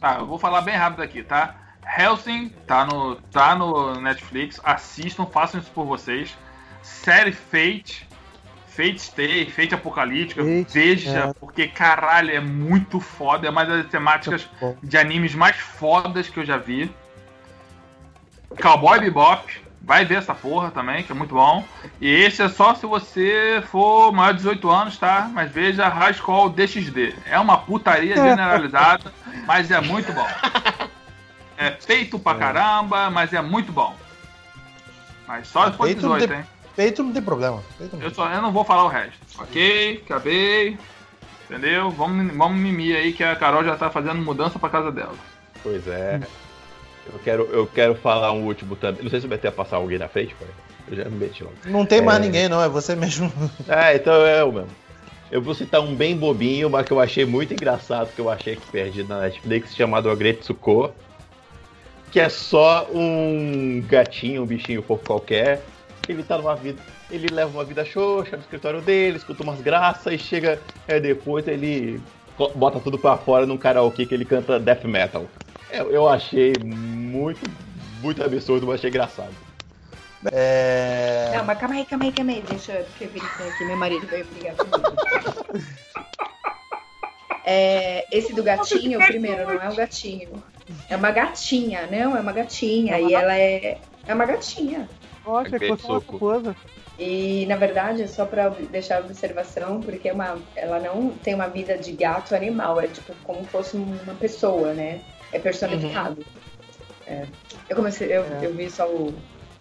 [0.00, 1.67] Tá, eu vou falar bem rápido aqui, tá?
[1.86, 4.60] Helsing tá no, tá no Netflix.
[4.62, 6.36] Assistam, façam isso por vocês.
[6.82, 8.06] Série Fate.
[8.66, 10.42] Fate Stay, Fate Apocalíptica.
[10.42, 11.32] Fate, Veja, é.
[11.32, 13.48] porque caralho, é muito foda.
[13.48, 14.48] É uma das temáticas
[14.80, 16.88] de animes mais fodas que eu já vi.
[18.62, 19.68] Cowboy Bebop.
[19.80, 21.64] Vai ver essa porra também, que é muito bom.
[22.00, 25.30] E esse é só se você for maior de 18 anos, tá?
[25.32, 27.14] Mas veja High School DXD.
[27.24, 29.10] É uma putaria generalizada,
[29.46, 30.26] mas é muito bom.
[31.58, 33.94] É feito pra caramba, mas é muito bom.
[35.26, 36.44] Mas só Feito não 18, tem- hein?
[36.76, 37.62] Peito não tem problema.
[37.80, 39.18] Não Eu, só, eu não vou falar o resto.
[39.40, 40.78] Ok, acabei.
[41.50, 41.90] Entendeu?
[41.90, 45.14] Vamos, vamos mimir aí que a Carol já tá fazendo mudança pra casa dela.
[45.62, 46.20] Pois é.
[47.12, 49.02] Eu quero, eu quero falar um último também.
[49.02, 50.46] Não sei se eu meter a passar alguém na frente, pai.
[50.86, 51.56] Eu já me meti logo.
[51.64, 52.22] Não tem mais É.
[52.22, 52.62] ninguém, não.
[52.62, 53.32] É você mesmo.
[53.66, 54.68] É, então é eu mesmo.
[55.30, 58.56] Eu vou citar um bem bobinho, mas que eu achei muito engraçado, que eu achei
[58.56, 60.94] que perdi na Netflix, chamado Agretsuko.
[62.10, 65.62] Que é só um gatinho, um bichinho fofo qualquer.
[66.08, 66.80] Ele tá numa vida.
[67.10, 70.60] Ele leva uma vida xoxa no escritório dele, escuta umas graças e chega.
[70.86, 72.00] É, depois ele
[72.54, 75.26] bota tudo pra fora num karaokê que ele canta death metal.
[75.70, 77.40] Eu, eu achei muito,
[78.00, 79.34] muito absurdo, mas achei engraçado.
[80.32, 81.32] É.
[81.36, 82.42] Não, mas calma aí, calma aí, calma aí.
[82.48, 83.64] Deixa eu porque eu verificar aqui.
[83.64, 84.96] Meu marido veio brigar comigo.
[87.50, 90.42] É, esse do gatinho, primeiro, não é um gatinho.
[90.88, 92.98] É uma gatinha, não, é uma gatinha.
[93.00, 93.78] E ela é.
[94.06, 94.88] É uma gatinha.
[95.24, 96.56] Nossa, Ok, que uma coisa.
[96.98, 101.34] E na verdade, é só pra deixar a observação, porque é uma, ela não tem
[101.34, 105.00] uma vida de gato animal, é tipo como se fosse uma pessoa, né?
[105.32, 106.24] É personificado.
[107.06, 107.24] É.
[107.68, 109.14] Eu comecei, eu, eu vi só o,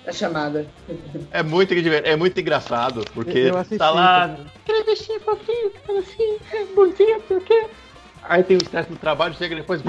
[0.07, 0.65] a chamada.
[1.31, 4.37] É muito, é muito engraçado, porque Eu assisti tá lá.
[4.63, 7.67] Aquele bichinho fofinho, assim, é bonzinho, o quê.
[8.29, 9.81] Aí tem o estresse no trabalho, chega depois.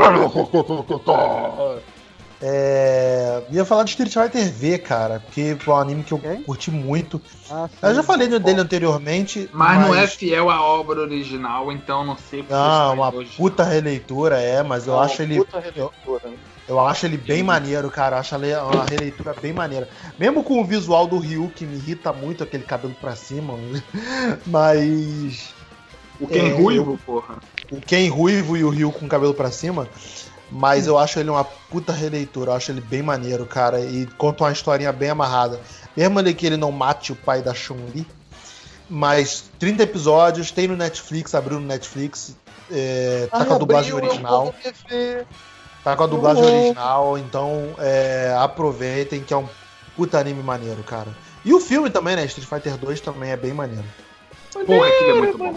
[2.40, 6.36] É, ia falar de Street Fighter V, cara, porque foi um anime que eu Ok.
[6.46, 7.20] curti muito.
[7.50, 8.06] Ah, Eu já sim.
[8.06, 12.92] falei dele anteriormente, Mas, não é fiel à obra original, então não sei porque Não,
[12.92, 13.36] está uma hoje.
[13.36, 15.38] puta releitura, é, mas eu Não, acho ele.
[15.38, 16.32] puta Eu, releitura.
[16.68, 18.16] eu acho ele bem maneiro, cara.
[18.16, 19.88] Eu acho ele uma releitura bem maneira.
[20.16, 23.54] Mesmo com o visual do Ryu, que me irrita muito, aquele cabelo pra cima.
[24.46, 25.52] Mas.
[26.20, 27.36] O Ken É, Ruivo, porra.
[27.70, 29.88] O Ken Ruivo e o Ryu com o cabelo pra cima.
[30.50, 33.80] Mas eu acho ele uma puta releitura, eu acho ele bem maneiro, cara.
[33.80, 35.60] E conta uma historinha bem amarrada.
[35.94, 38.06] Mesmo ele que ele não mate o pai da Chun-Li.
[38.88, 42.34] Mas 30 episódios, tem no Netflix, abriu no Netflix.
[42.70, 44.54] é, tá com a dublagem Abriu, original.
[45.84, 46.50] Tá com a dublagem Uhum.
[46.50, 49.48] original, então é, aproveitem que é um
[49.96, 51.08] puta anime maneiro, cara.
[51.44, 52.24] E o filme também, né?
[52.24, 53.84] Street Fighter 2 também é bem maneiro.
[54.52, 55.54] Porra, aquilo é muito bom.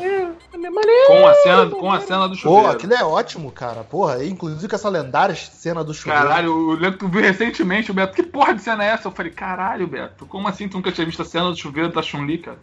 [1.07, 2.69] Com a cena, com a cena do Pô, chuveiro.
[2.69, 3.83] aquilo é ótimo, cara.
[3.83, 6.21] Porra, inclusive com essa lendária cena do chuveiro.
[6.27, 8.13] Caralho, eu lembro que tu viu recentemente o Beto.
[8.13, 9.07] Que porra de cena é essa?
[9.07, 12.01] Eu falei, caralho, Beto, como assim tu nunca tinha visto a cena do chuveiro da
[12.01, 12.57] Chun-Li, cara?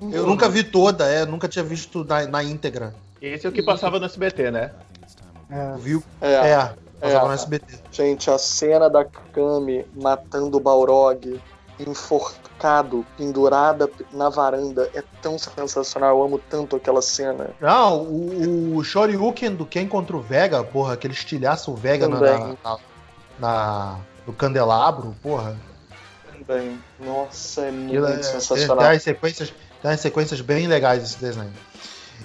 [0.00, 2.94] Eu nunca vi toda, é, nunca tinha visto na, na íntegra.
[3.20, 4.72] Esse é o que passava no SBT, né?
[5.50, 5.76] É.
[5.78, 6.02] Viu?
[6.22, 7.28] É, É, passava É.
[7.28, 7.78] no SBT.
[7.92, 11.38] gente, a cena da Kami matando o Balrog,
[11.88, 16.18] enforcado, pendurada na varanda, é tão sensacional.
[16.18, 17.50] Eu amo tanto aquela cena.
[17.60, 22.20] Não, o, o Shoryuken do Ken contra o Vega, porra, aquele estilhaço o Vega na,
[22.20, 22.78] na,
[23.38, 25.56] na- no candelabro, porra.
[26.46, 26.78] Também.
[26.98, 28.78] Nossa, é muito é- sensacional.
[28.78, 29.50] tem umas sequências,
[29.82, 31.52] tem umas sequências bem legais esse desenho.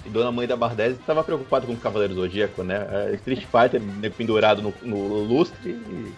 [0.04, 2.86] E Dona Mãe da Bardese estava preocupada com o Cavaleiro Zodíaco, né?
[2.90, 6.12] É, Street Fighter né, pendurado no, no lustre e.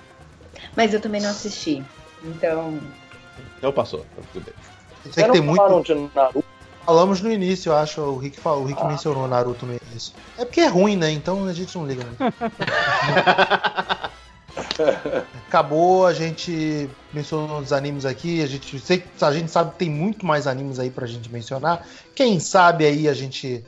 [0.76, 1.82] Mas eu também não assisti.
[2.24, 2.78] Então.
[3.58, 4.54] Então passou, tá tudo bem.
[5.04, 5.82] Sei Vocês que tem não muito.
[5.84, 6.44] de Naruto?
[6.84, 8.00] Falamos no início, eu acho.
[8.00, 8.86] O Rick, falou, o Rick Ah.
[8.88, 10.14] mencionou Naruto no início.
[10.38, 11.10] É porque é ruim, né?
[11.10, 12.02] Então a gente não liga.
[12.04, 12.16] Né?
[15.48, 18.42] Acabou, a gente mencionou os animes aqui.
[18.42, 21.86] A gente, sei, a gente sabe que tem muito mais animes aí pra gente mencionar.
[22.14, 23.64] Quem sabe aí a gente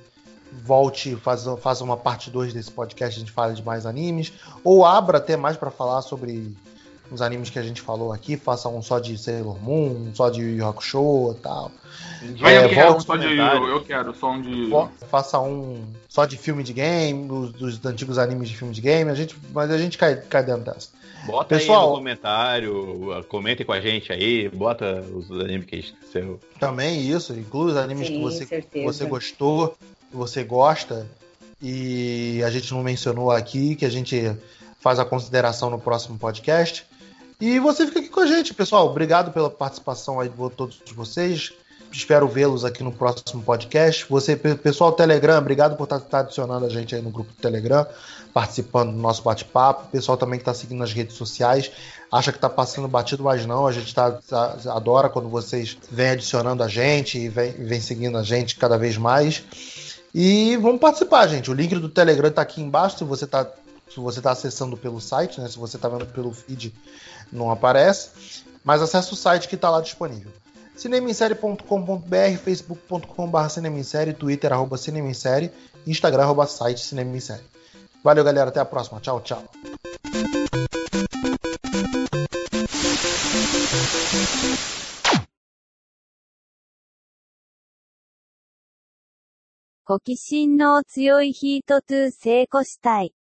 [0.53, 4.33] volte, faz, faça uma parte 2 desse podcast, a gente fala de mais animes.
[4.65, 6.55] Ou abra até mais pra falar sobre
[7.11, 8.37] os animes que a gente falou aqui.
[8.37, 11.71] Faça um só de Sailor Moon, um só de Yu Yu Hakusho e tal.
[12.39, 13.37] Vai, É, eu quero volta um só de.
[13.37, 14.71] Eu, quero, só um de.
[14.71, 18.81] Fa- Faça um só de filme de game, dos, dos antigos animes de filme de
[18.81, 20.89] game, a gente, mas a gente cai, cai dentro dessa.
[21.27, 25.79] Bota aí Pessoal- no comentário, comentem com a gente aí, bota os animes que a
[25.81, 26.41] gente seu.
[26.59, 28.85] Também isso, inclui os animes Sim, que você, certeza.
[28.87, 29.77] você gostou,
[30.11, 31.07] que você gosta,
[31.61, 34.33] e a gente não mencionou aqui, que a gente
[34.81, 36.87] faz a consideração no próximo podcast.
[37.41, 38.87] E você fica aqui com a gente, pessoal.
[38.87, 41.53] Obrigado pela participação aí de todos vocês.
[41.91, 44.05] espero vê-los aqui no próximo podcast.
[44.11, 47.41] Você, pessoal do Telegram, obrigado por estar, estar adicionando a gente aí no grupo do
[47.41, 47.87] Telegram,
[48.35, 49.89] participando do nosso bate-papo.
[49.91, 51.73] Pessoal também que está seguindo nas redes sociais,
[52.13, 53.67] acha que está passando batido, mas não.
[53.67, 58.19] A gente tá, tá- adora quando vocês vêm adicionando a gente e vem, vem seguindo
[58.19, 59.43] a gente cada vez mais.
[60.15, 61.51] E vamos participar, gente.
[61.51, 62.99] O link do Telegram está aqui embaixo.
[62.99, 63.51] Se você está
[63.93, 65.49] se você tá acessando pelo site, né?
[65.49, 66.73] Se você está vendo pelo feed,
[67.32, 68.44] não aparece.
[68.64, 70.32] Mas acesse o site que está lá disponível.
[70.76, 75.52] cinemissérie.com.br, facebook.com.br cinemissérie, twitter arroba cinemissérie,
[75.86, 77.46] instagram arroba site cinemissérie.
[78.04, 78.50] Valeu, galera.
[78.50, 79.00] Até a próxima.
[79.00, 79.44] Tchau, tchau.
[89.88, 93.14] 好奇心の強いヒート2成功したい。